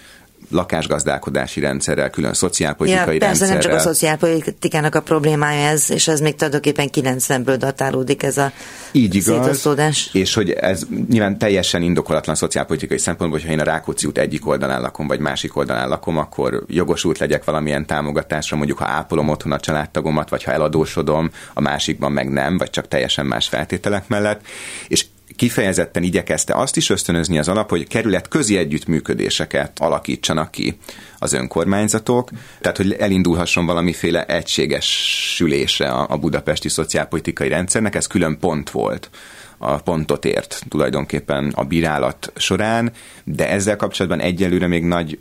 lakásgazdálkodási 0.51 1.61
rendszerrel, 1.61 2.11
külön 2.11 2.35
szociálpolitikai 2.35 3.15
ja, 3.15 3.19
persze, 3.19 3.47
rendszerrel. 3.47 3.55
nem 3.55 3.63
csak 3.63 3.73
a 3.73 3.79
szociálpolitikának 3.79 4.95
a 4.95 5.01
problémája 5.01 5.69
ez, 5.69 5.91
és 5.91 6.09
ez 6.09 6.21
még 6.21 6.35
tulajdonképpen 6.35 6.89
90-ből 6.93 7.57
datálódik 7.59 8.23
ez 8.23 8.39
a 8.39 8.53
Így 8.93 9.15
igaz, 9.15 9.69
és 10.13 10.35
hogy 10.35 10.51
ez 10.51 10.83
nyilván 11.09 11.39
teljesen 11.39 11.83
indokolatlan 11.83 12.35
szociálpolitikai 12.35 12.99
szempontból, 12.99 13.39
hogyha 13.39 13.55
én 13.55 13.61
a 13.61 13.65
Rákóczi 13.65 14.07
út 14.07 14.19
egyik 14.19 14.47
oldalán 14.47 14.81
lakom, 14.81 15.07
vagy 15.07 15.19
másik 15.19 15.57
oldalán 15.57 15.89
lakom, 15.89 16.19
akkor 16.19 16.65
jogosult 16.67 17.19
legyek 17.19 17.45
valamilyen 17.45 17.87
támogatásra, 17.87 18.57
mondjuk 18.57 18.79
ha 18.79 18.87
ápolom 18.87 19.29
otthon 19.29 19.53
a 19.53 19.61
családtagomat, 19.61 20.29
vagy 20.29 20.43
ha 20.43 20.53
eladósodom, 20.53 21.31
a 21.55 21.61
másikban 21.61 22.13
meg 22.13 22.29
nem, 22.29 22.59
vagy 22.59 22.71
csak 22.71 22.89
teljesen 22.89 23.27
más 23.27 23.49
feltételek 23.49 24.09
mellett. 24.09 24.41
És 24.89 25.07
kifejezetten 25.37 26.03
igyekezte 26.03 26.55
azt 26.55 26.77
is 26.77 26.91
ösztönözni 26.91 27.39
az 27.39 27.49
alap, 27.49 27.71
hogy 27.71 27.89
kerület 27.89 28.29
közi 28.29 28.57
együttműködéseket 28.57 29.79
alakítsanak 29.79 30.51
ki 30.51 30.79
az 31.19 31.33
önkormányzatok, 31.33 32.31
tehát 32.61 32.77
hogy 32.77 32.93
elindulhasson 32.93 33.67
valamiféle 33.67 34.25
egységesülése 34.25 35.89
a 35.89 36.17
budapesti 36.17 36.69
szociálpolitikai 36.69 37.49
rendszernek, 37.49 37.95
ez 37.95 38.07
külön 38.07 38.39
pont 38.39 38.71
volt 38.71 39.11
a 39.59 39.77
pontot 39.77 40.25
ért 40.25 40.63
tulajdonképpen 40.69 41.53
a 41.55 41.65
bírálat 41.65 42.33
során, 42.37 42.93
de 43.25 43.49
ezzel 43.49 43.77
kapcsolatban 43.77 44.21
egyelőre 44.21 44.67
még 44.67 44.85
nagy 44.85 45.19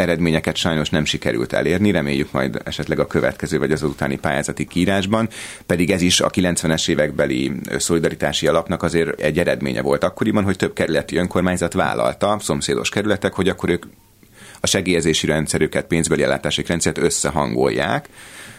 eredményeket 0.00 0.56
sajnos 0.56 0.90
nem 0.90 1.04
sikerült 1.04 1.52
elérni, 1.52 1.90
reméljük 1.90 2.32
majd 2.32 2.60
esetleg 2.64 2.98
a 2.98 3.06
következő 3.06 3.58
vagy 3.58 3.72
az 3.72 3.82
utáni 3.82 4.18
pályázati 4.18 4.66
kiírásban, 4.66 5.28
pedig 5.66 5.90
ez 5.90 6.02
is 6.02 6.20
a 6.20 6.30
90-es 6.30 6.88
évekbeli 6.88 7.52
szolidaritási 7.78 8.46
alapnak 8.46 8.82
azért 8.82 9.20
egy 9.20 9.38
eredménye 9.38 9.82
volt 9.82 10.04
akkoriban, 10.04 10.44
hogy 10.44 10.56
több 10.56 10.72
kerületi 10.72 11.16
önkormányzat 11.16 11.72
vállalta, 11.72 12.38
szomszédos 12.40 12.88
kerületek, 12.88 13.32
hogy 13.32 13.48
akkor 13.48 13.68
ők 13.68 13.84
a 14.60 14.66
segélyezési 14.66 15.26
rendszerüket, 15.26 15.86
pénzbeli 15.86 16.22
ellátási 16.22 16.64
rendszert 16.66 16.98
összehangolják, 16.98 18.08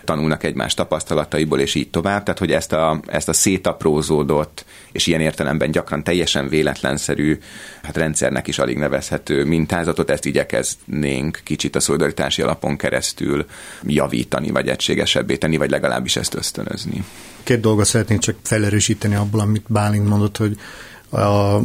tanulnak 0.04 0.43
egymás 0.43 0.74
tapasztalataiból, 0.74 1.60
és 1.60 1.76
így 1.76 1.89
tovább. 1.89 2.24
Tehát, 2.24 2.39
hogy 2.39 2.52
ezt 2.52 2.74
a, 2.74 2.99
ezt 3.08 3.30
a 3.30 3.34
szétaprózódott, 3.34 4.66
és 4.91 5.08
ilyen 5.08 5.22
értelemben 5.22 5.72
gyakran 5.72 6.04
teljesen 6.04 6.47
véletlenszerű, 6.47 7.38
hát 7.84 7.97
rendszernek 7.97 8.47
is 8.47 8.60
alig 8.60 8.78
nevezhető 8.78 9.45
mintázatot, 9.45 10.10
ezt 10.10 10.26
igyekeznénk 10.26 11.39
kicsit 11.43 11.76
a 11.76 11.80
szolidaritási 11.80 12.41
alapon 12.41 12.78
keresztül 12.78 13.45
javítani, 13.84 14.49
vagy 14.49 14.68
egységesebbé 14.68 15.36
tenni, 15.38 15.58
vagy 15.58 15.70
legalábbis 15.70 16.16
ezt 16.16 16.34
ösztönözni. 16.34 17.04
Két 17.43 17.60
dolgot 17.60 17.86
szeretnék 17.86 18.20
csak 18.20 18.36
felerősíteni 18.43 19.16
abból, 19.16 19.39
amit 19.39 19.66
Bálint 19.68 20.08
mondott, 20.08 20.38
hogy 20.38 20.58
a 21.12 21.60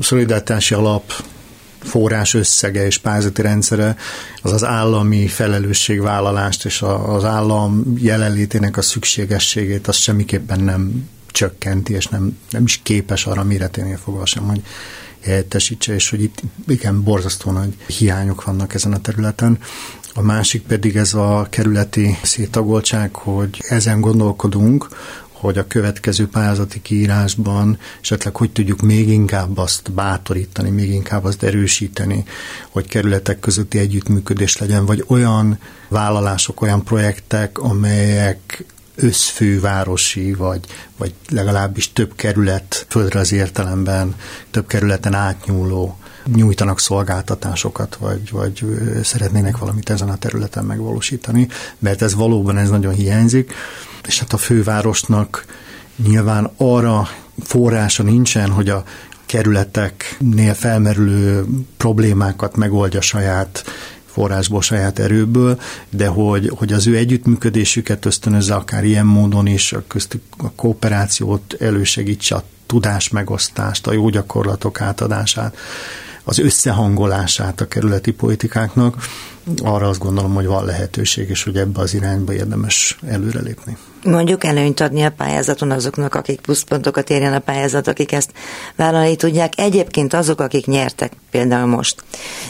szolidaritási 0.00 0.74
alap 0.74 1.12
forrás 1.86 2.34
összege 2.34 2.86
és 2.86 2.98
pályázati 2.98 3.42
rendszere 3.42 3.96
az 4.42 4.52
az 4.52 4.64
állami 4.64 5.26
felelősségvállalást 5.26 6.64
és 6.64 6.82
az 7.06 7.24
állam 7.24 7.96
jelenlétének 7.98 8.76
a 8.76 8.82
szükségességét 8.82 9.86
az 9.86 9.96
semmiképpen 9.96 10.60
nem 10.60 11.08
csökkenti, 11.26 11.94
és 11.94 12.06
nem, 12.06 12.38
nem 12.50 12.64
is 12.64 12.80
képes 12.82 13.26
arra 13.26 13.44
méreténél 13.44 13.96
fogva 13.96 14.26
sem, 14.26 14.42
hogy 14.42 14.62
helyettesítse, 15.20 15.94
és 15.94 16.10
hogy 16.10 16.22
itt 16.22 16.42
igen, 16.66 17.02
borzasztó 17.02 17.50
nagy 17.50 17.74
hiányok 17.86 18.44
vannak 18.44 18.74
ezen 18.74 18.92
a 18.92 19.00
területen. 19.00 19.58
A 20.14 20.22
másik 20.22 20.62
pedig 20.62 20.96
ez 20.96 21.14
a 21.14 21.46
kerületi 21.50 22.18
széttagoltság, 22.22 23.14
hogy 23.14 23.62
ezen 23.68 24.00
gondolkodunk, 24.00 24.88
hogy 25.40 25.58
a 25.58 25.66
következő 25.66 26.28
pályázati 26.28 26.82
kiírásban 26.82 27.78
esetleg 28.00 28.36
hogy 28.36 28.50
tudjuk 28.50 28.80
még 28.80 29.08
inkább 29.08 29.58
azt 29.58 29.92
bátorítani, 29.92 30.70
még 30.70 30.90
inkább 30.90 31.24
azt 31.24 31.42
erősíteni, 31.42 32.24
hogy 32.68 32.88
kerületek 32.88 33.38
közötti 33.38 33.78
együttműködés 33.78 34.56
legyen, 34.56 34.86
vagy 34.86 35.04
olyan 35.06 35.58
vállalások, 35.88 36.60
olyan 36.60 36.84
projektek, 36.84 37.58
amelyek 37.58 38.64
összfővárosi, 38.94 40.34
vagy, 40.34 40.60
vagy 40.96 41.14
legalábbis 41.28 41.92
több 41.92 42.14
kerület, 42.14 42.86
földre 42.88 43.18
az 43.18 43.32
értelemben, 43.32 44.14
több 44.50 44.66
kerületen 44.66 45.14
átnyúló 45.14 45.98
nyújtanak 46.34 46.80
szolgáltatásokat, 46.80 47.96
vagy, 47.96 48.30
vagy 48.30 48.64
szeretnének 49.02 49.58
valamit 49.58 49.90
ezen 49.90 50.08
a 50.08 50.16
területen 50.16 50.64
megvalósítani, 50.64 51.48
mert 51.78 52.02
ez 52.02 52.14
valóban 52.14 52.58
ez 52.58 52.70
nagyon 52.70 52.92
hiányzik, 52.92 53.54
és 54.06 54.18
hát 54.18 54.32
a 54.32 54.36
fővárosnak 54.36 55.44
nyilván 56.06 56.50
arra 56.56 57.08
forrása 57.42 58.02
nincsen, 58.02 58.50
hogy 58.50 58.68
a 58.68 58.84
kerületeknél 59.26 60.54
felmerülő 60.54 61.44
problémákat 61.76 62.56
megoldja 62.56 63.00
saját 63.00 63.64
forrásból, 64.06 64.62
saját 64.62 64.98
erőből, 64.98 65.60
de 65.90 66.06
hogy, 66.06 66.50
hogy 66.54 66.72
az 66.72 66.86
ő 66.86 66.96
együttműködésüket 66.96 68.04
ösztönözze 68.04 68.54
akár 68.54 68.84
ilyen 68.84 69.06
módon 69.06 69.46
is, 69.46 69.72
a 69.72 69.82
köztük 69.86 70.22
a 70.36 70.50
kooperációt 70.50 71.56
elősegítse, 71.60 72.34
a 72.34 72.44
tudás 72.66 73.08
megosztást, 73.08 73.86
a 73.86 73.92
jó 73.92 74.08
gyakorlatok 74.08 74.80
átadását, 74.80 75.56
az 76.28 76.38
összehangolását 76.38 77.60
a 77.60 77.68
kerületi 77.68 78.12
politikáknak, 78.12 78.96
arra 79.62 79.88
azt 79.88 80.00
gondolom, 80.00 80.34
hogy 80.34 80.46
van 80.46 80.64
lehetőség, 80.64 81.28
és 81.28 81.42
hogy 81.42 81.56
ebbe 81.56 81.80
az 81.80 81.94
irányba 81.94 82.32
érdemes 82.32 82.98
előrelépni 83.06 83.76
mondjuk 84.06 84.44
előnyt 84.44 84.80
adni 84.80 85.02
a 85.02 85.10
pályázaton 85.10 85.70
azoknak, 85.70 86.14
akik 86.14 86.40
pluszpontokat 86.40 87.10
érjen 87.10 87.32
a 87.32 87.38
pályázat, 87.38 87.88
akik 87.88 88.12
ezt 88.12 88.32
vállalni 88.76 89.16
tudják. 89.16 89.52
Egyébként 89.56 90.14
azok, 90.14 90.40
akik 90.40 90.66
nyertek, 90.66 91.12
például 91.30 91.66
most, 91.66 92.04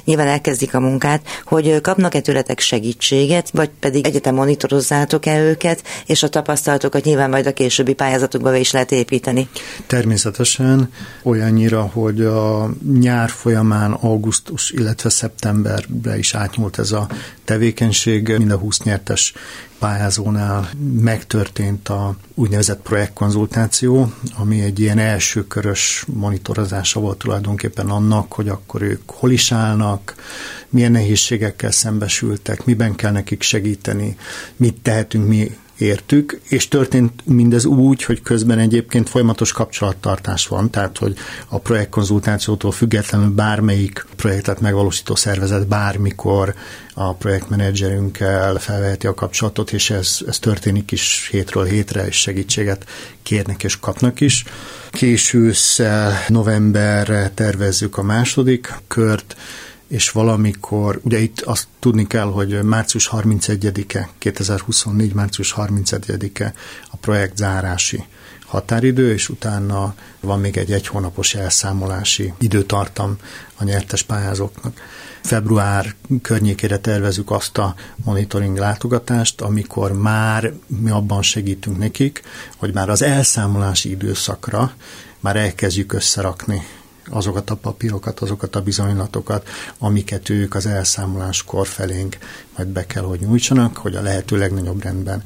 nyilván 0.04 0.26
elkezdik 0.26 0.74
a 0.74 0.80
munkát, 0.80 1.26
hogy 1.44 1.80
kapnak-e 1.80 2.20
tőletek 2.20 2.60
segítséget, 2.60 3.50
vagy 3.50 3.70
pedig 3.80 4.06
egyetem 4.06 4.34
monitorozzátok-e 4.34 5.40
őket, 5.40 5.82
és 6.06 6.22
a 6.22 6.28
tapasztalatokat 6.28 7.04
nyilván 7.04 7.30
majd 7.30 7.46
a 7.46 7.52
későbbi 7.52 7.94
pályázatokba 7.94 8.56
is 8.56 8.70
lehet 8.70 8.92
építeni. 8.92 9.48
Természetesen 9.86 10.90
olyannyira, 11.22 11.82
hogy 11.82 12.20
a 12.20 12.70
nyár 12.98 13.30
folyamán 13.30 13.92
augusztus, 13.92 14.70
illetve 14.70 15.08
szeptemberbe 15.08 16.18
is 16.18 16.34
átnyúlt 16.34 16.78
ez 16.78 16.85
a 16.92 17.08
tevékenység. 17.44 18.28
Mind 18.28 18.50
a 18.50 18.56
20 18.56 18.82
nyertes 18.82 19.32
pályázónál 19.78 20.70
megtörtént 21.00 21.88
a 21.88 22.16
úgynevezett 22.34 22.82
projektkonzultáció, 22.82 24.12
ami 24.36 24.60
egy 24.60 24.80
ilyen 24.80 24.98
elsőkörös 24.98 26.04
monitorozása 26.12 27.00
volt 27.00 27.18
tulajdonképpen 27.18 27.90
annak, 27.90 28.32
hogy 28.32 28.48
akkor 28.48 28.82
ők 28.82 29.10
hol 29.10 29.30
is 29.30 29.52
állnak, 29.52 30.14
milyen 30.68 30.92
nehézségekkel 30.92 31.70
szembesültek, 31.70 32.64
miben 32.64 32.94
kell 32.94 33.12
nekik 33.12 33.42
segíteni, 33.42 34.16
mit 34.56 34.80
tehetünk 34.82 35.26
mi 35.26 35.56
értük, 35.78 36.40
és 36.48 36.68
történt 36.68 37.12
mindez 37.24 37.64
úgy, 37.64 38.02
hogy 38.02 38.22
közben 38.22 38.58
egyébként 38.58 39.08
folyamatos 39.08 39.52
kapcsolattartás 39.52 40.46
van, 40.46 40.70
tehát 40.70 40.98
hogy 40.98 41.16
a 41.48 41.58
projektkonzultációtól 41.58 42.72
függetlenül 42.72 43.30
bármelyik 43.30 44.06
projektet 44.16 44.60
megvalósító 44.60 45.14
szervezet 45.14 45.66
bármikor 45.66 46.54
a 46.94 47.14
projektmenedzserünkkel 47.14 48.54
felveheti 48.54 49.06
a 49.06 49.14
kapcsolatot, 49.14 49.72
és 49.72 49.90
ez, 49.90 50.18
ez 50.26 50.38
történik 50.38 50.90
is 50.92 51.28
hétről 51.30 51.64
hétre, 51.64 52.06
és 52.06 52.20
segítséget 52.20 52.84
kérnek 53.22 53.64
és 53.64 53.78
kapnak 53.80 54.20
is. 54.20 54.44
Késő 54.90 55.52
novemberre 56.28 57.30
tervezzük 57.34 57.96
a 57.98 58.02
második 58.02 58.74
kört, 58.88 59.36
és 59.88 60.10
valamikor, 60.10 61.00
ugye 61.02 61.18
itt 61.18 61.40
azt 61.40 61.66
tudni 61.78 62.06
kell, 62.06 62.26
hogy 62.26 62.62
március 62.62 63.10
31-e, 63.12 64.08
2024. 64.18 65.14
március 65.14 65.54
31-e 65.56 66.54
a 66.90 66.96
projekt 66.96 67.36
zárási 67.36 68.04
határidő, 68.46 69.12
és 69.12 69.28
utána 69.28 69.94
van 70.20 70.40
még 70.40 70.56
egy 70.56 70.72
egy 70.72 70.86
hónapos 70.86 71.34
elszámolási 71.34 72.32
időtartam 72.38 73.16
a 73.54 73.64
nyertes 73.64 74.02
pályázóknak. 74.02 74.80
Február 75.22 75.94
környékére 76.22 76.78
tervezük 76.78 77.30
azt 77.30 77.58
a 77.58 77.74
monitoring 78.04 78.56
látogatást, 78.56 79.40
amikor 79.40 79.92
már 79.92 80.52
mi 80.66 80.90
abban 80.90 81.22
segítünk 81.22 81.78
nekik, 81.78 82.22
hogy 82.56 82.74
már 82.74 82.88
az 82.88 83.02
elszámolási 83.02 83.90
időszakra 83.90 84.72
már 85.20 85.36
elkezdjük 85.36 85.92
összerakni 85.92 86.66
azokat 87.10 87.50
a 87.50 87.54
papírokat, 87.54 88.20
azokat 88.20 88.56
a 88.56 88.62
bizonylatokat, 88.62 89.48
amiket 89.78 90.28
ők 90.28 90.54
az 90.54 90.66
elszámoláskor 90.66 91.66
felénk 91.66 92.18
majd 92.56 92.68
be 92.68 92.86
kell, 92.86 93.02
hogy 93.02 93.20
nyújtsanak, 93.20 93.76
hogy 93.76 93.94
a 93.94 94.02
lehető 94.02 94.38
legnagyobb 94.38 94.82
rendben 94.82 95.22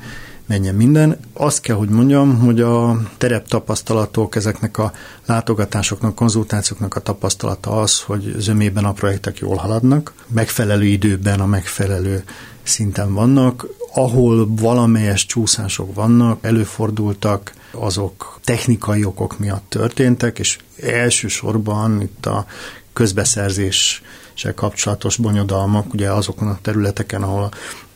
menjen 0.50 0.74
minden. 0.74 1.18
Azt 1.32 1.60
kell, 1.60 1.76
hogy 1.76 1.88
mondjam, 1.88 2.38
hogy 2.38 2.60
a 2.60 3.00
terep 3.18 3.48
tapasztalatok, 3.48 4.36
ezeknek 4.36 4.78
a 4.78 4.92
látogatásoknak, 5.26 6.14
konzultációknak 6.14 6.94
a 6.96 7.00
tapasztalata 7.00 7.70
az, 7.70 8.00
hogy 8.00 8.34
zömében 8.38 8.84
a 8.84 8.92
projektek 8.92 9.38
jól 9.38 9.56
haladnak, 9.56 10.12
megfelelő 10.26 10.84
időben 10.84 11.40
a 11.40 11.46
megfelelő 11.46 12.24
szinten 12.62 13.14
vannak, 13.14 13.66
ahol 13.94 14.48
valamelyes 14.54 15.26
csúszások 15.26 15.94
vannak, 15.94 16.38
előfordultak, 16.44 17.52
azok 17.70 18.38
technikai 18.44 19.04
okok 19.04 19.38
miatt 19.38 19.64
történtek, 19.68 20.38
és 20.38 20.58
elsősorban 20.82 22.00
itt 22.00 22.26
a 22.26 22.46
közbeszerzéssel 22.92 24.54
kapcsolatos 24.54 25.16
bonyodalmak, 25.16 25.92
ugye 25.92 26.10
azokon 26.10 26.48
a 26.48 26.58
területeken, 26.62 27.22
ahol 27.22 27.50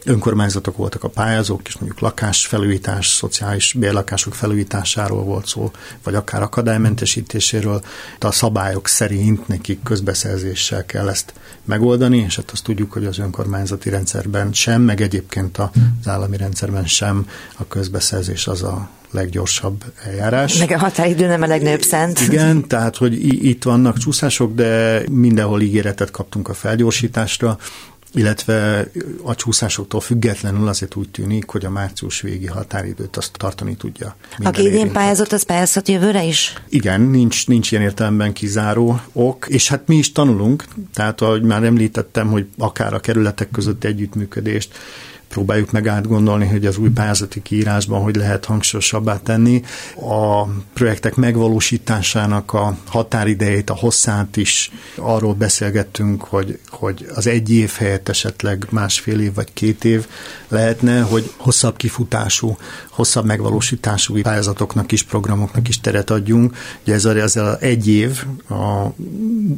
önkormányzatok 0.04 0.76
voltak 0.76 1.04
a 1.04 1.08
pályázók, 1.08 1.66
és 1.66 1.76
mondjuk 1.76 2.00
lakásfelújítás, 2.00 3.06
szociális 3.06 3.72
bérlakások 3.72 4.34
felújításáról 4.34 5.22
volt 5.22 5.46
szó, 5.46 5.70
vagy 6.02 6.14
akár 6.14 6.42
akadálymentesítéséről, 6.42 7.82
a 8.18 8.30
szabályok 8.30 8.88
szerint 8.88 9.48
nekik 9.48 9.82
közbeszerzéssel 9.82 10.86
kell 10.86 11.08
ezt 11.08 11.32
megoldani, 11.64 12.18
és 12.18 12.36
hát 12.36 12.50
azt 12.50 12.64
tudjuk, 12.64 12.92
hogy 12.92 13.06
az 13.06 13.18
önkormányzati 13.18 13.90
rendszerben 13.90 14.52
sem, 14.52 14.82
meg 14.82 15.00
egyébként 15.00 15.58
az 15.58 15.68
állami 16.08 16.36
rendszerben 16.36 16.86
sem 16.86 17.28
a 17.56 17.66
közbeszerzés 17.66 18.46
az 18.46 18.62
a 18.62 18.88
leggyorsabb 19.14 19.84
eljárás. 20.04 20.58
Meg 20.58 20.70
a 20.70 20.78
határidő 20.78 21.26
nem 21.26 21.42
a 21.42 21.46
legnőbb 21.46 21.82
szent. 21.82 22.20
Igen, 22.20 22.68
tehát, 22.68 22.96
hogy 22.96 23.44
itt 23.44 23.62
vannak 23.62 23.98
csúszások, 23.98 24.54
de 24.54 25.02
mindenhol 25.10 25.60
ígéretet 25.60 26.10
kaptunk 26.10 26.48
a 26.48 26.54
felgyorsításra, 26.54 27.58
illetve 28.14 28.86
a 29.22 29.34
csúszásoktól 29.34 30.00
függetlenül 30.00 30.68
azért 30.68 30.96
úgy 30.96 31.08
tűnik, 31.10 31.50
hogy 31.50 31.64
a 31.64 31.70
március 31.70 32.20
végi 32.20 32.46
határidőt 32.46 33.16
azt 33.16 33.32
tartani 33.32 33.76
tudja. 33.76 34.16
Aki 34.38 34.62
idén 34.66 34.92
pályázott, 34.92 35.32
az 35.32 35.42
pályázhat 35.42 35.88
jövőre 35.88 36.24
is? 36.24 36.54
Igen, 36.68 37.00
nincs, 37.00 37.46
nincs 37.46 37.70
ilyen 37.70 37.82
értelemben 37.82 38.32
kizáró 38.32 39.00
ok, 39.12 39.46
és 39.48 39.68
hát 39.68 39.86
mi 39.86 39.96
is 39.96 40.12
tanulunk, 40.12 40.64
tehát 40.94 41.20
ahogy 41.20 41.42
már 41.42 41.62
említettem, 41.62 42.28
hogy 42.28 42.46
akár 42.58 42.94
a 42.94 43.00
kerületek 43.00 43.50
közötti 43.50 43.86
együttműködést, 43.86 44.78
próbáljuk 45.34 45.70
meg 45.70 45.86
átgondolni, 45.86 46.46
hogy 46.46 46.66
az 46.66 46.76
új 46.76 46.88
pályázati 46.88 47.42
kiírásban 47.42 48.02
hogy 48.02 48.16
lehet 48.16 48.44
hangsúlyosabbá 48.44 49.20
tenni. 49.22 49.62
A 49.96 50.44
projektek 50.74 51.14
megvalósításának 51.14 52.52
a 52.52 52.76
határidejét, 52.86 53.70
a 53.70 53.74
hosszát 53.74 54.36
is 54.36 54.70
arról 54.96 55.34
beszélgettünk, 55.34 56.22
hogy, 56.22 56.58
hogy 56.68 57.06
az 57.14 57.26
egy 57.26 57.50
év 57.50 57.72
helyett 57.76 58.08
esetleg 58.08 58.66
másfél 58.70 59.20
év 59.20 59.34
vagy 59.34 59.52
két 59.52 59.84
év 59.84 60.06
lehetne, 60.48 61.00
hogy 61.00 61.32
hosszabb 61.36 61.76
kifutású, 61.76 62.56
hosszabb 62.90 63.24
megvalósítású 63.24 64.20
pályázatoknak 64.20 64.92
is, 64.92 65.02
programoknak 65.02 65.68
is 65.68 65.80
teret 65.80 66.10
adjunk. 66.10 66.56
Ugye 66.82 66.94
ez 66.94 67.04
az 67.04 67.38
egy 67.60 67.88
év, 67.88 68.24
a, 68.48 68.94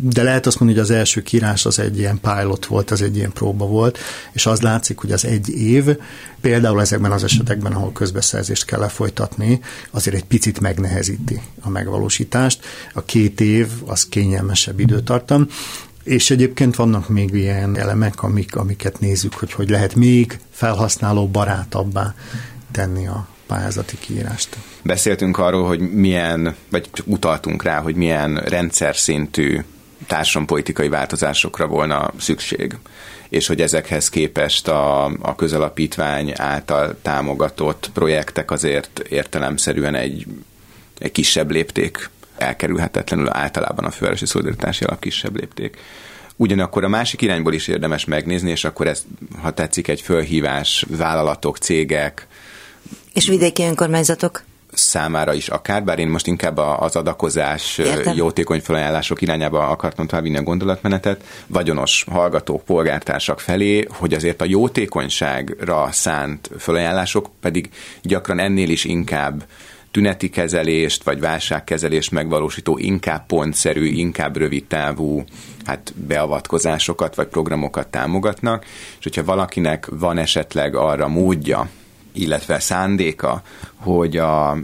de 0.01 0.23
lehet 0.23 0.47
azt 0.47 0.61
mondani, 0.61 0.81
hogy 0.81 0.91
az 0.91 0.97
első 0.97 1.23
kírás 1.23 1.67
az 1.67 1.79
egy 1.79 1.99
ilyen 1.99 2.21
pilot 2.21 2.67
volt, 2.67 2.91
az 2.91 3.03
egy 3.03 3.17
ilyen 3.17 3.33
próba 3.33 3.67
volt, 3.67 3.99
és 4.33 4.47
az 4.47 4.61
látszik, 4.61 4.99
hogy 4.99 5.13
az 5.13 5.25
egy 5.25 5.49
év, 5.49 5.66
például 6.41 6.81
ezekben 6.81 7.13
az 7.13 7.25
esetekben, 7.25 7.73
ahol 7.73 7.93
közbeszerzést 7.93 8.65
kell 8.65 8.81
lefolytatni, 8.81 9.61
azért 9.91 10.17
egy 10.17 10.25
picit 10.25 10.61
megnehezíti 10.61 11.41
a 11.61 11.69
megvalósítást. 11.69 12.65
A 12.95 13.05
két 13.05 13.41
év 13.41 13.69
az 13.87 14.09
kényelmesebb 14.09 14.81
időtartam, 14.81 15.47
és 16.05 16.31
egyébként 16.31 16.77
vannak 16.77 17.09
még 17.09 17.35
ilyen 17.35 17.79
elemek, 17.79 18.23
amik, 18.23 18.57
amiket 18.57 19.01
nézzük, 19.01 19.35
hogy 19.35 19.53
hogy 19.53 19.71
lehet 19.71 19.95
még 19.95 20.39
felhasználó 20.51 21.29
barátabbá 21.29 22.15
tenni 22.71 23.07
a 23.07 23.27
pályázati 23.47 23.99
kiírást. 23.99 24.57
Beszéltünk 24.83 25.39
arról, 25.39 25.67
hogy 25.67 25.81
milyen, 25.81 26.55
vagy 26.71 26.91
utaltunk 27.05 27.63
rá, 27.63 27.81
hogy 27.81 27.95
milyen 27.95 28.37
rendszer 28.37 28.97
szintű 28.97 29.61
társadalompolitikai 30.07 30.89
változásokra 30.89 31.67
volna 31.67 32.11
szükség 32.19 32.77
és 33.29 33.47
hogy 33.47 33.61
ezekhez 33.61 34.09
képest 34.09 34.69
a, 34.69 35.05
a 35.05 35.35
közalapítvány 35.35 36.33
által 36.37 36.97
támogatott 37.03 37.91
projektek 37.95 38.51
azért 38.51 38.99
értelemszerűen 38.99 39.95
egy, 39.95 40.27
egy 40.99 41.13
kisebb 41.13 41.51
lépték, 41.51 42.11
elkerülhetetlenül 42.37 43.29
általában 43.31 43.85
a 43.85 43.91
fővárosi 43.91 44.27
szolidaritási 44.27 44.85
alap 44.85 45.01
kisebb 45.01 45.37
lépték. 45.37 45.77
Ugyanakkor 46.37 46.85
a 46.85 46.89
másik 46.89 47.23
irányból 47.23 47.53
is 47.53 47.69
érdemes 47.69 48.05
megnézni, 48.05 48.51
és 48.51 48.65
akkor 48.65 48.87
ez, 48.87 49.05
ha 49.43 49.51
tetszik, 49.51 49.89
egy 49.89 50.01
fölhívás 50.01 50.87
vállalatok, 50.89 51.57
cégek, 51.57 52.27
És 53.13 53.29
vidéki 53.29 53.63
önkormányzatok? 53.63 54.43
Számára 54.77 55.33
is 55.33 55.49
akár, 55.49 55.85
bár 55.85 55.99
én 55.99 56.09
most 56.09 56.27
inkább 56.27 56.57
az 56.57 56.97
adakozás 56.97 57.79
Értem. 57.79 58.17
jótékony 58.17 58.61
felajánlások 58.61 59.23
irányába 59.23 59.69
akartam 59.69 60.07
továbbvinni 60.07 60.37
a 60.37 60.43
gondolatmenetet, 60.43 61.25
vagyonos 61.47 62.05
hallgatók, 62.11 62.65
polgártársak 62.65 63.41
felé, 63.41 63.87
hogy 63.89 64.15
azért 64.15 64.41
a 64.41 64.45
jótékonyságra 64.45 65.89
szánt 65.93 66.51
felajánlások 66.59 67.31
pedig 67.41 67.71
gyakran 68.03 68.39
ennél 68.39 68.71
is 68.71 68.85
inkább 68.85 69.45
tüneti 69.91 70.31
kezelést 70.31 71.03
vagy 71.03 71.21
válságkezelést 71.21 72.11
megvalósító, 72.11 72.79
inkább 72.79 73.27
pontszerű, 73.27 73.85
inkább 73.85 74.37
rövid 74.37 74.65
távú 74.65 75.25
hát 75.65 75.93
beavatkozásokat 76.07 77.15
vagy 77.15 77.27
programokat 77.27 77.89
támogatnak, 77.89 78.65
és 78.99 79.03
hogyha 79.03 79.25
valakinek 79.25 79.87
van 79.91 80.19
esetleg 80.19 80.75
arra 80.75 81.09
módja, 81.09 81.69
illetve 82.17 82.59
szándéka, 82.59 83.43
hogy 83.75 84.17
a 84.17 84.57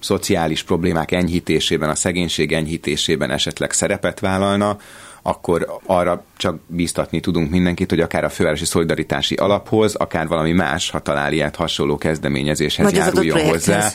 szociális 0.00 0.62
problémák 0.62 1.12
enyhítésében, 1.12 1.90
a 1.90 1.94
szegénység 1.94 2.52
enyhítésében 2.52 3.30
esetleg 3.30 3.72
szerepet 3.72 4.20
vállalna, 4.20 4.78
akkor 5.22 5.78
arra 5.86 6.24
csak 6.36 6.58
bíztatni 6.66 7.20
tudunk 7.20 7.50
mindenkit, 7.50 7.90
hogy 7.90 8.00
akár 8.00 8.24
a 8.24 8.28
fővárosi 8.28 8.64
szolidaritási 8.64 9.34
alaphoz, 9.34 9.94
akár 9.94 10.28
valami 10.28 10.52
más, 10.52 10.90
ha 10.90 10.98
talál 10.98 11.32
ilyet 11.32 11.56
hasonló 11.56 11.98
kezdeményezéshez 11.98 12.84
Vagy 12.84 12.94
járuljon 12.94 13.40
hozzá 13.40 13.90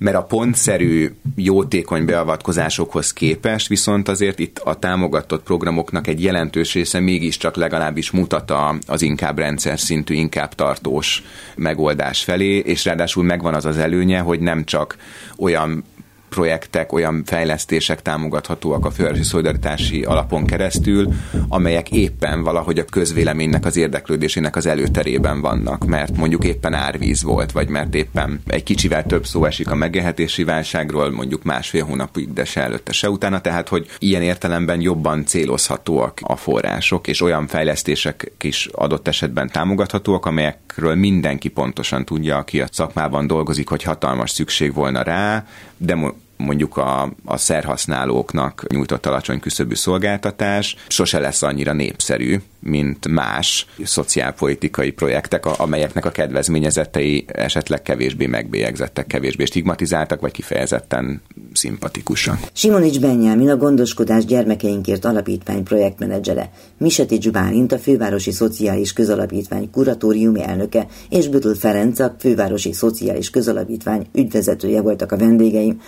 mert 0.00 0.16
a 0.16 0.22
pontszerű, 0.22 1.10
jótékony 1.36 2.04
beavatkozásokhoz 2.04 3.12
képest 3.12 3.68
viszont 3.68 4.08
azért 4.08 4.38
itt 4.38 4.58
a 4.58 4.74
támogatott 4.74 5.42
programoknak 5.42 6.06
egy 6.06 6.22
jelentős 6.22 6.74
része 6.74 7.00
mégiscsak 7.00 7.56
legalábbis 7.56 8.10
mutat 8.10 8.52
az 8.86 9.02
inkább 9.02 9.38
rendszer 9.38 9.78
szintű, 9.78 10.14
inkább 10.14 10.54
tartós 10.54 11.22
megoldás 11.56 12.24
felé, 12.24 12.56
és 12.56 12.84
ráadásul 12.84 13.24
megvan 13.24 13.54
az 13.54 13.64
az 13.64 13.78
előnye, 13.78 14.18
hogy 14.18 14.40
nem 14.40 14.64
csak 14.64 14.96
olyan 15.36 15.84
projektek, 16.30 16.92
olyan 16.92 17.22
fejlesztések 17.24 18.02
támogathatóak 18.02 18.86
a 18.86 18.90
fővárosi 18.90 19.22
szolidaritási 19.22 20.02
alapon 20.02 20.46
keresztül, 20.46 21.08
amelyek 21.48 21.90
éppen 21.90 22.42
valahogy 22.42 22.78
a 22.78 22.84
közvéleménynek 22.84 23.64
az 23.64 23.76
érdeklődésének 23.76 24.56
az 24.56 24.66
előterében 24.66 25.40
vannak, 25.40 25.84
mert 25.84 26.16
mondjuk 26.16 26.44
éppen 26.44 26.74
árvíz 26.74 27.22
volt, 27.22 27.52
vagy 27.52 27.68
mert 27.68 27.94
éppen 27.94 28.42
egy 28.46 28.62
kicsivel 28.62 29.04
több 29.04 29.26
szó 29.26 29.44
esik 29.44 29.70
a 29.70 29.74
megélhetési 29.74 30.44
válságról, 30.44 31.10
mondjuk 31.10 31.42
másfél 31.42 31.84
hónapig, 31.84 32.32
de 32.32 32.44
se 32.44 32.62
előtte, 32.62 32.92
se 32.92 33.10
utána, 33.10 33.40
tehát 33.40 33.68
hogy 33.68 33.86
ilyen 33.98 34.22
értelemben 34.22 34.80
jobban 34.80 35.26
célozhatóak 35.26 36.18
a 36.22 36.36
források, 36.36 37.08
és 37.08 37.20
olyan 37.20 37.46
fejlesztések 37.46 38.32
is 38.40 38.66
adott 38.72 39.08
esetben 39.08 39.48
támogathatóak, 39.48 40.26
amelyekről 40.26 40.94
mindenki 40.94 41.48
pontosan 41.48 42.04
tudja, 42.04 42.36
aki 42.36 42.60
a 42.60 42.66
szakmában 42.70 43.26
dolgozik, 43.26 43.68
hogy 43.68 43.82
hatalmas 43.82 44.30
szükség 44.30 44.74
volna 44.74 45.02
rá, 45.02 45.46
de 45.76 45.94
mondjuk 46.40 46.76
a, 46.76 47.12
a 47.24 47.36
szerhasználóknak 47.36 48.64
nyújtott 48.68 49.06
alacsony 49.06 49.40
küszöbű 49.40 49.74
szolgáltatás 49.74 50.76
sose 50.88 51.18
lesz 51.18 51.42
annyira 51.42 51.72
népszerű, 51.72 52.40
mint 52.60 53.08
más 53.08 53.66
szociálpolitikai 53.84 54.90
projektek, 54.90 55.46
amelyeknek 55.46 56.04
a 56.04 56.10
kedvezményezettei 56.10 57.24
esetleg 57.26 57.82
kevésbé 57.82 58.26
megbélyegzettek, 58.26 59.06
kevésbé 59.06 59.44
stigmatizáltak, 59.44 60.20
vagy 60.20 60.32
kifejezetten 60.32 61.22
szimpatikusak. 61.52 62.38
Simonics 62.52 63.00
Benyámin 63.00 63.48
a 63.48 63.56
Gondoskodás 63.56 64.24
Gyermekeinkért 64.24 65.04
Alapítvány 65.04 65.62
projektmenedzsere, 65.62 66.50
Misetics 66.78 67.30
Bálint 67.30 67.72
a 67.72 67.78
Fővárosi 67.78 68.32
Szociális 68.32 68.92
Közalapítvány 68.92 69.70
kuratóriumi 69.70 70.42
elnöke, 70.42 70.86
és 71.08 71.28
Bütl 71.28 71.52
Ferenc 71.52 71.98
a 71.98 72.16
Fővárosi 72.18 72.72
Szociális 72.72 73.30
Közalapítvány 73.30 74.06
ügyvezetője 74.14 74.80
voltak 74.80 75.12
a 75.12 75.16
vendégeim. 75.16 75.80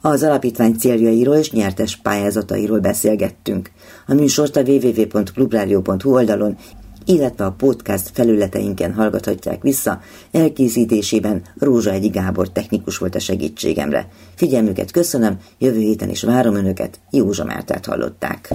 Az 0.00 0.22
alapítvány 0.22 0.72
céljairól 0.72 1.36
és 1.36 1.50
nyertes 1.50 1.96
pályázatairól 1.96 2.78
beszélgettünk. 2.78 3.70
A 4.06 4.14
műsort 4.14 4.56
a 4.56 4.62
www.clubradio.hu 4.62 6.14
oldalon, 6.14 6.56
illetve 7.04 7.44
a 7.44 7.52
podcast 7.52 8.10
felületeinken 8.14 8.94
hallgathatják 8.94 9.62
vissza. 9.62 10.00
Elkészítésében 10.32 11.42
Rózsa 11.58 11.90
Egyi 11.90 12.08
Gábor 12.08 12.52
technikus 12.52 12.98
volt 12.98 13.14
a 13.14 13.18
segítségemre. 13.18 14.08
Figyelmüket 14.34 14.90
köszönöm, 14.90 15.38
jövő 15.58 15.78
héten 15.78 16.10
is 16.10 16.22
várom 16.22 16.54
Önöket, 16.54 17.00
Józsa 17.10 17.44
Mártát 17.44 17.86
hallották. 17.86 18.50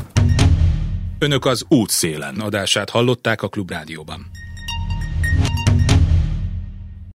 Önök 1.19 1.45
az 1.45 1.65
útszélen 1.67 2.35
adását 2.39 2.89
hallották 2.89 3.41
a 3.41 3.47
Klubrádióban. 3.47 4.25